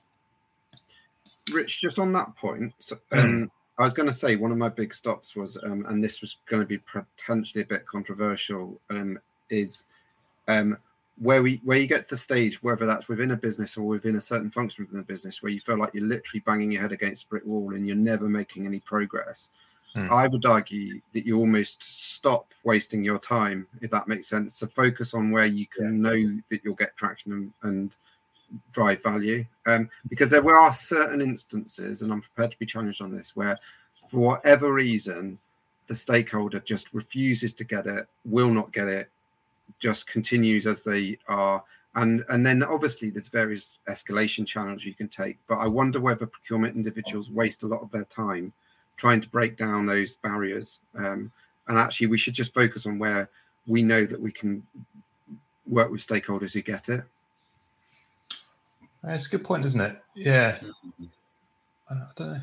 Rich, 1.52 1.82
just 1.82 2.00
on 2.00 2.14
that 2.14 2.36
point, 2.36 2.74
so, 2.80 2.98
hmm. 3.12 3.20
um. 3.20 3.52
I 3.80 3.84
was 3.84 3.94
going 3.94 4.08
to 4.08 4.14
say 4.14 4.36
one 4.36 4.52
of 4.52 4.58
my 4.58 4.70
big 4.70 4.94
stops 4.96 5.36
was, 5.36 5.56
um, 5.64 5.86
and 5.88 6.04
this 6.04 6.20
was 6.22 6.38
going 6.50 6.64
to 6.64 6.68
be 6.68 6.80
potentially 6.80 7.64
a 7.64 7.68
bit 7.68 7.86
controversial, 7.86 8.82
um, 8.90 9.20
is 9.52 9.84
um, 10.48 10.78
where 11.20 11.44
we 11.44 11.62
where 11.64 11.78
you 11.78 11.86
get 11.86 12.10
to 12.10 12.16
the 12.16 12.18
stage, 12.18 12.62
whether 12.64 12.86
that's 12.86 13.08
within 13.08 13.32
a 13.32 13.36
business 13.36 13.78
or 13.78 13.84
within 13.84 14.16
a 14.16 14.22
certain 14.22 14.50
function 14.50 14.86
within 14.86 15.00
the 15.00 15.06
business, 15.06 15.44
where 15.44 15.52
you 15.52 15.60
feel 15.60 15.78
like 15.78 15.94
you're 15.94 16.04
literally 16.04 16.42
banging 16.46 16.72
your 16.72 16.82
head 16.82 16.92
against 16.92 17.26
a 17.26 17.28
brick 17.28 17.46
wall 17.46 17.74
and 17.76 17.86
you're 17.86 17.96
never 17.96 18.28
making 18.28 18.66
any 18.66 18.80
progress. 18.80 19.50
Mm. 19.98 20.12
I 20.12 20.28
would 20.28 20.46
argue 20.46 21.02
that 21.14 21.26
you 21.26 21.40
almost 21.40 21.82
stop 21.82 22.54
wasting 22.64 23.04
your 23.04 23.18
time, 23.18 23.66
if 23.82 23.90
that 23.90 24.08
makes 24.08 24.28
sense. 24.28 24.56
So 24.56 24.68
focus 24.68 25.16
on 25.16 25.32
where 25.32 25.48
you 25.48 25.66
can 25.66 26.04
yeah. 26.04 26.12
know 26.12 26.42
that 26.50 26.62
you'll 26.64 26.76
get 26.76 26.96
traction 26.96 27.32
and, 27.34 27.54
and 27.64 27.92
drive 28.72 29.02
value. 29.02 29.44
Um, 29.66 29.90
because 30.08 30.30
there 30.30 30.48
are 30.48 30.74
certain 30.74 31.20
instances, 31.20 32.04
and 32.04 32.12
I'm 32.12 32.22
prepared 32.22 32.52
to 32.52 32.60
be 32.60 32.68
challenged 32.68 33.02
on 33.02 33.16
this, 33.16 33.36
where 33.36 33.58
for 34.12 34.20
whatever 34.20 34.72
reason, 34.72 35.40
the 35.88 35.96
stakeholder 35.96 36.60
just 36.60 36.94
refuses 36.94 37.54
to 37.54 37.64
get 37.64 37.88
it, 37.88 38.08
will 38.24 38.54
not 38.54 38.72
get 38.72 38.88
it, 38.88 39.10
just 39.80 40.06
continues 40.06 40.68
as 40.68 40.84
they 40.84 41.18
are. 41.28 41.64
And, 41.96 42.24
and 42.30 42.46
then 42.46 42.62
obviously 42.62 43.10
there's 43.10 43.30
various 43.30 43.80
escalation 43.90 44.46
channels 44.46 44.86
you 44.86 44.94
can 44.94 45.08
take, 45.08 45.40
but 45.48 45.56
I 45.56 45.66
wonder 45.66 46.00
whether 46.00 46.28
procurement 46.28 46.76
individuals 46.76 47.32
waste 47.32 47.64
a 47.64 47.68
lot 47.68 47.82
of 47.82 47.90
their 47.90 48.04
time 48.04 48.54
trying 48.98 49.22
to 49.22 49.30
break 49.30 49.58
down 49.58 49.86
those 49.86 50.16
barriers. 50.18 50.80
Um, 50.96 51.32
and 51.68 51.78
actually, 51.78 52.08
we 52.08 52.18
should 52.18 52.34
just 52.34 52.54
focus 52.54 52.86
on 52.86 53.00
where 53.00 53.30
we 53.66 53.84
know 53.84 54.06
that 54.06 54.20
we 54.20 54.32
can 54.32 54.66
work 55.68 55.92
with 55.92 56.06
stakeholders 56.06 56.54
who 56.54 56.62
get 56.62 56.90
it. 56.90 57.04
It's 59.04 59.28
a 59.28 59.30
good 59.30 59.44
point, 59.44 59.66
isn't 59.66 59.80
it? 59.80 60.02
Yeah. 60.16 60.58
I 61.90 61.96
don't 62.16 62.34
know. 62.34 62.42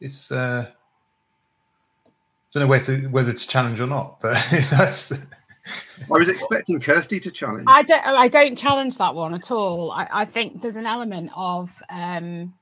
It's 0.00 0.30
uh, 0.30 0.66
I 0.66 2.10
don't 2.52 2.62
know 2.62 2.66
where 2.66 2.80
to 2.80 3.06
whether 3.08 3.32
to 3.32 3.48
challenge 3.48 3.80
or 3.80 3.86
not, 3.86 4.20
but 4.20 4.34
that's. 4.70 5.12
I 5.12 6.18
was 6.18 6.28
expecting 6.28 6.80
Kirsty 6.80 7.18
to 7.20 7.30
challenge. 7.30 7.64
I 7.66 7.82
don't. 7.82 8.06
I 8.06 8.28
don't 8.28 8.56
challenge 8.56 8.98
that 8.98 9.14
one 9.14 9.34
at 9.34 9.50
all. 9.50 9.90
I, 9.90 10.08
I 10.12 10.24
think 10.24 10.62
there's 10.62 10.76
an 10.76 10.86
element 10.86 11.30
of 11.34 11.82
um, 11.90 12.54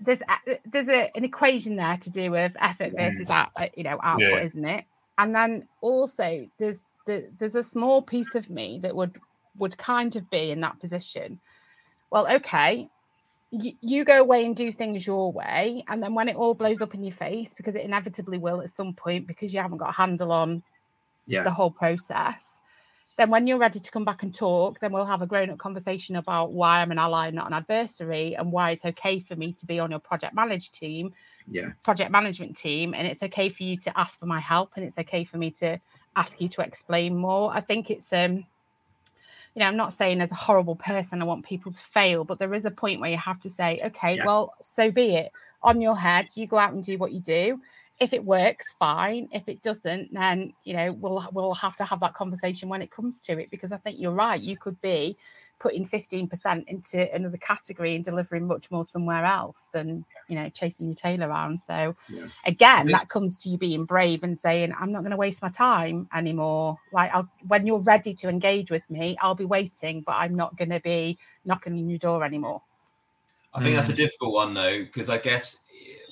there's 0.00 0.20
there's 0.66 0.88
a, 0.88 1.10
an 1.16 1.24
equation 1.24 1.76
there 1.76 1.96
to 1.98 2.10
do 2.10 2.30
with 2.30 2.52
effort 2.60 2.92
versus 2.96 3.30
out, 3.30 3.50
uh, 3.58 3.66
you 3.76 3.84
know 3.84 3.98
output, 4.02 4.30
yeah. 4.30 4.40
isn't 4.40 4.64
it? 4.64 4.84
And 5.18 5.34
then 5.34 5.68
also 5.80 6.48
there's 6.58 6.80
the, 7.06 7.28
there's 7.38 7.54
a 7.54 7.62
small 7.64 8.02
piece 8.02 8.34
of 8.34 8.50
me 8.50 8.78
that 8.82 8.94
would 8.94 9.20
would 9.58 9.76
kind 9.78 10.16
of 10.16 10.28
be 10.30 10.50
in 10.50 10.60
that 10.62 10.80
position. 10.80 11.38
Well, 12.10 12.26
okay, 12.36 12.88
you 13.50 14.04
go 14.04 14.20
away 14.20 14.44
and 14.44 14.56
do 14.56 14.72
things 14.72 15.06
your 15.06 15.32
way, 15.32 15.84
and 15.88 16.02
then 16.02 16.14
when 16.14 16.28
it 16.28 16.36
all 16.36 16.54
blows 16.54 16.80
up 16.80 16.94
in 16.94 17.04
your 17.04 17.14
face, 17.14 17.54
because 17.54 17.74
it 17.74 17.84
inevitably 17.84 18.38
will 18.38 18.60
at 18.60 18.70
some 18.70 18.94
point, 18.94 19.26
because 19.26 19.52
you 19.52 19.60
haven't 19.60 19.78
got 19.78 19.90
a 19.90 19.92
handle 19.92 20.32
on 20.32 20.62
yeah. 21.26 21.42
the 21.42 21.50
whole 21.50 21.70
process. 21.70 22.62
Then, 23.16 23.30
when 23.30 23.46
you're 23.46 23.58
ready 23.58 23.78
to 23.78 23.90
come 23.90 24.04
back 24.04 24.22
and 24.22 24.34
talk, 24.34 24.80
then 24.80 24.92
we'll 24.92 25.04
have 25.04 25.22
a 25.22 25.26
grown 25.26 25.50
up 25.50 25.58
conversation 25.58 26.16
about 26.16 26.52
why 26.52 26.80
I'm 26.80 26.90
an 26.90 26.98
ally, 26.98 27.30
not 27.30 27.46
an 27.46 27.52
adversary, 27.52 28.34
and 28.34 28.50
why 28.50 28.72
it's 28.72 28.84
okay 28.84 29.20
for 29.20 29.36
me 29.36 29.52
to 29.52 29.66
be 29.66 29.78
on 29.78 29.90
your 29.90 30.00
project 30.00 30.34
manage 30.34 30.72
team, 30.72 31.12
yeah, 31.48 31.70
project 31.82 32.10
management 32.10 32.56
team, 32.56 32.92
and 32.94 33.06
it's 33.06 33.22
okay 33.22 33.50
for 33.50 33.62
you 33.62 33.76
to 33.76 33.98
ask 33.98 34.18
for 34.18 34.26
my 34.26 34.40
help, 34.40 34.72
and 34.76 34.84
it's 34.84 34.98
okay 34.98 35.24
for 35.24 35.38
me 35.38 35.50
to 35.52 35.78
ask 36.16 36.40
you 36.40 36.48
to 36.48 36.62
explain 36.62 37.16
more. 37.16 37.52
I 37.52 37.60
think 37.60 37.90
it's 37.90 38.12
um 38.12 38.44
you 39.54 39.60
know, 39.60 39.66
I'm 39.66 39.76
not 39.76 39.92
saying 39.92 40.20
as 40.20 40.32
a 40.32 40.36
horrible 40.36 40.74
person, 40.74 41.22
I 41.22 41.24
want 41.24 41.44
people 41.44 41.70
to 41.70 41.82
fail, 41.82 42.24
but 42.24 42.38
there 42.38 42.52
is 42.54 42.64
a 42.64 42.70
point 42.70 43.00
where 43.00 43.10
you 43.10 43.16
have 43.16 43.40
to 43.40 43.50
say, 43.50 43.80
okay, 43.84 44.16
yeah. 44.16 44.24
well, 44.26 44.54
so 44.60 44.90
be 44.90 45.14
it. 45.16 45.32
On 45.62 45.80
your 45.80 45.96
head, 45.96 46.28
you 46.34 46.46
go 46.46 46.58
out 46.58 46.72
and 46.72 46.82
do 46.82 46.98
what 46.98 47.12
you 47.12 47.20
do. 47.20 47.60
If 48.00 48.12
it 48.12 48.24
works, 48.24 48.74
fine. 48.78 49.28
If 49.32 49.48
it 49.48 49.62
doesn't, 49.62 50.12
then 50.12 50.52
you 50.64 50.74
know 50.74 50.92
we'll 50.92 51.28
we'll 51.32 51.54
have 51.54 51.76
to 51.76 51.84
have 51.84 52.00
that 52.00 52.14
conversation 52.14 52.68
when 52.68 52.82
it 52.82 52.90
comes 52.90 53.20
to 53.20 53.38
it. 53.38 53.50
Because 53.50 53.72
I 53.72 53.76
think 53.78 53.98
you're 54.00 54.12
right. 54.12 54.40
You 54.40 54.56
could 54.56 54.80
be 54.80 55.16
putting 55.60 55.86
15% 55.86 56.68
into 56.68 57.14
another 57.14 57.36
category 57.38 57.94
and 57.94 58.04
delivering 58.04 58.46
much 58.46 58.70
more 58.70 58.84
somewhere 58.84 59.24
else 59.24 59.68
than 59.72 60.04
you 60.28 60.36
know 60.36 60.48
chasing 60.50 60.86
your 60.86 60.94
tail 60.94 61.22
around 61.22 61.58
so 61.58 61.94
yeah. 62.08 62.26
again 62.44 62.86
that 62.88 63.08
comes 63.08 63.36
to 63.36 63.48
you 63.48 63.56
being 63.56 63.84
brave 63.84 64.22
and 64.22 64.38
saying 64.38 64.74
i'm 64.78 64.90
not 64.90 65.00
going 65.00 65.10
to 65.10 65.16
waste 65.16 65.42
my 65.42 65.48
time 65.48 66.08
anymore 66.14 66.76
like 66.92 67.10
I'll, 67.14 67.28
when 67.46 67.66
you're 67.66 67.78
ready 67.78 68.14
to 68.14 68.28
engage 68.28 68.70
with 68.70 68.82
me 68.90 69.16
i'll 69.22 69.34
be 69.34 69.44
waiting 69.44 70.02
but 70.04 70.16
i'm 70.16 70.34
not 70.34 70.56
going 70.56 70.70
to 70.70 70.80
be 70.80 71.18
knocking 71.44 71.74
on 71.74 71.88
your 71.88 71.98
door 71.98 72.24
anymore 72.24 72.62
i 73.54 73.62
think 73.62 73.72
mm. 73.72 73.76
that's 73.76 73.88
a 73.88 73.92
mm. 73.92 73.96
difficult 73.96 74.34
one 74.34 74.54
though 74.54 74.80
because 74.80 75.08
i 75.08 75.18
guess 75.18 75.60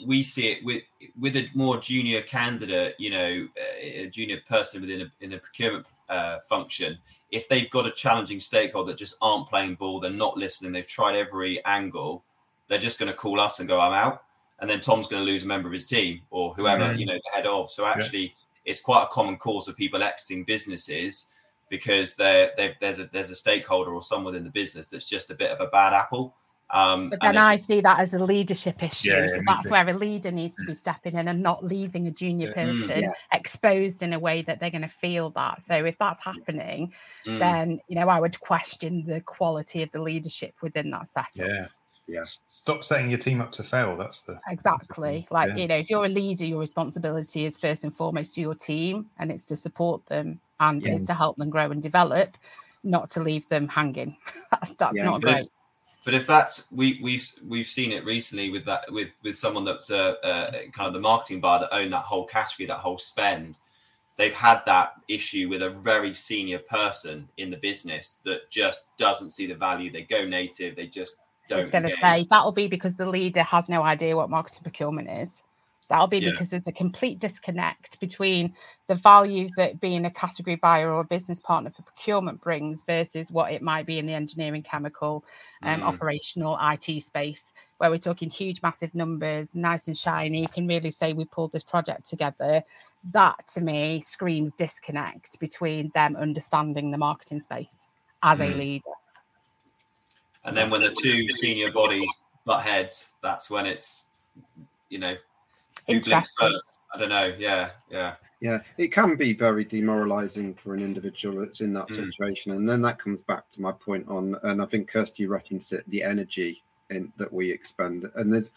we 0.06 0.22
see 0.22 0.48
it 0.48 0.64
with 0.64 0.82
with 1.18 1.36
a 1.36 1.48
more 1.54 1.78
junior 1.78 2.22
candidate, 2.22 2.94
you 2.98 3.10
know, 3.10 3.48
a 3.80 4.08
junior 4.08 4.38
person 4.48 4.80
within 4.80 5.02
a, 5.02 5.12
in 5.20 5.32
a 5.34 5.38
procurement 5.38 5.86
uh, 6.08 6.38
function. 6.48 6.98
If 7.30 7.48
they've 7.48 7.70
got 7.70 7.86
a 7.86 7.90
challenging 7.90 8.40
stakeholder 8.40 8.92
that 8.92 8.98
just 8.98 9.16
aren't 9.22 9.48
playing 9.48 9.76
ball, 9.76 10.00
they're 10.00 10.10
not 10.10 10.36
listening, 10.36 10.72
they've 10.72 10.86
tried 10.86 11.16
every 11.16 11.64
angle, 11.64 12.24
they're 12.68 12.78
just 12.78 12.98
going 12.98 13.10
to 13.10 13.16
call 13.16 13.40
us 13.40 13.60
and 13.60 13.68
go, 13.68 13.80
"I'm 13.80 13.92
out," 13.92 14.22
and 14.60 14.68
then 14.68 14.80
Tom's 14.80 15.06
going 15.06 15.24
to 15.24 15.30
lose 15.30 15.42
a 15.42 15.46
member 15.46 15.68
of 15.68 15.72
his 15.72 15.86
team 15.86 16.22
or 16.30 16.54
whoever 16.54 16.84
mm-hmm. 16.84 16.98
you 16.98 17.06
know 17.06 17.14
the 17.14 17.34
head 17.34 17.46
of. 17.46 17.70
So 17.70 17.86
actually, 17.86 18.22
yeah. 18.22 18.30
it's 18.66 18.80
quite 18.80 19.04
a 19.04 19.08
common 19.08 19.36
cause 19.36 19.68
of 19.68 19.76
people 19.76 20.02
exiting 20.02 20.44
businesses 20.44 21.28
because 21.70 22.14
they're, 22.14 22.50
there's 22.80 22.98
a 22.98 23.08
there's 23.12 23.30
a 23.30 23.34
stakeholder 23.34 23.92
or 23.92 24.02
someone 24.02 24.34
in 24.34 24.44
the 24.44 24.50
business 24.50 24.88
that's 24.88 25.08
just 25.08 25.30
a 25.30 25.34
bit 25.34 25.50
of 25.50 25.60
a 25.60 25.70
bad 25.70 25.94
apple 25.94 26.34
um, 26.72 27.10
but 27.10 27.20
then 27.20 27.36
I 27.36 27.54
just... 27.54 27.66
see 27.66 27.80
that 27.82 28.00
as 28.00 28.14
a 28.14 28.18
leadership 28.18 28.82
issue. 28.82 29.10
Yeah, 29.10 29.28
so 29.28 29.42
that's 29.46 29.70
where 29.70 29.86
a 29.86 29.92
leader 29.92 30.32
needs 30.32 30.54
to 30.56 30.64
be 30.64 30.74
stepping 30.74 31.16
in 31.16 31.28
and 31.28 31.42
not 31.42 31.64
leaving 31.64 32.06
a 32.06 32.10
junior 32.10 32.50
mm, 32.50 32.54
person 32.54 32.88
mm, 32.88 33.02
yeah. 33.02 33.12
exposed 33.32 34.02
in 34.02 34.14
a 34.14 34.18
way 34.18 34.42
that 34.42 34.58
they're 34.58 34.70
going 34.70 34.82
to 34.82 34.88
feel 34.88 35.30
that. 35.30 35.62
So 35.62 35.84
if 35.84 35.98
that's 35.98 36.24
happening, 36.24 36.92
mm. 37.26 37.38
then 37.38 37.80
you 37.88 37.96
know 37.96 38.08
I 38.08 38.20
would 38.20 38.40
question 38.40 39.04
the 39.06 39.20
quality 39.20 39.82
of 39.82 39.92
the 39.92 40.00
leadership 40.00 40.54
within 40.62 40.90
that 40.90 41.08
setup. 41.08 41.30
Yeah. 41.36 41.66
Yeah. 42.08 42.24
Stop 42.48 42.82
setting 42.84 43.10
your 43.10 43.18
team 43.18 43.40
up 43.40 43.52
to 43.52 43.62
fail. 43.62 43.96
That's 43.96 44.22
the 44.22 44.40
exactly 44.48 45.26
like 45.30 45.50
yeah. 45.50 45.56
you 45.56 45.68
know, 45.68 45.76
if 45.76 45.88
you're 45.88 46.04
a 46.04 46.08
leader, 46.08 46.44
your 46.44 46.58
responsibility 46.58 47.44
is 47.44 47.58
first 47.58 47.84
and 47.84 47.94
foremost 47.94 48.34
to 48.34 48.40
your 48.40 48.54
team 48.54 49.06
and 49.18 49.30
it's 49.30 49.44
to 49.46 49.56
support 49.56 50.04
them 50.06 50.40
and 50.58 50.82
yeah. 50.82 50.94
is 50.94 51.04
to 51.04 51.14
help 51.14 51.36
them 51.36 51.48
grow 51.48 51.70
and 51.70 51.82
develop, 51.82 52.36
not 52.82 53.10
to 53.10 53.20
leave 53.20 53.48
them 53.48 53.68
hanging. 53.68 54.16
that's, 54.50 54.74
that's 54.74 54.96
not 54.96 55.20
great. 55.20 55.48
But 56.04 56.14
if 56.14 56.26
that's 56.26 56.66
we 56.72 56.98
we've 57.02 57.24
we've 57.46 57.66
seen 57.66 57.92
it 57.92 58.04
recently 58.04 58.50
with 58.50 58.64
that 58.64 58.90
with 58.90 59.10
with 59.22 59.38
someone 59.38 59.64
that's 59.64 59.90
a, 59.90 60.16
a 60.24 60.70
kind 60.72 60.88
of 60.88 60.94
the 60.94 61.00
marketing 61.00 61.40
bar 61.40 61.60
that 61.60 61.74
owned 61.74 61.92
that 61.92 62.04
whole 62.04 62.26
category, 62.26 62.66
that 62.66 62.78
whole 62.78 62.98
spend. 62.98 63.56
They've 64.18 64.34
had 64.34 64.62
that 64.66 64.94
issue 65.08 65.48
with 65.48 65.62
a 65.62 65.70
very 65.70 66.12
senior 66.12 66.58
person 66.58 67.28
in 67.38 67.50
the 67.50 67.56
business 67.56 68.18
that 68.24 68.50
just 68.50 68.90
doesn't 68.98 69.30
see 69.30 69.46
the 69.46 69.54
value. 69.54 69.90
They 69.90 70.02
go 70.02 70.26
native. 70.26 70.76
They 70.76 70.86
just 70.86 71.16
don't. 71.48 71.60
Just 71.60 71.72
going 71.72 71.84
to 71.84 71.96
say 72.02 72.26
that'll 72.28 72.52
be 72.52 72.66
because 72.66 72.96
the 72.96 73.06
leader 73.06 73.42
has 73.42 73.68
no 73.68 73.82
idea 73.82 74.16
what 74.16 74.28
marketing 74.28 74.62
procurement 74.62 75.08
is. 75.08 75.42
That'll 75.92 76.06
be 76.06 76.20
yeah. 76.20 76.30
because 76.30 76.48
there's 76.48 76.66
a 76.66 76.72
complete 76.72 77.18
disconnect 77.18 78.00
between 78.00 78.54
the 78.86 78.94
value 78.94 79.50
that 79.58 79.78
being 79.78 80.06
a 80.06 80.10
category 80.10 80.56
buyer 80.56 80.90
or 80.90 81.00
a 81.00 81.04
business 81.04 81.38
partner 81.38 81.68
for 81.68 81.82
procurement 81.82 82.40
brings 82.40 82.82
versus 82.84 83.30
what 83.30 83.52
it 83.52 83.60
might 83.60 83.84
be 83.84 83.98
in 83.98 84.06
the 84.06 84.14
engineering, 84.14 84.62
chemical, 84.62 85.22
um, 85.62 85.82
mm. 85.82 85.84
operational 85.84 86.58
IT 86.62 87.02
space, 87.02 87.52
where 87.76 87.90
we're 87.90 87.98
talking 87.98 88.30
huge, 88.30 88.62
massive 88.62 88.94
numbers, 88.94 89.50
nice 89.52 89.86
and 89.86 89.98
shiny. 89.98 90.40
You 90.40 90.48
can 90.48 90.66
really 90.66 90.90
say 90.90 91.12
we 91.12 91.26
pulled 91.26 91.52
this 91.52 91.62
project 91.62 92.06
together. 92.06 92.62
That 93.12 93.46
to 93.48 93.60
me 93.60 94.00
screams 94.00 94.54
disconnect 94.54 95.38
between 95.40 95.92
them 95.94 96.16
understanding 96.16 96.90
the 96.90 96.96
marketing 96.96 97.40
space 97.40 97.88
as 98.22 98.38
mm. 98.38 98.50
a 98.50 98.56
leader. 98.56 98.90
And 100.46 100.56
then 100.56 100.70
when 100.70 100.80
the 100.80 100.96
two 100.98 101.28
senior 101.28 101.70
bodies 101.70 102.08
butt 102.46 102.62
heads, 102.62 103.12
that's 103.22 103.50
when 103.50 103.66
it's 103.66 104.06
you 104.88 104.98
know 104.98 105.16
Interesting. 105.88 106.58
I 106.94 106.98
don't 106.98 107.08
know. 107.08 107.34
Yeah, 107.38 107.70
yeah, 107.90 108.14
yeah. 108.40 108.60
It 108.76 108.92
can 108.92 109.16
be 109.16 109.32
very 109.32 109.64
demoralising 109.64 110.54
for 110.54 110.74
an 110.74 110.82
individual 110.82 111.40
that's 111.40 111.62
in 111.62 111.72
that 111.72 111.88
mm. 111.88 111.96
situation, 111.96 112.52
and 112.52 112.68
then 112.68 112.82
that 112.82 112.98
comes 112.98 113.22
back 113.22 113.48
to 113.50 113.62
my 113.62 113.72
point 113.72 114.06
on, 114.08 114.36
and 114.42 114.60
I 114.60 114.66
think 114.66 114.88
Kirsty 114.88 115.26
referenced 115.26 115.72
it, 115.72 115.88
the 115.88 116.02
energy 116.02 116.62
in, 116.90 117.10
that 117.16 117.32
we 117.32 117.50
expend, 117.50 118.10
and 118.16 118.32
there's 118.32 118.50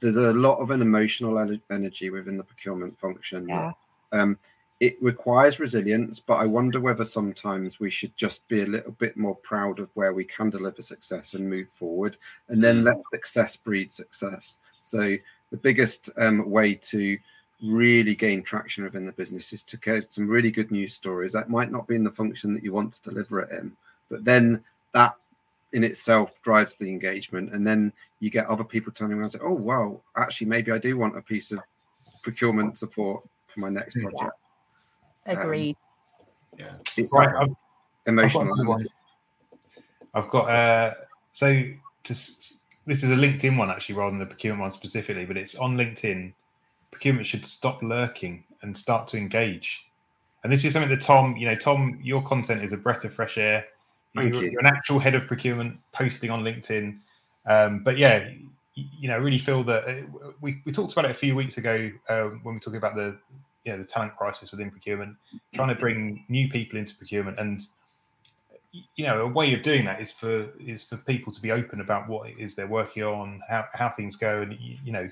there's 0.00 0.16
a 0.16 0.32
lot 0.32 0.58
of 0.58 0.70
an 0.70 0.80
emotional 0.80 1.38
energy 1.70 2.08
within 2.08 2.38
the 2.38 2.44
procurement 2.44 2.98
function. 2.98 3.46
Yeah. 3.48 3.72
That, 4.10 4.20
um, 4.20 4.38
it 4.80 5.00
requires 5.00 5.60
resilience, 5.60 6.18
but 6.18 6.38
I 6.38 6.46
wonder 6.46 6.80
whether 6.80 7.04
sometimes 7.04 7.78
we 7.78 7.88
should 7.88 8.16
just 8.16 8.48
be 8.48 8.62
a 8.62 8.66
little 8.66 8.90
bit 8.92 9.16
more 9.16 9.36
proud 9.36 9.78
of 9.78 9.88
where 9.94 10.12
we 10.12 10.24
can 10.24 10.50
deliver 10.50 10.82
success 10.82 11.34
and 11.34 11.48
move 11.48 11.68
forward, 11.74 12.16
and 12.48 12.64
then 12.64 12.80
mm. 12.80 12.86
let 12.86 13.02
success 13.02 13.54
breed 13.54 13.92
success. 13.92 14.58
So 14.82 15.16
the 15.52 15.56
biggest 15.56 16.10
um, 16.16 16.50
way 16.50 16.74
to 16.74 17.16
really 17.62 18.16
gain 18.16 18.42
traction 18.42 18.82
within 18.82 19.06
the 19.06 19.12
business 19.12 19.52
is 19.52 19.62
to 19.62 19.76
get 19.76 20.12
some 20.12 20.26
really 20.26 20.50
good 20.50 20.72
news 20.72 20.94
stories 20.94 21.32
that 21.32 21.48
might 21.48 21.70
not 21.70 21.86
be 21.86 21.94
in 21.94 22.02
the 22.02 22.10
function 22.10 22.52
that 22.52 22.64
you 22.64 22.72
want 22.72 22.92
to 22.92 23.08
deliver 23.08 23.38
it 23.38 23.56
in 23.56 23.70
but 24.10 24.24
then 24.24 24.62
that 24.92 25.14
in 25.72 25.84
itself 25.84 26.40
drives 26.42 26.76
the 26.76 26.88
engagement. 26.88 27.52
And 27.52 27.66
then 27.66 27.92
you 28.20 28.30
get 28.30 28.46
other 28.46 28.64
people 28.64 28.92
turning 28.92 29.14
around 29.14 29.22
and 29.22 29.32
say 29.32 29.38
oh 29.42 29.52
wow 29.52 30.00
actually 30.16 30.46
maybe 30.48 30.70
i 30.70 30.78
do 30.78 30.96
want 30.96 31.16
a 31.16 31.22
piece 31.22 31.50
of 31.50 31.60
procurement 32.22 32.76
support 32.76 33.22
for 33.48 33.60
my 33.60 33.68
next 33.68 33.94
project. 33.94 34.36
Agreed. 35.26 35.76
Um, 36.52 36.58
yeah. 36.58 36.74
it's 36.96 37.12
right, 37.12 37.34
like 37.34 37.50
emotional 38.06 38.52
I've 38.60 38.66
got, 38.66 38.80
I've 40.14 40.30
got 40.30 40.50
uh 40.50 40.94
so 41.32 41.64
to 42.04 42.14
this 42.86 43.02
is 43.02 43.10
a 43.10 43.14
LinkedIn 43.14 43.56
one 43.56 43.70
actually, 43.70 43.94
rather 43.94 44.10
than 44.10 44.18
the 44.18 44.26
procurement 44.26 44.62
one 44.62 44.70
specifically, 44.70 45.24
but 45.24 45.36
it's 45.36 45.54
on 45.54 45.76
LinkedIn. 45.76 46.32
Procurement 46.90 47.26
should 47.26 47.46
stop 47.46 47.82
lurking 47.82 48.44
and 48.62 48.76
start 48.76 49.06
to 49.08 49.16
engage. 49.16 49.84
And 50.44 50.52
this 50.52 50.64
is 50.64 50.72
something 50.72 50.90
that 50.90 51.00
Tom, 51.00 51.36
you 51.36 51.46
know, 51.46 51.54
Tom, 51.54 51.98
your 52.02 52.22
content 52.22 52.64
is 52.64 52.72
a 52.72 52.76
breath 52.76 53.04
of 53.04 53.14
fresh 53.14 53.38
air. 53.38 53.64
Thank 54.14 54.34
you're, 54.34 54.44
you. 54.44 54.56
are 54.56 54.60
an 54.60 54.66
actual 54.66 54.98
head 54.98 55.14
of 55.14 55.26
procurement 55.26 55.78
posting 55.92 56.30
on 56.30 56.42
LinkedIn. 56.42 56.98
Um, 57.46 57.82
but 57.82 57.96
yeah, 57.96 58.28
you, 58.74 58.86
you 58.98 59.08
know, 59.08 59.18
really 59.18 59.38
feel 59.38 59.62
that 59.64 59.88
uh, 59.88 60.30
we, 60.40 60.60
we 60.64 60.72
talked 60.72 60.92
about 60.92 61.04
it 61.04 61.10
a 61.10 61.14
few 61.14 61.34
weeks 61.34 61.58
ago 61.58 61.90
uh, 62.08 62.22
when 62.22 62.40
we 62.44 62.52
were 62.52 62.60
talking 62.60 62.78
about 62.78 62.96
the 62.96 63.16
you 63.64 63.72
know 63.72 63.78
the 63.78 63.84
talent 63.84 64.16
crisis 64.16 64.50
within 64.50 64.70
procurement, 64.70 65.16
trying 65.54 65.68
to 65.68 65.74
bring 65.74 66.24
new 66.28 66.48
people 66.48 66.78
into 66.78 66.94
procurement 66.96 67.38
and 67.38 67.60
you 68.72 69.04
know 69.04 69.22
a 69.22 69.26
way 69.26 69.52
of 69.54 69.62
doing 69.62 69.84
that 69.84 70.00
is 70.00 70.12
for 70.12 70.48
is 70.58 70.82
for 70.82 70.96
people 70.96 71.32
to 71.32 71.40
be 71.40 71.50
open 71.50 71.80
about 71.80 72.08
what 72.08 72.28
it 72.28 72.36
is 72.38 72.54
they're 72.54 72.66
working 72.66 73.02
on 73.02 73.40
how, 73.48 73.66
how 73.74 73.90
things 73.90 74.16
go 74.16 74.42
and 74.42 74.56
you 74.58 74.92
know 74.92 75.08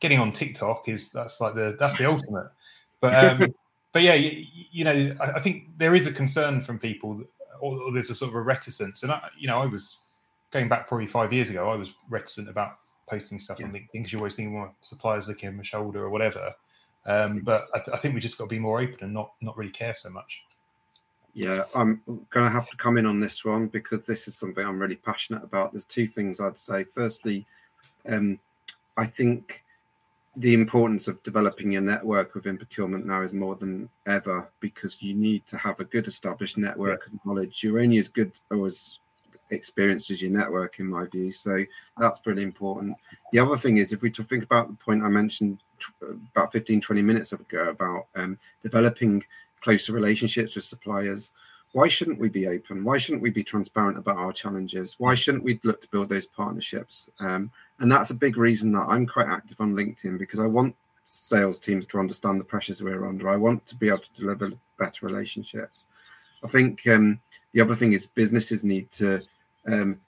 getting 0.00 0.18
on 0.18 0.32
tiktok 0.32 0.88
is 0.88 1.08
that's 1.10 1.40
like 1.40 1.54
the 1.54 1.76
that's 1.78 1.96
the 1.96 2.06
ultimate. 2.06 2.50
But 3.00 3.42
um 3.42 3.54
but 3.92 4.02
yeah 4.02 4.14
you, 4.14 4.44
you 4.70 4.84
know 4.84 5.14
I, 5.20 5.32
I, 5.32 5.40
think 5.40 5.68
there 5.78 5.94
is 5.94 6.06
a 6.06 6.12
concern 6.12 6.60
from 6.60 6.78
people 6.78 7.22
or, 7.60 7.80
or, 7.80 7.92
there's 7.92 8.10
a 8.10 8.14
sort 8.14 8.30
of 8.30 8.34
a 8.34 8.42
reticence. 8.42 9.04
And 9.04 9.12
i 9.12 9.28
you 9.38 9.46
know 9.46 9.58
i 9.58 9.66
was 9.66 9.98
going 10.50 10.68
back 10.68 10.88
probably 10.88 11.06
five 11.06 11.32
years 11.32 11.50
ago 11.50 11.70
i 11.70 11.76
was 11.76 11.92
reticent 12.10 12.48
about 12.48 12.78
posting 13.08 13.38
stuff 13.38 13.60
yeah. 13.60 13.66
on 13.66 13.72
linkedin 13.72 13.88
because 13.92 14.12
you're 14.12 14.20
always 14.20 14.34
think 14.34 14.52
well 14.52 14.74
suppliers 14.82 15.28
looking 15.28 15.48
over 15.48 15.56
my 15.58 15.62
shoulder 15.62 16.02
or 16.02 16.10
whatever. 16.10 16.52
Um, 17.06 17.40
but 17.40 17.66
I, 17.74 17.80
th- 17.80 17.94
I 17.94 17.98
think 17.98 18.14
we 18.14 18.20
just 18.20 18.38
got 18.38 18.44
to 18.44 18.48
be 18.48 18.58
more 18.58 18.80
open 18.80 18.96
and 19.02 19.12
not 19.12 19.32
not 19.40 19.56
really 19.58 19.70
care 19.70 19.94
so 19.94 20.08
much 20.08 20.42
yeah, 21.34 21.64
I'm 21.74 22.00
going 22.06 22.46
to 22.46 22.50
have 22.50 22.68
to 22.70 22.76
come 22.76 22.96
in 22.96 23.06
on 23.06 23.18
this 23.18 23.44
one 23.44 23.66
because 23.66 24.06
this 24.06 24.28
is 24.28 24.36
something 24.36 24.64
I'm 24.64 24.78
really 24.78 24.96
passionate 24.96 25.42
about. 25.42 25.72
There's 25.72 25.84
two 25.84 26.06
things 26.06 26.40
I'd 26.40 26.56
say. 26.56 26.84
Firstly, 26.84 27.44
um, 28.08 28.38
I 28.96 29.06
think 29.06 29.64
the 30.36 30.54
importance 30.54 31.08
of 31.08 31.22
developing 31.24 31.72
your 31.72 31.82
network 31.82 32.34
within 32.34 32.56
procurement 32.56 33.06
now 33.06 33.22
is 33.22 33.32
more 33.32 33.56
than 33.56 33.88
ever 34.06 34.48
because 34.60 34.96
you 35.00 35.14
need 35.14 35.44
to 35.46 35.56
have 35.56 35.80
a 35.80 35.84
good 35.84 36.06
established 36.06 36.56
network 36.56 37.06
of 37.06 37.12
knowledge. 37.24 37.62
You're 37.62 37.80
only 37.80 37.98
as 37.98 38.08
good 38.08 38.32
or 38.50 38.66
as 38.66 38.98
experienced 39.50 40.10
as 40.10 40.22
your 40.22 40.30
network, 40.30 40.78
in 40.78 40.86
my 40.86 41.06
view. 41.06 41.32
So 41.32 41.64
that's 41.98 42.20
really 42.26 42.42
important. 42.42 42.96
The 43.32 43.40
other 43.40 43.58
thing 43.58 43.78
is, 43.78 43.92
if 43.92 44.02
we 44.02 44.10
think 44.10 44.44
about 44.44 44.68
the 44.68 44.76
point 44.76 45.02
I 45.02 45.08
mentioned 45.08 45.58
about 46.34 46.52
15, 46.52 46.80
20 46.80 47.02
minutes 47.02 47.32
ago 47.32 47.68
about 47.68 48.06
um, 48.14 48.38
developing 48.62 49.22
closer 49.64 49.92
relationships 49.92 50.54
with 50.54 50.64
suppliers. 50.64 51.32
Why 51.72 51.88
shouldn't 51.88 52.20
we 52.20 52.28
be 52.28 52.46
open? 52.46 52.84
Why 52.84 52.98
shouldn't 52.98 53.22
we 53.22 53.30
be 53.30 53.42
transparent 53.42 53.98
about 53.98 54.18
our 54.18 54.32
challenges? 54.32 54.94
Why 54.98 55.14
shouldn't 55.16 55.42
we 55.42 55.58
look 55.64 55.80
to 55.80 55.88
build 55.88 56.08
those 56.08 56.26
partnerships? 56.26 57.08
Um, 57.18 57.50
and 57.80 57.90
that's 57.90 58.10
a 58.10 58.14
big 58.14 58.36
reason 58.36 58.70
that 58.72 58.86
I'm 58.86 59.06
quite 59.06 59.26
active 59.26 59.60
on 59.60 59.74
LinkedIn 59.74 60.18
because 60.18 60.38
I 60.38 60.46
want 60.46 60.76
sales 61.04 61.58
teams 61.58 61.86
to 61.88 61.98
understand 61.98 62.38
the 62.38 62.44
pressures 62.44 62.82
we're 62.82 63.08
under. 63.08 63.28
I 63.28 63.36
want 63.36 63.66
to 63.66 63.74
be 63.74 63.88
able 63.88 63.98
to 63.98 64.20
deliver 64.20 64.52
better 64.78 65.06
relationships. 65.06 65.86
I 66.44 66.48
think 66.48 66.86
um, 66.86 67.20
the 67.52 67.62
other 67.62 67.74
thing 67.74 67.94
is 67.94 68.06
businesses 68.06 68.62
need 68.62 68.90
to 68.92 69.22
um, 69.66 69.98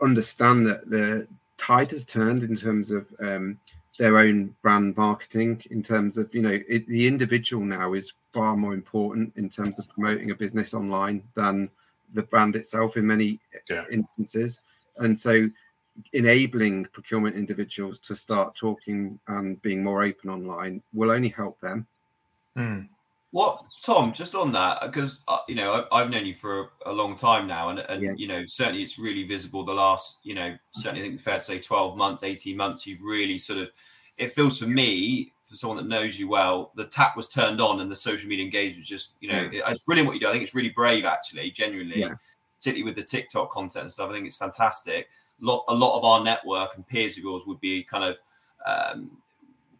understand 0.00 0.66
that 0.66 0.88
the 0.88 1.26
tide 1.58 1.90
has 1.90 2.04
turned 2.04 2.42
in 2.44 2.54
terms 2.54 2.90
of 2.90 3.06
um, 3.20 3.58
their 3.98 4.18
own 4.18 4.54
brand 4.62 4.96
marketing 4.96 5.62
in 5.70 5.82
terms 5.82 6.18
of 6.18 6.34
you 6.34 6.42
know 6.42 6.58
it, 6.68 6.86
the 6.88 7.06
individual 7.06 7.64
now 7.64 7.92
is 7.92 8.12
far 8.32 8.56
more 8.56 8.74
important 8.74 9.32
in 9.36 9.48
terms 9.48 9.78
of 9.78 9.88
promoting 9.88 10.30
a 10.30 10.34
business 10.34 10.74
online 10.74 11.22
than 11.34 11.70
the 12.14 12.22
brand 12.22 12.56
itself 12.56 12.96
in 12.96 13.06
many 13.06 13.38
yeah. 13.68 13.84
instances. 13.90 14.60
And 14.98 15.18
so 15.18 15.48
enabling 16.12 16.86
procurement 16.86 17.36
individuals 17.36 17.98
to 18.00 18.16
start 18.16 18.54
talking 18.54 19.18
and 19.28 19.60
being 19.62 19.82
more 19.82 20.02
open 20.02 20.30
online 20.30 20.82
will 20.92 21.10
only 21.10 21.28
help 21.28 21.60
them. 21.60 21.86
Mm. 22.56 22.88
What 23.34 23.64
Tom? 23.82 24.12
Just 24.12 24.36
on 24.36 24.52
that, 24.52 24.80
because 24.82 25.24
uh, 25.26 25.38
you 25.48 25.56
know 25.56 25.88
I, 25.90 26.02
have 26.02 26.10
known 26.10 26.24
you 26.24 26.34
for 26.34 26.70
a, 26.86 26.90
a, 26.90 26.92
long 26.92 27.16
time 27.16 27.48
now, 27.48 27.70
and, 27.70 27.80
and 27.80 28.00
yeah. 28.00 28.12
you 28.16 28.28
know 28.28 28.46
certainly 28.46 28.80
it's 28.80 28.96
really 28.96 29.24
visible. 29.24 29.64
The 29.64 29.72
last, 29.72 30.20
you 30.22 30.36
know, 30.36 30.56
certainly 30.70 31.04
I 31.04 31.08
think 31.08 31.20
fair 31.20 31.38
to 31.38 31.40
say 31.40 31.58
twelve 31.58 31.96
months, 31.96 32.22
eighteen 32.22 32.56
months, 32.56 32.86
you've 32.86 33.02
really 33.02 33.36
sort 33.38 33.58
of. 33.58 33.72
It 34.18 34.30
feels 34.34 34.60
for 34.60 34.68
me, 34.68 35.32
for 35.42 35.56
someone 35.56 35.78
that 35.78 35.88
knows 35.88 36.16
you 36.16 36.28
well, 36.28 36.70
the 36.76 36.84
tap 36.84 37.16
was 37.16 37.26
turned 37.26 37.60
on, 37.60 37.80
and 37.80 37.90
the 37.90 37.96
social 37.96 38.28
media 38.28 38.44
engagement 38.44 38.82
was 38.82 38.88
just, 38.88 39.16
you 39.18 39.28
know, 39.28 39.50
yeah. 39.50 39.68
it's 39.68 39.80
brilliant 39.80 40.06
what 40.06 40.14
you 40.14 40.20
do. 40.20 40.28
I 40.28 40.30
think 40.30 40.44
it's 40.44 40.54
really 40.54 40.70
brave, 40.70 41.04
actually, 41.04 41.50
genuinely, 41.50 42.02
yeah. 42.02 42.14
particularly 42.54 42.84
with 42.84 42.94
the 42.94 43.02
TikTok 43.02 43.50
content 43.50 43.82
and 43.82 43.92
stuff. 43.92 44.10
I 44.10 44.12
think 44.12 44.28
it's 44.28 44.36
fantastic. 44.36 45.08
A 45.42 45.44
lot, 45.44 45.64
a 45.66 45.74
lot 45.74 45.98
of 45.98 46.04
our 46.04 46.22
network 46.22 46.76
and 46.76 46.86
peers 46.86 47.18
of 47.18 47.24
yours 47.24 47.42
would 47.48 47.60
be 47.60 47.82
kind 47.82 48.04
of 48.04 48.18
um, 48.64 49.18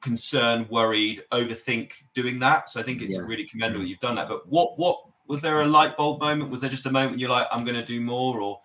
concerned, 0.04 0.68
worried, 0.68 1.24
overthink 1.32 1.92
doing 2.12 2.38
that. 2.38 2.70
So 2.70 2.78
I 2.78 2.82
think 2.82 3.02
it's 3.02 3.14
yeah. 3.14 3.22
really 3.22 3.46
commendable 3.46 3.82
that 3.82 3.88
you've 3.88 3.98
done 3.98 4.14
that. 4.16 4.28
But 4.28 4.46
what 4.46 4.78
what 4.78 5.00
was 5.26 5.40
there 5.40 5.62
a 5.62 5.66
light 5.66 5.96
bulb 5.96 6.20
moment? 6.20 6.50
Was 6.50 6.60
there 6.60 6.70
just 6.70 6.86
a 6.86 6.90
moment 6.92 7.18
you're 7.18 7.30
like, 7.30 7.48
I'm 7.50 7.64
going 7.64 7.76
to 7.76 7.84
do 7.84 8.00
more, 8.00 8.40
or? 8.40 8.60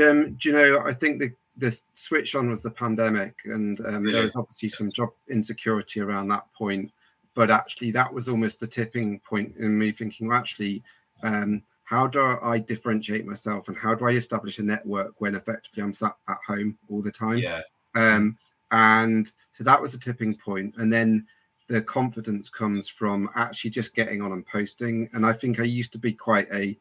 Um, 0.00 0.34
do 0.34 0.48
you 0.48 0.52
know? 0.52 0.80
I 0.86 0.94
think 0.94 1.20
the 1.20 1.32
the 1.56 1.76
switch 1.94 2.36
on 2.36 2.48
was 2.48 2.62
the 2.62 2.70
pandemic, 2.70 3.34
and 3.44 3.80
um, 3.80 4.02
really? 4.02 4.12
there 4.12 4.22
was 4.22 4.36
obviously 4.36 4.68
some 4.68 4.92
job 4.92 5.10
insecurity 5.28 6.00
around 6.00 6.28
that 6.28 6.46
point. 6.54 6.92
But 7.34 7.50
actually, 7.50 7.90
that 7.92 8.12
was 8.12 8.28
almost 8.28 8.60
the 8.60 8.66
tipping 8.66 9.20
point 9.20 9.54
in 9.58 9.76
me 9.78 9.92
thinking, 9.92 10.28
well, 10.28 10.38
actually, 10.38 10.82
um, 11.22 11.62
how 11.84 12.06
do 12.06 12.20
I 12.42 12.58
differentiate 12.58 13.26
myself, 13.26 13.68
and 13.68 13.76
how 13.76 13.94
do 13.94 14.06
I 14.06 14.12
establish 14.12 14.58
a 14.58 14.62
network 14.62 15.20
when 15.20 15.34
effectively 15.34 15.82
I'm 15.82 15.94
sat 15.94 16.16
at 16.28 16.38
home 16.46 16.78
all 16.88 17.02
the 17.02 17.12
time? 17.12 17.38
Yeah. 17.38 17.62
Um, 17.94 18.38
and 18.70 19.30
so 19.52 19.64
that 19.64 19.80
was 19.80 19.94
a 19.94 19.98
tipping 19.98 20.36
point. 20.36 20.74
And 20.76 20.92
then 20.92 21.26
the 21.68 21.82
confidence 21.82 22.48
comes 22.48 22.88
from 22.88 23.28
actually 23.34 23.70
just 23.70 23.94
getting 23.94 24.22
on 24.22 24.32
and 24.32 24.46
posting. 24.46 25.08
And 25.12 25.24
i 25.24 25.32
think 25.32 25.60
i 25.60 25.64
used 25.64 25.92
to 25.92 25.98
be 25.98 26.12
quite 26.12 26.48
a 26.52 26.76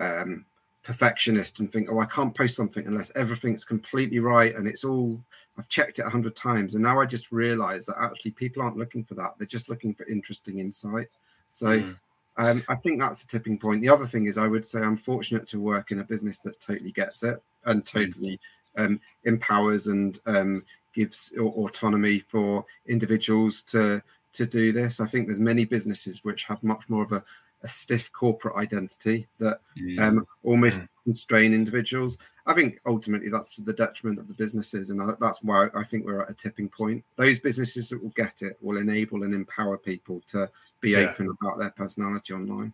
um, 0.00 0.44
perfectionist 0.82 1.60
and 1.60 1.70
think 1.70 1.88
oh 1.90 1.98
i 2.00 2.06
can't 2.06 2.34
post 2.34 2.56
something 2.56 2.86
unless 2.86 3.12
everything's 3.14 3.64
completely 3.64 4.20
right 4.20 4.54
and 4.54 4.66
it's 4.66 4.84
all 4.84 5.20
i've 5.58 5.68
checked 5.68 5.98
it 5.98 6.06
a 6.06 6.10
hundred 6.10 6.34
times. 6.34 6.74
And 6.74 6.82
now 6.82 7.00
i 7.00 7.04
just 7.04 7.30
realize 7.30 7.86
that 7.86 8.00
actually 8.00 8.32
people 8.32 8.62
aren't 8.62 8.78
looking 8.78 9.04
for 9.04 9.14
that. 9.14 9.34
They're 9.38 9.46
just 9.46 9.68
looking 9.68 9.94
for 9.94 10.06
interesting 10.06 10.58
insight. 10.58 11.08
So 11.50 11.80
mm. 11.80 11.96
um, 12.38 12.64
i 12.68 12.74
think 12.74 13.00
that's 13.00 13.22
a 13.22 13.26
tipping 13.26 13.58
point. 13.58 13.82
The 13.82 13.90
other 13.90 14.06
thing 14.06 14.26
is 14.26 14.38
i 14.38 14.46
would 14.46 14.66
say 14.66 14.80
i'm 14.80 14.96
fortunate 14.96 15.46
to 15.48 15.60
work 15.60 15.90
in 15.90 16.00
a 16.00 16.04
business 16.04 16.38
that 16.40 16.60
totally 16.60 16.92
gets 16.92 17.22
it 17.22 17.42
and 17.66 17.84
totally 17.84 18.40
um, 18.78 19.00
empowers 19.24 19.88
and 19.88 20.18
um, 20.26 20.64
gives 20.94 21.32
autonomy 21.38 22.18
for 22.20 22.64
individuals 22.86 23.62
to 23.64 24.02
to 24.32 24.46
do 24.46 24.72
this. 24.72 25.00
I 25.00 25.06
think 25.06 25.26
there's 25.26 25.40
many 25.40 25.64
businesses 25.64 26.24
which 26.24 26.44
have 26.44 26.62
much 26.62 26.88
more 26.88 27.02
of 27.02 27.12
a, 27.12 27.22
a 27.62 27.68
stiff 27.68 28.10
corporate 28.12 28.56
identity 28.56 29.26
that 29.38 29.60
mm. 29.78 29.98
um, 30.00 30.26
almost 30.44 30.80
mm. 30.80 30.88
constrain 31.04 31.52
individuals. 31.54 32.18
I 32.46 32.54
think 32.54 32.80
ultimately 32.86 33.28
that's 33.28 33.56
the 33.56 33.72
detriment 33.72 34.18
of 34.18 34.28
the 34.28 34.34
businesses, 34.34 34.90
and 34.90 35.14
that's 35.20 35.42
why 35.42 35.68
I 35.74 35.84
think 35.84 36.06
we're 36.06 36.22
at 36.22 36.30
a 36.30 36.34
tipping 36.34 36.68
point. 36.68 37.04
Those 37.16 37.38
businesses 37.38 37.88
that 37.90 38.02
will 38.02 38.10
get 38.10 38.42
it 38.42 38.56
will 38.62 38.78
enable 38.78 39.22
and 39.22 39.34
empower 39.34 39.76
people 39.76 40.22
to 40.28 40.50
be 40.80 40.90
yeah. 40.90 40.98
open 40.98 41.28
about 41.42 41.58
their 41.58 41.70
personality 41.70 42.32
online. 42.32 42.72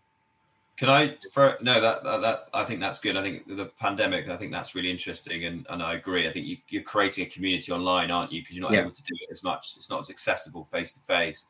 Can 0.77 0.89
I? 0.89 1.17
For, 1.33 1.57
no, 1.61 1.81
that, 1.81 2.03
that, 2.03 2.21
that 2.23 2.49
I 2.53 2.65
think 2.65 2.81
that's 2.81 2.99
good. 2.99 3.17
I 3.17 3.23
think 3.23 3.47
the 3.47 3.67
pandemic. 3.79 4.29
I 4.29 4.37
think 4.37 4.51
that's 4.51 4.75
really 4.75 4.91
interesting, 4.91 5.45
and, 5.45 5.65
and 5.71 5.81
I 5.83 5.95
agree. 5.95 6.29
I 6.29 6.33
think 6.33 6.47
you, 6.47 6.81
are 6.81 6.83
creating 6.83 7.27
a 7.27 7.31
community 7.31 7.71
online, 7.71 8.11
aren't 8.11 8.33
you? 8.33 8.43
Because 8.43 8.57
you're 8.57 8.65
not 8.65 8.73
yeah. 8.73 8.81
able 8.81 8.91
to 8.91 9.03
do 9.03 9.15
it 9.21 9.31
as 9.31 9.45
much. 9.45 9.75
It's 9.77 9.89
not 9.89 10.01
as 10.01 10.11
accessible 10.11 10.65
face 10.65 10.91
to 10.93 11.01
face. 11.01 11.47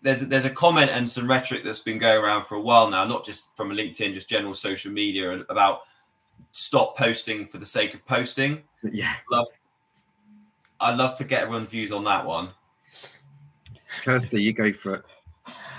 There's 0.00 0.20
there's 0.20 0.46
a 0.46 0.50
comment 0.50 0.90
and 0.90 1.08
some 1.08 1.28
rhetoric 1.28 1.62
that's 1.62 1.80
been 1.80 1.98
going 1.98 2.24
around 2.24 2.44
for 2.44 2.54
a 2.54 2.60
while 2.60 2.90
now, 2.90 3.04
not 3.04 3.24
just 3.24 3.54
from 3.54 3.68
LinkedIn, 3.70 4.14
just 4.14 4.30
general 4.30 4.54
social 4.54 4.90
media, 4.90 5.32
about 5.50 5.80
stop 6.52 6.96
posting 6.96 7.46
for 7.46 7.58
the 7.58 7.66
sake 7.66 7.92
of 7.92 8.06
posting. 8.06 8.62
Yeah, 8.82 9.14
love. 9.30 9.46
I'd 10.80 10.96
love 10.96 11.18
to 11.18 11.24
get 11.24 11.42
everyone's 11.42 11.68
views 11.68 11.92
on 11.92 12.04
that 12.04 12.24
one. 12.24 12.48
Kirsty, 14.04 14.42
you 14.42 14.54
go 14.54 14.72
for 14.72 14.94
it 14.94 15.04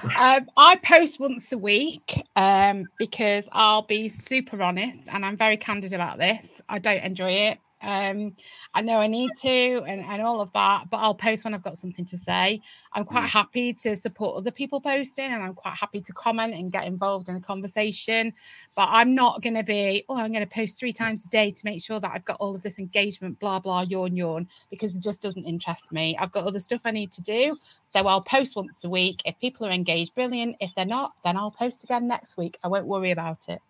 um, 0.03 0.47
I 0.57 0.75
post 0.83 1.19
once 1.19 1.51
a 1.51 1.57
week 1.57 2.23
um, 2.35 2.85
because 2.97 3.47
I'll 3.51 3.83
be 3.83 4.09
super 4.09 4.61
honest 4.61 5.09
and 5.11 5.25
I'm 5.25 5.37
very 5.37 5.57
candid 5.57 5.93
about 5.93 6.17
this. 6.17 6.61
I 6.69 6.79
don't 6.79 7.03
enjoy 7.03 7.31
it. 7.31 7.59
Um, 7.81 8.35
I 8.73 8.81
know 8.81 8.97
I 8.97 9.07
need 9.07 9.31
to 9.37 9.83
and, 9.87 10.01
and 10.01 10.21
all 10.21 10.41
of 10.41 10.53
that, 10.53 10.89
but 10.89 10.97
I'll 10.97 11.15
post 11.15 11.43
when 11.43 11.53
I've 11.53 11.63
got 11.63 11.77
something 11.77 12.05
to 12.05 12.17
say. 12.17 12.61
I'm 12.93 13.05
quite 13.05 13.27
happy 13.27 13.73
to 13.73 13.95
support 13.95 14.37
other 14.37 14.51
people 14.51 14.81
posting 14.81 15.31
and 15.31 15.41
I'm 15.41 15.53
quite 15.53 15.75
happy 15.75 16.01
to 16.01 16.13
comment 16.13 16.53
and 16.53 16.71
get 16.71 16.85
involved 16.85 17.29
in 17.29 17.35
the 17.35 17.41
conversation. 17.41 18.33
But 18.75 18.89
I'm 18.91 19.15
not 19.15 19.41
going 19.41 19.55
to 19.55 19.63
be, 19.63 20.05
oh, 20.09 20.17
I'm 20.17 20.31
going 20.31 20.45
to 20.45 20.53
post 20.53 20.77
three 20.77 20.93
times 20.93 21.25
a 21.25 21.29
day 21.29 21.51
to 21.51 21.65
make 21.65 21.83
sure 21.83 21.99
that 21.99 22.11
I've 22.13 22.25
got 22.25 22.37
all 22.39 22.55
of 22.55 22.61
this 22.61 22.79
engagement, 22.79 23.39
blah, 23.39 23.59
blah, 23.59 23.81
yawn, 23.81 24.15
yawn, 24.15 24.47
because 24.69 24.95
it 24.95 25.01
just 25.01 25.21
doesn't 25.21 25.45
interest 25.45 25.91
me. 25.91 26.17
I've 26.19 26.31
got 26.31 26.45
other 26.45 26.59
stuff 26.59 26.81
I 26.85 26.91
need 26.91 27.11
to 27.13 27.21
do. 27.21 27.57
So 27.87 28.07
I'll 28.07 28.23
post 28.23 28.55
once 28.55 28.83
a 28.83 28.89
week. 28.89 29.21
If 29.25 29.39
people 29.39 29.67
are 29.67 29.71
engaged, 29.71 30.15
brilliant. 30.15 30.55
If 30.59 30.75
they're 30.75 30.85
not, 30.85 31.13
then 31.25 31.37
I'll 31.37 31.51
post 31.51 31.83
again 31.83 32.07
next 32.07 32.37
week. 32.37 32.57
I 32.63 32.67
won't 32.67 32.85
worry 32.85 33.11
about 33.11 33.39
it. 33.47 33.61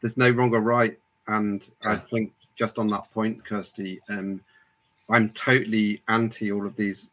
There's 0.00 0.16
no 0.16 0.30
wrong 0.30 0.54
or 0.54 0.60
right. 0.60 0.98
And 1.26 1.68
I 1.84 1.96
think 1.96 2.32
just 2.58 2.78
on 2.78 2.88
that 2.88 3.10
point, 3.12 3.44
Kirsty, 3.44 4.00
um, 4.08 4.40
I'm 5.08 5.30
totally 5.30 6.02
anti 6.08 6.52
all 6.52 6.66
of 6.66 6.76
these 6.76 7.08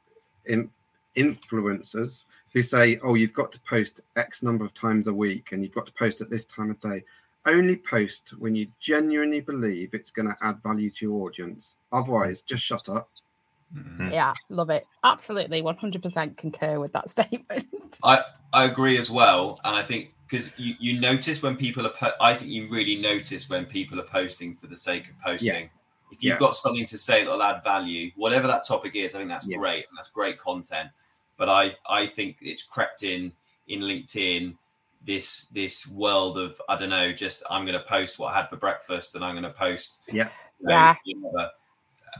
in, 0.45 0.69
influencers 1.15 2.23
who 2.53 2.61
say, 2.61 2.99
"Oh, 3.03 3.13
you've 3.13 3.33
got 3.33 3.51
to 3.53 3.59
post 3.61 4.01
X 4.15 4.41
number 4.43 4.65
of 4.65 4.73
times 4.73 5.07
a 5.07 5.13
week, 5.13 5.51
and 5.51 5.63
you've 5.63 5.75
got 5.75 5.85
to 5.85 5.93
post 5.93 6.21
at 6.21 6.29
this 6.29 6.45
time 6.45 6.71
of 6.71 6.79
day." 6.81 7.03
Only 7.45 7.75
post 7.75 8.33
when 8.39 8.55
you 8.55 8.67
genuinely 8.79 9.39
believe 9.39 9.93
it's 9.93 10.09
going 10.09 10.27
to 10.27 10.35
add 10.41 10.63
value 10.63 10.89
to 10.89 11.05
your 11.05 11.27
audience. 11.27 11.75
Otherwise, 11.91 12.41
just 12.41 12.63
shut 12.63 12.89
up. 12.89 13.07
Mm-hmm. 13.75 14.11
Yeah, 14.11 14.33
love 14.49 14.71
it. 14.71 14.87
Absolutely, 15.03 15.61
100% 15.61 16.37
concur 16.37 16.79
with 16.79 16.91
that 16.93 17.09
statement. 17.15 17.99
I 18.03 18.23
I 18.51 18.65
agree 18.65 18.97
as 18.97 19.11
well, 19.11 19.59
and 19.63 19.75
I 19.75 19.83
think 19.83 20.14
because 20.27 20.51
you, 20.57 20.75
you 20.79 20.99
notice 20.99 21.41
when 21.41 21.55
people 21.55 21.85
are 21.85 21.91
po- 21.91 22.13
i 22.21 22.33
think 22.33 22.51
you 22.51 22.67
really 22.69 22.95
notice 22.95 23.49
when 23.49 23.65
people 23.65 23.99
are 23.99 24.05
posting 24.05 24.55
for 24.55 24.67
the 24.67 24.77
sake 24.77 25.09
of 25.09 25.19
posting 25.19 25.47
yeah. 25.47 26.11
if 26.11 26.23
you've 26.23 26.33
yeah. 26.33 26.39
got 26.39 26.55
something 26.55 26.85
to 26.85 26.97
say 26.97 27.23
that'll 27.23 27.41
add 27.41 27.63
value 27.63 28.11
whatever 28.15 28.47
that 28.47 28.65
topic 28.65 28.95
is 28.95 29.15
i 29.15 29.17
think 29.17 29.29
that's 29.29 29.47
yeah. 29.47 29.57
great 29.57 29.85
and 29.89 29.97
that's 29.97 30.09
great 30.09 30.39
content 30.39 30.89
but 31.37 31.49
i 31.49 31.73
i 31.89 32.05
think 32.05 32.37
it's 32.41 32.63
crept 32.63 33.03
in 33.03 33.31
in 33.67 33.81
linkedin 33.81 34.55
this 35.05 35.45
this 35.53 35.87
world 35.87 36.37
of 36.37 36.59
i 36.69 36.77
don't 36.77 36.89
know 36.89 37.11
just 37.11 37.43
i'm 37.49 37.65
going 37.65 37.77
to 37.77 37.85
post 37.85 38.17
what 38.19 38.33
i 38.33 38.37
had 38.37 38.49
for 38.49 38.55
breakfast 38.55 39.15
and 39.15 39.23
i'm 39.23 39.33
going 39.33 39.43
to 39.43 39.51
post 39.51 39.99
yeah 40.07 40.29
yeah 40.67 40.95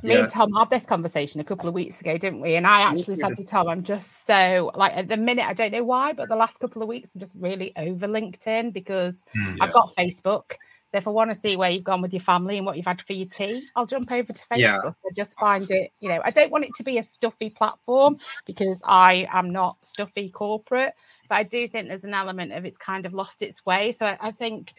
me 0.03 0.13
yeah. 0.13 0.21
and 0.21 0.29
Tom 0.29 0.51
had 0.53 0.69
this 0.69 0.85
conversation 0.85 1.39
a 1.41 1.43
couple 1.43 1.67
of 1.67 1.73
weeks 1.73 2.01
ago, 2.01 2.17
didn't 2.17 2.41
we? 2.41 2.55
And 2.55 2.65
I 2.65 2.81
actually 2.81 3.15
said 3.15 3.35
to 3.35 3.43
Tom, 3.43 3.67
I'm 3.67 3.83
just 3.83 4.25
so 4.27 4.71
like 4.75 4.95
at 4.95 5.09
the 5.09 5.17
minute, 5.17 5.45
I 5.45 5.53
don't 5.53 5.71
know 5.71 5.83
why, 5.83 6.13
but 6.13 6.29
the 6.29 6.35
last 6.35 6.59
couple 6.59 6.81
of 6.81 6.87
weeks, 6.87 7.13
I'm 7.13 7.19
just 7.19 7.35
really 7.39 7.71
over 7.77 8.07
LinkedIn 8.07 8.73
because 8.73 9.23
mm, 9.35 9.57
yeah. 9.57 9.63
I've 9.63 9.73
got 9.73 9.95
Facebook. 9.95 10.51
So 10.91 10.99
if 10.99 11.07
I 11.07 11.11
want 11.11 11.33
to 11.33 11.37
see 11.37 11.57
where 11.57 11.69
you've 11.69 11.83
gone 11.83 12.01
with 12.01 12.13
your 12.13 12.21
family 12.21 12.57
and 12.57 12.65
what 12.65 12.77
you've 12.77 12.85
had 12.85 13.01
for 13.01 13.13
your 13.13 13.27
tea, 13.27 13.67
I'll 13.75 13.85
jump 13.85 14.11
over 14.11 14.31
to 14.31 14.47
Facebook. 14.47 14.57
Yeah. 14.57 14.79
I 14.79 15.13
just 15.13 15.37
find 15.37 15.69
it, 15.69 15.91
you 15.99 16.07
know, 16.07 16.21
I 16.23 16.31
don't 16.31 16.51
want 16.51 16.63
it 16.63 16.71
to 16.75 16.83
be 16.83 16.97
a 16.97 17.03
stuffy 17.03 17.49
platform 17.49 18.17
because 18.45 18.81
I 18.85 19.27
am 19.31 19.51
not 19.51 19.75
stuffy 19.81 20.29
corporate, 20.29 20.93
but 21.27 21.35
I 21.35 21.43
do 21.43 21.67
think 21.67 21.87
there's 21.87 22.05
an 22.05 22.13
element 22.13 22.53
of 22.53 22.65
it's 22.65 22.77
kind 22.77 23.05
of 23.05 23.13
lost 23.13 23.41
its 23.41 23.65
way. 23.65 23.91
So 23.91 24.05
I, 24.05 24.17
I 24.21 24.31
think 24.31 24.75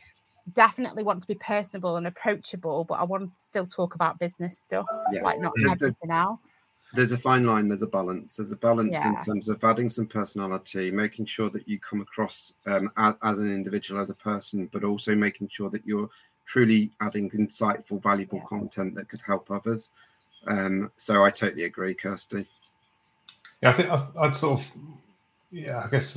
definitely 0.53 1.03
want 1.03 1.21
to 1.23 1.29
be 1.29 1.35
personable 1.35 1.97
and 1.97 2.07
approachable, 2.07 2.85
but 2.85 2.95
I 2.95 3.05
want 3.05 3.35
to 3.35 3.41
still 3.41 3.67
talk 3.67 3.95
about 3.95 4.19
business 4.19 4.59
stuff, 4.59 4.87
yeah. 5.13 5.23
like 5.23 5.41
not 5.41 5.53
there's, 5.57 5.73
everything 5.73 6.11
else. 6.11 6.73
There's 6.93 7.13
a 7.13 7.19
fine 7.19 7.45
line. 7.45 7.69
There's 7.69 7.83
a 7.83 7.87
balance. 7.87 8.37
There's 8.37 8.53
a 8.53 8.57
balance 8.57 8.93
yeah. 8.93 9.09
in 9.09 9.25
terms 9.25 9.49
of 9.49 9.63
adding 9.65 9.89
some 9.89 10.07
personality, 10.07 10.91
making 10.91 11.27
sure 11.27 11.51
that 11.51 11.69
you 11.69 11.79
come 11.79 12.01
across 12.01 12.53
um, 12.67 12.91
as, 12.97 13.15
as, 13.23 13.39
an 13.39 13.53
individual, 13.53 14.01
as 14.01 14.11
a 14.11 14.15
person, 14.15 14.69
but 14.73 14.85
also 14.85 15.15
making 15.15 15.49
sure 15.49 15.69
that 15.71 15.87
you're 15.87 16.09
truly 16.47 16.93
adding 17.01 17.29
insightful, 17.31 18.03
valuable 18.03 18.39
yeah. 18.39 18.49
content 18.49 18.95
that 18.95 19.09
could 19.09 19.21
help 19.27 19.51
others. 19.51 19.89
Um, 20.47 20.93
so 20.97 21.25
I 21.25 21.31
totally 21.31 21.65
agree, 21.65 21.95
Kirsty. 21.95 22.47
Yeah, 23.63 23.71
I 23.71 23.73
think 23.73 23.91
I'd 23.91 24.37
sort 24.37 24.61
of, 24.61 24.67
yeah, 25.51 25.83
I 25.85 25.89
guess 25.89 26.17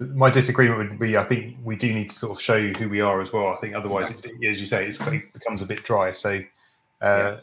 my 0.00 0.30
disagreement 0.30 0.90
would 0.90 0.98
be 0.98 1.16
I 1.16 1.24
think 1.24 1.58
we 1.62 1.76
do 1.76 1.92
need 1.92 2.10
to 2.10 2.16
sort 2.16 2.32
of 2.32 2.40
show 2.40 2.56
you 2.56 2.72
who 2.72 2.88
we 2.88 3.00
are 3.00 3.20
as 3.20 3.32
well. 3.32 3.48
I 3.48 3.56
think 3.56 3.74
otherwise, 3.74 4.10
yeah. 4.10 4.30
it, 4.40 4.52
as 4.52 4.60
you 4.60 4.66
say, 4.66 4.86
it 4.86 5.32
becomes 5.32 5.62
a 5.62 5.66
bit 5.66 5.84
dry. 5.84 6.12
So, 6.12 6.40
uh, 7.02 7.36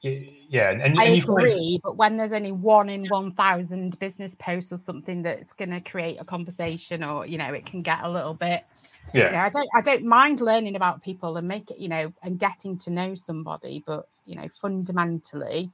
yeah. 0.00 0.20
yeah, 0.48 0.70
and, 0.70 0.80
and 0.80 0.98
I 0.98 1.04
agree. 1.04 1.78
Find... 1.78 1.82
But 1.82 1.96
when 1.96 2.16
there's 2.16 2.32
only 2.32 2.52
one 2.52 2.88
in 2.88 3.06
one 3.08 3.32
thousand 3.32 3.98
business 3.98 4.34
posts 4.34 4.72
or 4.72 4.78
something 4.78 5.22
that's 5.22 5.52
going 5.52 5.70
to 5.70 5.80
create 5.80 6.18
a 6.18 6.24
conversation, 6.24 7.04
or 7.04 7.26
you 7.26 7.36
know, 7.36 7.52
it 7.52 7.66
can 7.66 7.82
get 7.82 8.02
a 8.02 8.10
little 8.10 8.34
bit 8.34 8.64
Yeah. 9.14 9.32
yeah. 9.32 9.44
I 9.44 9.50
don't 9.50 9.68
I 9.76 9.80
don't 9.80 10.04
mind 10.04 10.40
learning 10.40 10.76
about 10.76 11.02
people 11.02 11.36
and 11.36 11.48
make 11.48 11.70
it, 11.70 11.78
you 11.78 11.88
know, 11.88 12.08
and 12.22 12.38
getting 12.38 12.78
to 12.78 12.90
know 12.90 13.14
somebody, 13.14 13.82
but 13.86 14.08
you 14.24 14.36
know, 14.36 14.48
fundamentally, 14.60 15.70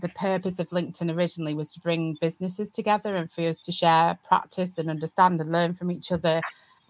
the 0.00 0.08
purpose 0.10 0.58
of 0.58 0.68
LinkedIn 0.70 1.16
originally 1.16 1.54
was 1.54 1.72
to 1.74 1.80
bring 1.80 2.16
businesses 2.20 2.70
together 2.70 3.16
and 3.16 3.30
for 3.30 3.42
us 3.42 3.60
to 3.62 3.72
share 3.72 4.18
practice 4.26 4.78
and 4.78 4.90
understand 4.90 5.40
and 5.40 5.52
learn 5.52 5.74
from 5.74 5.90
each 5.90 6.12
other. 6.12 6.40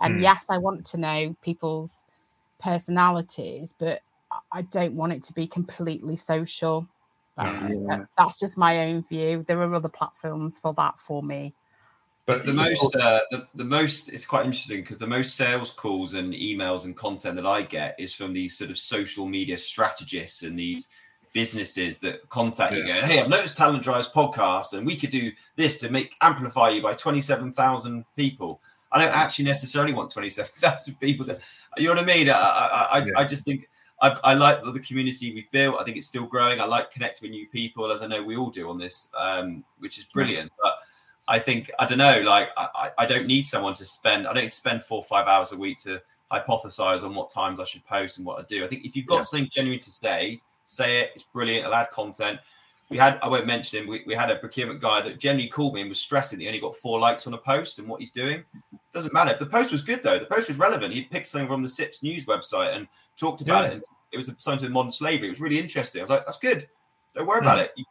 And 0.01 0.19
Mm. 0.19 0.23
yes, 0.23 0.47
I 0.49 0.59
want 0.59 0.85
to 0.87 0.99
know 0.99 1.37
people's 1.43 2.05
personalities, 2.59 3.75
but 3.79 4.03
I- 4.53 4.63
don't 4.63 4.97
want 4.97 5.13
it 5.13 5.23
to 5.25 5.33
be 5.33 5.47
completely 5.47 6.17
social. 6.17 6.87
Yeah. 7.39 7.69
that- 7.89 8.09
that's 8.17 8.39
just 8.39 8.57
my 8.57 8.89
own 8.89 9.03
view. 9.03 9.45
There 9.47 9.61
are 9.61 9.75
other 9.75 9.91
platforms 9.91 10.59
for 10.59 10.73
that 10.75 10.99
for 10.99 11.23
me. 11.23 11.53
But 12.25 12.45
the 12.45 12.55
most, 12.55 12.97
uh, 12.97 13.21
the, 13.31 13.47
the 13.55 13.65
most, 13.65 14.09
it's 14.09 14.27
quite 14.27 14.47
interesting 14.47 14.81
because 14.81 14.99
the 14.99 15.07
most 15.07 15.37
sales 15.37 15.71
calls 15.71 16.15
and 16.15 16.33
emails 16.33 16.85
and 16.85 16.97
content 16.97 17.37
that 17.37 17.47
I 17.47 17.63
get 17.63 17.95
is 17.99 18.15
from 18.15 18.33
these 18.33 18.57
sort 18.59 18.71
of 18.71 18.79
social 18.79 19.27
media 19.27 19.57
strategists 19.59 20.43
and 20.43 20.59
these 20.59 20.89
businesses 21.33 21.99
that 21.99 22.29
contact 22.29 22.73
you 22.73 22.79
Yeah. 22.85 23.01
going, 23.01 23.05
Hey, 23.07 23.21
I've 23.21 23.29
noticed 23.29 23.57
Talent 23.57 23.83
Drives 23.83 24.09
podcast 24.09 24.73
and 24.73 24.87
we 24.87 24.97
could 24.97 25.11
do 25.11 25.31
this 25.57 25.79
to 25.79 25.91
make 25.91 26.15
amplify 26.21 26.71
you 26.71 26.83
by 26.83 26.95
27,000 26.95 28.05
people. 28.17 28.61
I 28.93 29.05
don't 29.05 29.15
actually 29.15 29.45
necessarily 29.47 29.93
want 29.93 30.11
27,000 30.11 30.95
people 31.01 31.27
to, 31.27 31.39
you 31.77 31.89
know 31.89 31.95
what 31.95 32.03
I 32.03 32.07
mean? 32.07 32.31
I, 32.31 32.33
I, 32.33 32.89
I, 32.93 32.99
Yeah. 32.99 33.13
I 33.19 33.25
just 33.25 33.45
think 33.45 33.69
I've, 34.01 34.19
I 34.25 34.35
like 34.35 34.63
the, 34.63 34.79
community 34.81 35.33
we've 35.35 35.51
built. 35.51 35.77
I 35.81 35.85
think 35.85 35.97
it's 35.97 36.07
still 36.07 36.27
growing. 36.27 36.61
I 36.61 36.65
like 36.65 36.91
connecting 36.91 37.29
with 37.29 37.35
new 37.37 37.49
people, 37.49 37.91
as 37.91 38.03
I 38.03 38.07
know 38.07 38.23
we 38.23 38.37
all 38.37 38.51
do 38.51 38.69
on 38.69 38.79
this, 38.79 39.09
um, 39.19 39.65
which 39.79 39.99
is 39.99 40.05
brilliant. 40.05 40.53
But 40.63 40.75
I 41.29 41.39
think 41.39 41.71
I 41.79 41.87
don't 41.87 41.97
know. 41.99 42.21
Like 42.21 42.51
I, 42.59 42.91
I 42.99 43.07
don't 43.07 43.27
need 43.27 43.45
someone 43.45 43.73
to 43.75 43.85
spend. 43.87 44.27
I 44.29 44.35
don't 44.35 44.45
need 44.45 44.51
to 44.51 44.57
spend 44.57 44.85
four 44.85 44.99
or 44.99 45.05
five 45.05 45.27
hours 45.27 45.53
a 45.53 45.57
week 45.57 45.79
to 45.85 46.01
hypothesize 46.31 47.03
on 47.05 47.15
what 47.15 47.31
times 47.33 47.59
I 47.59 47.65
should 47.65 47.85
post 47.87 48.19
and 48.19 48.27
what 48.27 48.39
I 48.39 48.43
do. 48.49 48.65
I 48.65 48.69
think 48.69 48.85
if 48.85 48.95
you've 48.97 49.07
got 49.07 49.17
Yeah. 49.17 49.23
something 49.23 49.49
genuine 49.51 49.81
to 49.81 49.91
say, 49.91 50.41
say 50.67 51.01
it. 51.01 51.13
It's 51.15 51.25
brilliant. 51.25 51.67
I'll 51.67 51.75
add 51.75 51.91
content. 51.91 52.39
We 52.91 52.99
had 52.99 53.19
I 53.23 53.29
won't 53.29 53.47
mention 53.47 53.83
him. 53.83 53.89
We, 53.89 54.05
we 54.07 54.15
had 54.15 54.31
a 54.31 54.37
procurement 54.37 54.81
guy 54.81 55.01
that 55.01 55.19
generally 55.19 55.49
called 55.49 55.75
me 55.75 55.81
and 55.81 55.89
was 55.89 55.99
stressing 55.99 56.39
that 56.39 56.43
he 56.43 56.49
only 56.49 56.61
got 56.61 56.77
four 56.77 57.01
likes 57.01 57.27
on 57.27 57.35
a 57.35 57.39
post 57.39 57.79
and 57.79 57.89
what 57.89 58.01
he's 58.01 58.13
doing. 58.13 58.45
Doesn't 58.93 59.13
matter. 59.13 59.37
The 59.37 59.47
post 59.47 59.73
was 59.73 59.83
good 59.83 60.03
though. 60.03 60.19
The 60.19 60.27
post 60.27 60.49
was 60.49 60.59
relevant. 60.59 60.95
He 60.95 61.03
picked 61.03 61.27
something 61.27 61.49
from 61.49 61.63
the 61.63 61.69
CIPS 61.69 62.03
news 62.03 62.27
website 62.27 62.77
and 62.77 62.87
talked 63.17 63.41
about 63.41 63.65
Yeah. 63.65 63.71
it. 63.71 63.75
And 63.75 63.83
it 64.13 64.17
was 64.17 64.31
something 64.39 64.69
to 64.69 64.73
modern 64.73 64.93
slavery. 64.93 65.27
It 65.27 65.31
was 65.31 65.41
really 65.41 65.59
interesting. 65.59 66.01
I 66.01 66.03
was 66.03 66.11
like, 66.11 66.27
that's 66.27 66.39
good. 66.39 66.69
Don't 67.15 67.27
worry 67.27 67.41
hmm. 67.41 67.47
about 67.47 67.59
it. 67.59 67.73
You, 67.77 67.85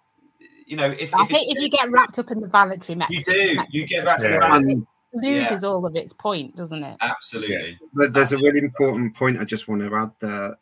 you 0.66 0.78
know, 0.78 0.96
if, 0.98 1.14
I 1.14 1.24
if 1.24 1.30
think 1.30 1.56
if 1.56 1.62
you 1.62 1.70
get 1.70 1.92
wrapped 1.92 2.18
up 2.18 2.32
in 2.32 2.40
the 2.40 2.48
voluntary 2.48 2.94
you 2.94 3.00
metrics, 3.00 3.26
do, 3.26 3.58
you 3.70 3.86
get 3.86 4.06
back 4.06 4.20
to 4.20 4.28
Yeah. 4.28 4.34
the 4.34 4.38
brand. 4.38 4.66
And 4.66 4.88
loses 5.14 5.64
all 5.64 5.86
of 5.86 5.96
its 5.96 6.14
point, 6.14 6.56
doesn't 6.56 6.84
it? 6.84 6.98
Absolutely. 7.02 7.80
But 7.94 8.14
there's 8.14 8.32
a 8.32 8.38
really 8.38 8.60
important 8.60 9.16
point 9.16 9.40
I 9.40 9.46
just 9.46 9.68
want 9.68 9.82
to 9.82 9.96
add 9.96 10.12
there. 10.20 10.58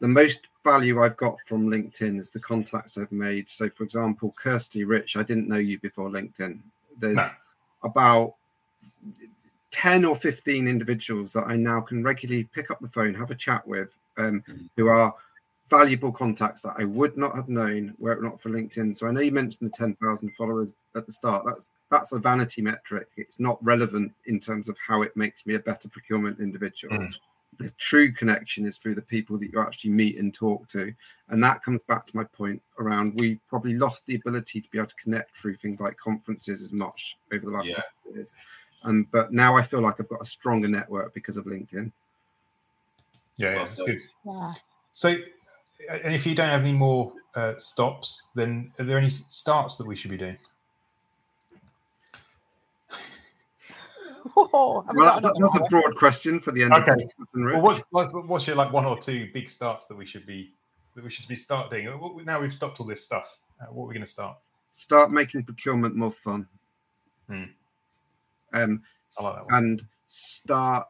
The 0.00 0.08
most 0.08 0.48
value 0.64 1.02
I've 1.02 1.16
got 1.16 1.38
from 1.46 1.68
LinkedIn 1.68 2.18
is 2.18 2.30
the 2.30 2.40
contacts 2.40 2.96
I've 2.96 3.12
made. 3.12 3.48
So, 3.48 3.68
for 3.70 3.84
example, 3.84 4.34
Kirsty 4.40 4.84
Rich, 4.84 5.16
I 5.16 5.22
didn't 5.22 5.48
know 5.48 5.56
you 5.56 5.78
before 5.80 6.08
LinkedIn. 6.08 6.60
There's 6.98 7.16
No. 7.16 7.28
about 7.84 8.34
10 9.70 10.04
or 10.04 10.14
15 10.14 10.68
individuals 10.68 11.32
that 11.32 11.46
I 11.46 11.56
now 11.56 11.80
can 11.80 12.02
regularly 12.02 12.44
pick 12.44 12.70
up 12.70 12.80
the 12.80 12.88
phone, 12.88 13.14
have 13.14 13.30
a 13.30 13.34
chat 13.34 13.66
with, 13.66 13.94
um, 14.18 14.42
Mhm. 14.42 14.68
who 14.76 14.88
are 14.88 15.14
valuable 15.70 16.12
contacts 16.12 16.60
that 16.60 16.74
I 16.76 16.84
would 16.84 17.16
not 17.16 17.34
have 17.34 17.48
known 17.48 17.94
were 17.98 18.12
it 18.12 18.22
not 18.22 18.40
for 18.42 18.50
LinkedIn. 18.50 18.94
So 18.94 19.06
I 19.06 19.10
know 19.10 19.20
you 19.20 19.32
mentioned 19.32 19.70
the 19.70 19.72
10,000 19.74 20.30
followers 20.36 20.74
at 20.94 21.06
the 21.06 21.12
start. 21.12 21.46
That's 21.46 21.70
that's 21.90 22.12
a 22.12 22.18
vanity 22.18 22.60
metric. 22.60 23.08
It's 23.16 23.40
not 23.40 23.62
relevant 23.64 24.12
in 24.26 24.38
terms 24.38 24.68
of 24.68 24.76
how 24.78 25.00
it 25.00 25.16
makes 25.16 25.46
me 25.46 25.54
a 25.54 25.58
better 25.58 25.88
procurement 25.88 26.40
individual. 26.40 26.98
Mm. 26.98 27.14
The 27.58 27.70
true 27.78 28.10
connection 28.12 28.64
is 28.66 28.78
through 28.78 28.94
the 28.94 29.02
people 29.02 29.38
that 29.38 29.50
you 29.52 29.60
actually 29.60 29.90
meet 29.90 30.18
and 30.18 30.32
talk 30.32 30.68
to. 30.70 30.92
And 31.28 31.42
that 31.44 31.62
comes 31.62 31.82
back 31.82 32.06
to 32.06 32.16
my 32.16 32.24
point 32.24 32.62
around 32.78 33.14
we 33.20 33.36
probably 33.46 33.74
lost 33.74 34.04
the 34.06 34.14
ability 34.14 34.60
to 34.62 34.68
be 34.70 34.78
able 34.78 34.88
to 34.88 34.94
connect 34.96 35.36
through 35.36 35.56
things 35.56 35.78
like 35.78 35.96
conferences 35.98 36.62
as 36.62 36.72
much 36.72 37.16
over 37.32 37.44
the 37.44 37.52
last 37.52 37.68
Yeah. 37.68 37.76
couple 37.76 38.10
of 38.10 38.16
years. 38.16 38.34
Um, 38.84 39.06
but 39.12 39.32
now 39.32 39.56
I 39.56 39.62
feel 39.62 39.80
like 39.80 40.00
I've 40.00 40.08
got 40.08 40.22
a 40.22 40.26
stronger 40.26 40.66
network 40.68 41.14
because 41.14 41.36
of 41.36 41.44
LinkedIn. 41.44 41.92
Yeah, 43.36 43.48
yeah 43.50 43.54
Well 43.54 43.62
it's 43.62 43.76
said. 43.76 43.86
good. 43.86 44.00
Yeah. 44.24 44.52
So, 44.92 45.08
and 46.04 46.14
if 46.14 46.26
you 46.26 46.34
don't 46.34 46.48
have 46.48 46.62
any 46.62 46.72
more 46.72 47.12
uh, 47.34 47.54
stops, 47.58 48.28
then 48.34 48.72
are 48.78 48.84
there 48.84 48.98
any 48.98 49.10
starts 49.28 49.76
that 49.76 49.86
we 49.86 49.94
should 49.94 50.10
be 50.10 50.16
doing? 50.16 50.38
Oh, 54.36 54.84
Well, 54.94 55.06
that's, 55.06 55.24
another 55.24 55.34
that's 55.38 55.56
a 55.56 55.70
broad 55.70 55.94
question 55.96 56.40
for 56.40 56.52
the 56.52 56.62
end 56.62 56.72
of 56.72 56.82
Okay. 56.82 56.92
the 56.92 56.98
discussion, 56.98 57.44
Well, 57.46 57.60
what, 57.60 57.84
what's, 57.90 58.14
what's 58.14 58.46
your 58.46 58.56
like 58.56 58.72
one 58.72 58.84
or 58.84 58.98
two 58.98 59.28
big 59.32 59.48
starts 59.48 59.86
that 59.86 59.96
we 59.96 60.06
should 60.06 60.26
be 60.26 60.54
that 60.94 61.02
we 61.02 61.10
should 61.10 61.26
be 61.28 61.36
starting? 61.36 61.88
Now 62.24 62.40
we've 62.40 62.52
stopped 62.52 62.80
all 62.80 62.86
this 62.86 63.02
stuff. 63.02 63.38
Uh, 63.60 63.66
what 63.72 63.84
are 63.84 63.88
we 63.88 63.94
going 63.94 64.04
to 64.04 64.10
start? 64.10 64.36
Start 64.70 65.10
making 65.10 65.44
procurement 65.44 65.96
more 65.96 66.10
fun. 66.10 66.46
Hmm. 67.28 67.44
Um, 68.52 68.82
like 69.20 69.42
and 69.50 69.82
start 70.06 70.88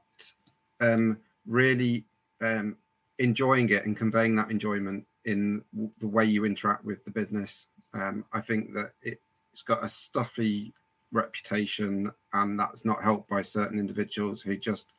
um, 0.81 1.19
really 1.47 2.05
um, 2.41 2.77
enjoying 3.19 3.71
it 3.71 3.87
and 3.87 3.97
conveying 3.97 4.37
that 4.37 4.51
enjoyment 4.51 5.07
in 5.25 5.63
w- 5.73 5.93
the 6.01 6.09
way 6.09 6.25
you 6.25 6.45
interact 6.45 6.85
with 6.85 7.05
the 7.05 7.11
business. 7.11 7.67
Um, 7.95 8.25
I 8.33 8.41
think 8.41 8.75
that 8.75 8.93
it, 9.03 9.21
it's 9.53 9.63
got 9.63 9.85
a 9.85 9.89
stuffy 9.89 10.73
reputation, 11.13 12.11
and 12.33 12.59
that's 12.59 12.85
not 12.85 13.03
helped 13.03 13.29
by 13.29 13.43
certain 13.43 13.79
individuals 13.79 14.41
who 14.41 14.57
just 14.57 14.95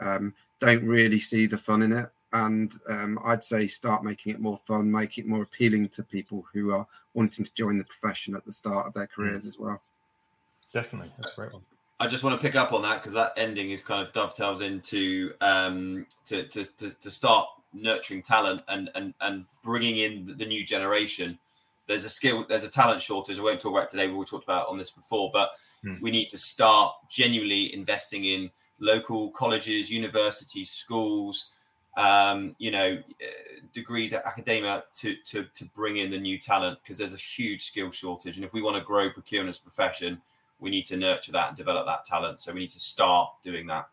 um, 0.00 0.34
don't 0.60 0.84
really 0.84 1.20
see 1.20 1.46
the 1.46 1.58
fun 1.58 1.82
in 1.82 1.92
it. 1.92 2.08
And 2.32 2.72
um, 2.88 3.18
I'd 3.24 3.42
say 3.42 3.66
start 3.66 4.04
making 4.04 4.34
it 4.34 4.40
more 4.40 4.60
fun, 4.66 4.90
make 4.90 5.18
it 5.18 5.26
more 5.26 5.42
appealing 5.42 5.88
to 5.90 6.02
people 6.02 6.44
who 6.52 6.72
are 6.72 6.86
wanting 7.14 7.44
to 7.44 7.54
join 7.54 7.78
the 7.78 7.84
profession 7.84 8.34
at 8.34 8.44
the 8.44 8.52
start 8.52 8.86
of 8.86 8.92
their 8.94 9.06
careers 9.06 9.46
as 9.46 9.58
well. 9.58 9.80
Definitely, 10.72 11.10
that's 11.16 11.30
a 11.32 11.34
great 11.34 11.52
one. 11.52 11.62
I 12.00 12.06
just 12.06 12.22
want 12.22 12.38
to 12.38 12.46
pick 12.46 12.54
up 12.54 12.72
on 12.72 12.82
that 12.82 13.00
because 13.00 13.14
that 13.14 13.32
ending 13.36 13.70
is 13.70 13.82
kind 13.82 14.06
of 14.06 14.12
dovetails 14.12 14.60
into 14.60 15.32
um, 15.40 16.06
to, 16.26 16.46
to, 16.48 16.64
to, 16.76 16.90
to 16.90 17.10
start 17.10 17.48
nurturing 17.72 18.22
talent 18.22 18.62
and, 18.68 18.90
and, 18.94 19.14
and 19.20 19.44
bringing 19.64 19.98
in 19.98 20.26
the- 20.26 20.34
the 20.34 20.46
new 20.46 20.64
generation. 20.64 21.38
There's 21.88 22.04
a 22.04 22.10
skill, 22.10 22.44
there's 22.48 22.64
a 22.64 22.68
talent 22.68 23.00
shortage. 23.00 23.38
I 23.38 23.42
won't 23.42 23.60
talk 23.60 23.72
about 23.72 23.84
it 23.84 23.90
today. 23.90 24.06
but 24.06 24.16
We 24.16 24.24
talked 24.26 24.44
about 24.44 24.68
on 24.68 24.78
this 24.78 24.90
before, 24.90 25.30
but 25.32 25.50
Hmm. 25.82 25.94
we 26.02 26.10
need 26.10 26.26
to 26.26 26.38
start 26.38 26.94
genuinely 27.08 27.72
investing 27.74 28.24
in 28.24 28.50
local 28.78 29.30
colleges, 29.30 29.90
universities, 29.90 30.70
schools, 30.70 31.50
um, 31.96 32.54
you 32.58 32.70
know, 32.70 33.02
uh, 33.22 33.26
degrees 33.72 34.12
at 34.12 34.24
academia 34.24 34.84
to, 34.94 35.16
to, 35.24 35.44
to 35.54 35.64
bring 35.66 35.96
in 35.96 36.10
the 36.10 36.18
new 36.18 36.38
talent 36.38 36.78
because 36.82 36.98
there's 36.98 37.14
a 37.14 37.16
huge 37.16 37.64
skill 37.64 37.90
shortage. 37.90 38.36
And 38.36 38.44
if 38.44 38.52
we 38.52 38.62
want 38.62 38.76
to 38.76 38.82
grow 38.82 39.10
procurement 39.10 39.50
as 39.50 39.58
profession, 39.58 40.20
we 40.60 40.70
need 40.70 40.84
to 40.86 40.96
nurture 40.96 41.32
that 41.32 41.48
and 41.48 41.56
develop 41.56 41.86
that 41.86 42.04
talent. 42.04 42.40
So 42.40 42.52
we 42.52 42.60
need 42.60 42.70
to 42.70 42.80
start 42.80 43.30
doing 43.42 43.66
that. 43.68 43.88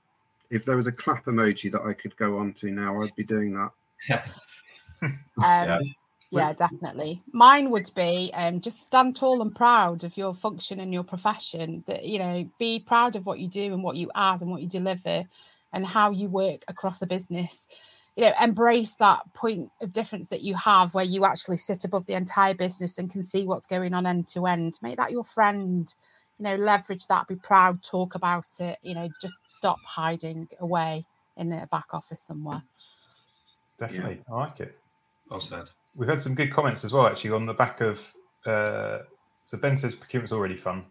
If 0.49 0.65
there 0.65 0.75
was 0.75 0.87
a 0.87 0.91
clap 0.91 1.25
emoji 1.25 1.71
that 1.71 1.81
I 1.81 1.93
could 1.93 2.15
go 2.17 2.37
on 2.37 2.53
to 2.53 2.71
now, 2.71 3.01
I'd 3.01 3.15
be 3.15 3.23
doing 3.23 3.53
that. 3.53 4.25
Um, 5.01 5.19
Yeah. 5.37 5.79
Yeah. 6.31 6.53
definitely. 6.53 7.21
Mine 7.31 7.69
would 7.69 7.89
be 7.95 8.31
um, 8.33 8.61
just 8.61 8.83
stand 8.83 9.15
tall 9.15 9.41
and 9.41 9.55
proud 9.55 10.03
of 10.03 10.17
your 10.17 10.33
function 10.33 10.79
and 10.79 10.93
your 10.93 11.03
profession. 11.03 11.83
That 11.87 12.05
you 12.05 12.19
know, 12.19 12.49
be 12.59 12.79
proud 12.79 13.15
of 13.15 13.25
what 13.25 13.39
you 13.39 13.47
do 13.47 13.73
and 13.73 13.83
what 13.83 13.95
you 13.95 14.09
add 14.15 14.41
and 14.41 14.51
what 14.51 14.61
you 14.61 14.67
deliver, 14.67 15.23
and 15.73 15.85
how 15.85 16.11
you 16.11 16.29
work 16.29 16.63
across 16.67 16.99
the 16.99 17.07
business. 17.07 17.67
You 18.15 18.25
know, 18.25 18.33
embrace 18.41 18.95
that 18.95 19.21
point 19.33 19.69
of 19.81 19.91
difference 19.91 20.29
that 20.29 20.41
you 20.41 20.55
have, 20.55 20.93
where 20.93 21.05
you 21.05 21.25
actually 21.25 21.57
sit 21.57 21.83
above 21.83 22.05
the 22.05 22.13
entire 22.13 22.53
business 22.53 22.97
and 22.97 23.11
can 23.11 23.23
see 23.23 23.45
what's 23.45 23.65
going 23.65 23.93
on 23.93 24.05
end 24.05 24.27
to 24.29 24.47
end. 24.47 24.79
Make 24.81 24.97
that 24.97 25.11
your 25.11 25.25
friend. 25.25 25.93
You 26.39 26.43
know, 26.43 26.55
leverage 26.55 27.07
that. 27.07 27.27
Be 27.27 27.35
proud. 27.35 27.81
Talk 27.81 28.15
about 28.15 28.59
it. 28.59 28.77
You 28.81 28.95
know, 28.95 29.09
just 29.21 29.35
stop 29.45 29.79
hiding 29.85 30.49
away 30.59 31.05
in 31.37 31.51
a 31.51 31.67
back 31.67 31.93
office 31.93 32.19
somewhere. 32.27 32.63
Definitely, 33.77 34.21
I 34.29 34.35
like 34.35 34.59
it. 34.59 34.77
Well 35.29 35.41
said. 35.41 35.65
We've 35.95 36.09
had 36.09 36.19
some 36.21 36.35
good 36.35 36.51
comments 36.51 36.83
as 36.83 36.91
well, 36.93 37.07
actually, 37.07 37.31
on 37.31 37.45
the 37.45 37.53
back 37.53 37.81
of. 37.81 38.01
Uh, 38.45 38.99
so 39.43 39.57
Ben 39.57 39.77
says 39.77 39.95
procurement's 39.95 40.31
already 40.33 40.55
fun. 40.55 40.85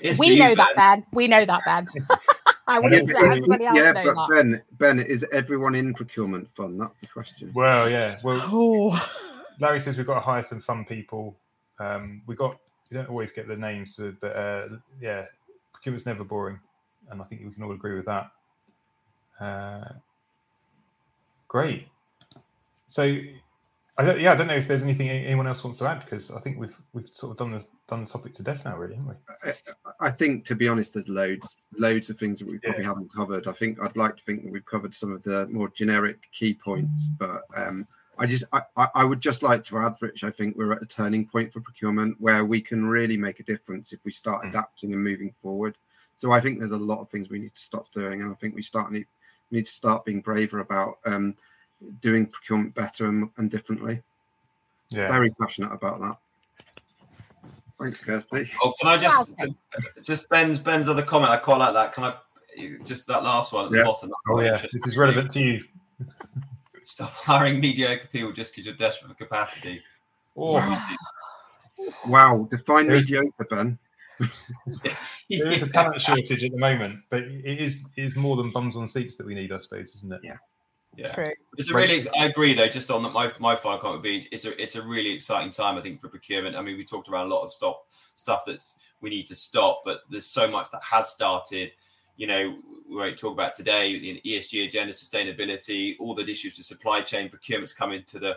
It's 0.00 0.18
we 0.18 0.28
you, 0.28 0.38
know 0.38 0.54
that, 0.54 0.74
Ben. 0.76 1.00
Ben. 1.00 1.06
We 1.12 1.28
know 1.28 1.44
that, 1.44 1.62
Ben. 1.66 1.86
I 2.66 2.74
Yeah, 2.76 2.80
wouldn't 2.80 3.06
but- 3.08 3.16
say 3.16 3.26
everybody 3.26 3.64
else 3.66 3.76
yeah, 3.76 3.92
know 3.92 4.02
but 4.04 4.14
that. 4.14 4.28
Ben, 4.30 4.62
Ben, 4.78 5.00
is 5.00 5.24
everyone 5.32 5.74
in 5.74 5.94
procurement 5.94 6.48
fun? 6.54 6.78
That's 6.78 6.96
the 6.98 7.06
question. 7.06 7.50
Well, 7.54 7.88
yeah. 7.90 8.18
Well, 8.22 8.40
Oh, 8.44 9.10
Larry 9.60 9.80
says 9.80 9.96
we've 9.96 10.06
got 10.06 10.14
to 10.14 10.20
hire 10.20 10.42
some 10.42 10.60
fun 10.60 10.84
people. 10.84 11.36
Um, 11.80 12.22
we 12.26 12.34
got 12.34 12.58
we 12.90 12.96
don't 12.96 13.08
always 13.08 13.30
get 13.32 13.46
the 13.48 13.56
names, 13.56 13.98
but 14.20 14.36
uh, 14.36 14.68
yeah, 15.00 15.26
procurement's 15.72 16.06
never 16.06 16.24
boring, 16.24 16.58
and 17.10 17.20
I 17.20 17.24
think 17.24 17.42
we 17.44 17.52
can 17.52 17.62
all 17.62 17.72
agree 17.72 17.94
with 17.96 18.06
that. 18.06 18.30
Uh, 19.40 19.92
great. 21.48 21.88
So, 22.86 23.16
I 23.98 24.04
don't, 24.04 24.20
yeah, 24.20 24.32
I 24.32 24.36
don't 24.36 24.46
know 24.46 24.54
if 24.54 24.68
there's 24.68 24.84
anything 24.84 25.08
anyone 25.08 25.48
else 25.48 25.64
wants 25.64 25.80
to 25.80 25.88
add 25.88 26.04
because 26.04 26.30
I 26.30 26.38
think 26.38 26.56
we've 26.56 26.76
we've 26.92 27.08
sort 27.08 27.32
of 27.32 27.36
done 27.36 27.50
the 27.50 27.66
done 27.88 28.04
the 28.04 28.10
topic 28.10 28.32
to 28.34 28.44
death 28.44 28.64
now, 28.64 28.76
really, 28.76 28.94
haven't 28.94 29.16
we? 29.44 29.50
I, 29.50 30.06
I 30.06 30.10
think, 30.12 30.44
to 30.46 30.54
be 30.54 30.68
honest, 30.68 30.94
there's 30.94 31.08
loads. 31.08 31.56
loads 31.76 32.08
of 32.08 32.16
things 32.16 32.38
that 32.38 32.46
we 32.46 32.58
probably 32.58 32.82
yeah. 32.82 32.88
haven't 32.88 33.12
covered. 33.12 33.48
I 33.48 33.52
think 33.52 33.80
I'd 33.82 33.96
like 33.96 34.16
to 34.16 34.22
think 34.22 34.44
that 34.44 34.52
we've 34.52 34.64
covered 34.64 34.94
some 34.94 35.10
of 35.12 35.24
the 35.24 35.48
more 35.48 35.68
generic 35.70 36.20
key 36.32 36.54
points, 36.54 37.08
but 37.18 37.42
um, 37.56 37.88
I 38.18 38.26
just 38.26 38.44
I, 38.52 38.62
I 38.94 39.02
would 39.02 39.20
just 39.20 39.42
like 39.42 39.64
to 39.64 39.78
add, 39.78 39.96
Rich. 40.00 40.22
I 40.22 40.30
think 40.30 40.56
we're 40.56 40.72
at 40.72 40.82
a 40.82 40.86
turning 40.86 41.26
point 41.26 41.52
for 41.52 41.60
procurement 41.60 42.16
where 42.20 42.44
we 42.44 42.60
can 42.60 42.86
really 42.86 43.16
make 43.16 43.40
a 43.40 43.44
difference 43.44 43.92
if 43.92 43.98
we 44.04 44.12
start 44.12 44.44
mm. 44.44 44.48
adapting 44.50 44.92
and 44.92 45.02
moving 45.02 45.34
forward. 45.42 45.76
So 46.14 46.30
I 46.30 46.40
think 46.40 46.58
there's 46.58 46.70
a 46.70 46.78
lot 46.78 47.00
of 47.00 47.10
things 47.10 47.30
we 47.30 47.40
need 47.40 47.54
to 47.54 47.60
stop 47.60 47.90
doing, 47.92 48.22
and 48.22 48.30
I 48.30 48.34
think 48.34 48.54
we 48.54 48.62
start 48.62 48.92
need 48.92 49.06
need 49.50 49.66
to 49.66 49.72
start 49.72 50.04
being 50.04 50.20
braver 50.20 50.60
about 50.60 50.98
um, 51.06 51.34
doing 52.00 52.26
procurement 52.26 52.74
better 52.74 53.06
and, 53.06 53.30
and 53.36 53.50
differently. 53.50 54.02
Yeah, 54.90 55.08
very 55.08 55.30
passionate 55.40 55.72
about 55.72 56.00
that. 56.00 56.16
Thanks, 57.80 58.00
Kirsty. 58.00 58.50
Oh, 58.62 58.74
can 58.80 58.88
I 58.88 58.96
just 58.98 59.30
just 60.02 60.28
Ben's 60.28 60.58
Ben's 60.58 60.88
other 60.88 61.02
comment? 61.02 61.30
I 61.30 61.36
quite 61.36 61.58
like 61.58 61.74
that. 61.74 61.92
Can 61.92 62.04
I 62.04 62.14
just 62.84 63.06
that 63.06 63.22
last 63.22 63.52
one 63.52 63.66
at 63.66 63.70
the 63.70 63.78
yeah. 63.78 63.84
bottom? 63.84 64.10
oh 64.28 64.40
yeah, 64.40 64.56
this 64.56 64.86
is 64.86 64.96
relevant 64.96 65.30
to 65.32 65.40
you. 65.40 65.64
Stop 66.82 67.10
hiring 67.10 67.60
mediocre 67.60 68.08
people 68.10 68.32
just 68.32 68.52
because 68.52 68.66
you're 68.66 68.74
desperate 68.74 69.10
for 69.10 69.14
capacity. 69.14 69.82
Oh. 70.36 70.86
Wow, 72.06 72.48
define 72.50 72.88
mediocre, 72.88 73.44
Ben. 73.48 73.78
there 74.82 75.52
is 75.52 75.62
a 75.62 75.68
talent 75.68 76.00
shortage 76.00 76.42
at 76.42 76.50
the 76.50 76.58
moment, 76.58 77.00
but 77.10 77.22
it 77.22 77.60
is 77.60 77.78
it 77.96 78.02
is 78.02 78.16
more 78.16 78.36
than 78.36 78.50
bums 78.50 78.76
on 78.76 78.88
seats 78.88 79.14
that 79.16 79.26
we 79.26 79.34
need, 79.34 79.52
I 79.52 79.58
suppose, 79.58 79.94
isn't 79.96 80.12
it? 80.12 80.20
Yeah. 80.24 80.38
Yeah, 80.98 81.12
True. 81.12 81.32
it's 81.56 81.70
a 81.70 81.74
really. 81.74 82.08
I 82.18 82.26
agree 82.26 82.54
though. 82.54 82.66
Just 82.66 82.90
on 82.90 83.04
that, 83.04 83.12
my 83.12 83.32
my 83.38 83.54
final 83.54 83.78
comment 83.78 84.02
would 84.02 84.02
be 84.02 84.26
it's 84.32 84.44
a 84.44 84.60
it's 84.60 84.74
a 84.74 84.82
really 84.82 85.12
exciting 85.12 85.52
time. 85.52 85.78
I 85.78 85.80
think 85.80 86.00
for 86.00 86.08
procurement. 86.08 86.56
I 86.56 86.60
mean, 86.60 86.76
we 86.76 86.84
talked 86.84 87.08
around 87.08 87.26
a 87.26 87.34
lot 87.34 87.44
of 87.44 87.52
stop 87.52 87.86
stuff 88.16 88.42
that's 88.44 88.74
we 89.00 89.08
need 89.08 89.26
to 89.26 89.36
stop, 89.36 89.82
but 89.84 90.00
there's 90.10 90.26
so 90.26 90.50
much 90.50 90.72
that 90.72 90.82
has 90.82 91.08
started. 91.08 91.72
You 92.16 92.26
know, 92.26 92.56
we 92.90 92.96
won't 92.96 93.16
talk 93.16 93.32
about 93.32 93.54
today 93.54 93.96
the 93.96 94.20
ESG 94.26 94.66
agenda, 94.66 94.92
sustainability, 94.92 95.94
all 96.00 96.16
the 96.16 96.28
issues 96.28 96.56
with 96.56 96.66
supply 96.66 97.00
chain 97.00 97.28
procurement's 97.28 97.72
coming 97.72 98.02
to 98.08 98.18
the 98.18 98.36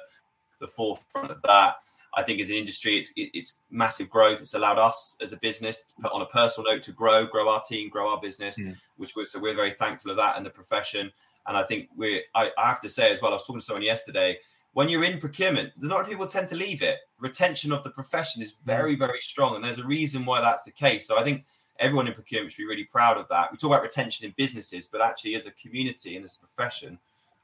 the 0.60 0.68
forefront 0.68 1.32
of 1.32 1.42
that. 1.42 1.78
I 2.14 2.22
think 2.22 2.42
as 2.42 2.50
an 2.50 2.58
industry, 2.58 3.00
it's 3.00 3.12
it, 3.16 3.32
it's 3.34 3.58
massive 3.72 4.08
growth. 4.08 4.40
It's 4.40 4.54
allowed 4.54 4.78
us 4.78 5.18
as 5.20 5.34
a 5.34 5.38
business, 5.38 5.86
on 6.12 6.22
a 6.22 6.28
personal 6.28 6.72
note, 6.72 6.84
to 6.84 6.92
grow, 6.92 7.26
grow 7.26 7.50
our 7.50 7.64
team, 7.64 7.90
grow 7.90 8.12
our 8.12 8.22
business, 8.22 8.60
mm. 8.60 8.78
which 8.98 9.16
we're 9.16 9.26
so 9.26 9.40
we're 9.40 9.56
very 9.56 9.72
thankful 9.72 10.12
of 10.12 10.18
that 10.18 10.38
and 10.38 10.46
the 10.46 10.52
profession. 10.52 11.12
And 11.48 11.58
I 11.58 11.64
think 11.64 11.90
we 11.96 12.24
I, 12.36 12.52
I 12.58 12.68
have 12.68 12.80
to 12.82 12.90
say 12.90 13.12
as 13.12 13.22
well, 13.22 13.32
I 13.32 13.36
was 13.36 13.44
talking 13.44 13.60
to 13.60 13.66
someone 13.66 13.84
yesterday. 13.84 14.38
When 14.74 14.88
you're 14.88 15.04
in 15.04 15.20
procurement, 15.20 15.74
a 15.84 15.86
lot 15.86 16.00
of 16.00 16.08
people 16.08 16.26
tend 16.26 16.48
to 16.50 16.56
leave 16.56 16.82
it. 16.82 17.00
Retention 17.20 17.74
of 17.74 17.84
the 17.84 17.90
profession 17.90 18.42
is 18.42 18.56
very, 18.66 18.96
very 18.96 19.20
strong, 19.20 19.56
and 19.56 19.64
there's 19.64 19.80
a 19.80 19.86
reason 19.86 20.26
why 20.26 20.40
that's 20.40 20.64
the 20.64 20.72
case. 20.72 21.06
So 21.08 21.18
I 21.18 21.24
think 21.24 21.44
everyone 21.78 22.08
in 22.08 22.14
procurement 22.14 22.54
should 22.54 22.60
be 22.60 22.68
really 22.68 22.86
proud 22.86 23.18
of 23.18 23.28
that. 23.28 23.52
We 23.52 23.58
talk 23.58 23.72
about 23.72 23.82
retention 23.82 24.26
in 24.26 24.34
businesses, 24.38 24.86
but 24.86 25.02
actually, 25.02 25.36
as 25.36 25.46
a 25.46 25.52
community 25.52 26.16
and 26.16 26.24
as 26.24 26.38
a 26.38 26.40
profession, 26.40 27.00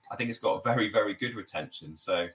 I 0.09 0.15
think 0.15 0.29
it's 0.29 0.39
got 0.39 0.63
very, 0.63 0.89
very 0.89 1.13
good 1.15 1.35
retention. 1.35 1.97
So 1.97 2.27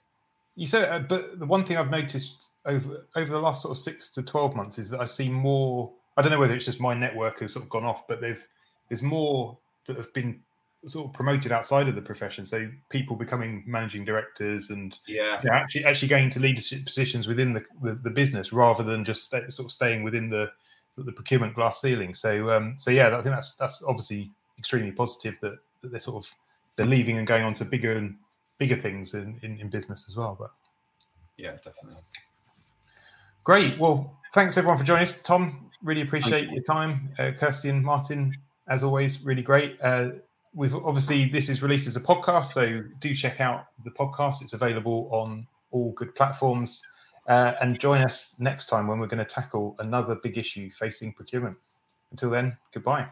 you 0.56 0.66
said, 0.66 0.90
uh, 0.90 0.98
but 0.98 1.38
the 1.38 1.46
one 1.46 1.64
thing 1.64 1.78
I've 1.78 1.90
noticed 1.90 2.50
over 2.66 3.06
over 3.16 3.32
the 3.32 3.40
last 3.40 3.62
sort 3.62 3.72
of 3.72 3.82
six 3.82 4.08
to 4.08 4.22
twelve 4.22 4.54
months 4.54 4.78
is 4.78 4.90
that 4.90 5.00
I 5.00 5.06
see 5.06 5.30
more. 5.30 5.90
I 6.18 6.22
don't 6.22 6.32
know 6.32 6.38
whether 6.38 6.54
it's 6.54 6.66
just 6.66 6.80
my 6.80 6.92
network 6.92 7.40
has 7.40 7.54
sort 7.54 7.64
of 7.64 7.70
gone 7.70 7.84
off, 7.84 8.06
but 8.06 8.20
there's 8.20 8.40
there's 8.88 9.02
more 9.02 9.56
that 9.86 9.96
have 9.96 10.12
been 10.12 10.40
sort 10.86 11.06
of 11.06 11.12
promoted 11.12 11.52
outside 11.52 11.88
of 11.88 11.94
the 11.94 12.02
profession. 12.02 12.46
So 12.46 12.68
people 12.88 13.16
becoming 13.16 13.64
managing 13.66 14.04
directors 14.04 14.70
and 14.70 14.98
yeah, 15.06 15.40
you 15.42 15.50
know, 15.50 15.56
actually 15.56 15.84
actually 15.84 16.08
going 16.08 16.30
to 16.30 16.40
leadership 16.40 16.84
positions 16.84 17.28
within 17.28 17.52
the, 17.52 17.64
the, 17.82 17.94
the 17.94 18.10
business 18.10 18.52
rather 18.52 18.82
than 18.82 19.04
just 19.04 19.30
sort 19.30 19.58
of 19.60 19.70
staying 19.70 20.02
within 20.02 20.28
the 20.28 20.50
sort 20.94 21.02
of 21.02 21.06
the 21.06 21.12
procurement 21.12 21.54
glass 21.54 21.80
ceiling. 21.80 22.14
So 22.14 22.50
um, 22.50 22.74
so 22.78 22.90
yeah, 22.90 23.16
I 23.16 23.22
think 23.22 23.34
that's 23.34 23.54
that's 23.54 23.82
obviously 23.82 24.30
extremely 24.58 24.92
positive 24.92 25.36
that, 25.40 25.58
that 25.82 25.90
they're 25.90 26.00
sort 26.00 26.24
of 26.24 26.30
they're 26.76 26.86
leaving 26.86 27.18
and 27.18 27.26
going 27.26 27.44
on 27.44 27.54
to 27.54 27.64
bigger 27.64 27.96
and 27.96 28.16
bigger 28.58 28.76
things 28.76 29.14
in, 29.14 29.38
in, 29.42 29.58
in 29.60 29.68
business 29.68 30.04
as 30.08 30.16
well. 30.16 30.36
But 30.38 30.50
yeah, 31.36 31.52
definitely. 31.56 32.00
Great. 33.44 33.78
Well, 33.78 34.18
thanks 34.34 34.56
everyone 34.56 34.78
for 34.78 34.84
joining 34.84 35.02
us. 35.02 35.20
Tom, 35.22 35.70
really 35.82 36.02
appreciate 36.02 36.48
your 36.50 36.62
time. 36.62 37.10
Uh, 37.18 37.32
Kirsty 37.36 37.68
and 37.68 37.84
Martin, 37.84 38.32
as 38.68 38.84
always, 38.84 39.20
really 39.22 39.42
great. 39.42 39.78
Uh, 39.82 40.10
we've 40.54 40.74
obviously 40.74 41.28
this 41.28 41.48
is 41.48 41.62
released 41.62 41.86
as 41.86 41.96
a 41.96 42.00
podcast, 42.00 42.46
so 42.52 42.82
do 43.00 43.14
check 43.14 43.40
out 43.40 43.66
the 43.84 43.90
podcast. 43.90 44.42
It's 44.42 44.52
available 44.52 45.08
on 45.12 45.46
all 45.70 45.92
good 45.92 46.14
platforms. 46.14 46.82
Uh, 47.28 47.54
and 47.60 47.78
join 47.78 48.02
us 48.02 48.34
next 48.38 48.66
time 48.68 48.88
when 48.88 48.98
we're 48.98 49.06
going 49.06 49.24
to 49.24 49.24
tackle 49.24 49.76
another 49.78 50.16
big 50.16 50.38
issue 50.38 50.70
facing 50.72 51.12
procurement. 51.12 51.56
Until 52.10 52.30
then, 52.30 52.56
goodbye. 52.74 53.06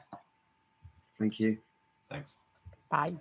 Thank 1.19 1.39
you. 1.39 1.59
Thanks. 2.09 2.37
Bye. 2.91 3.15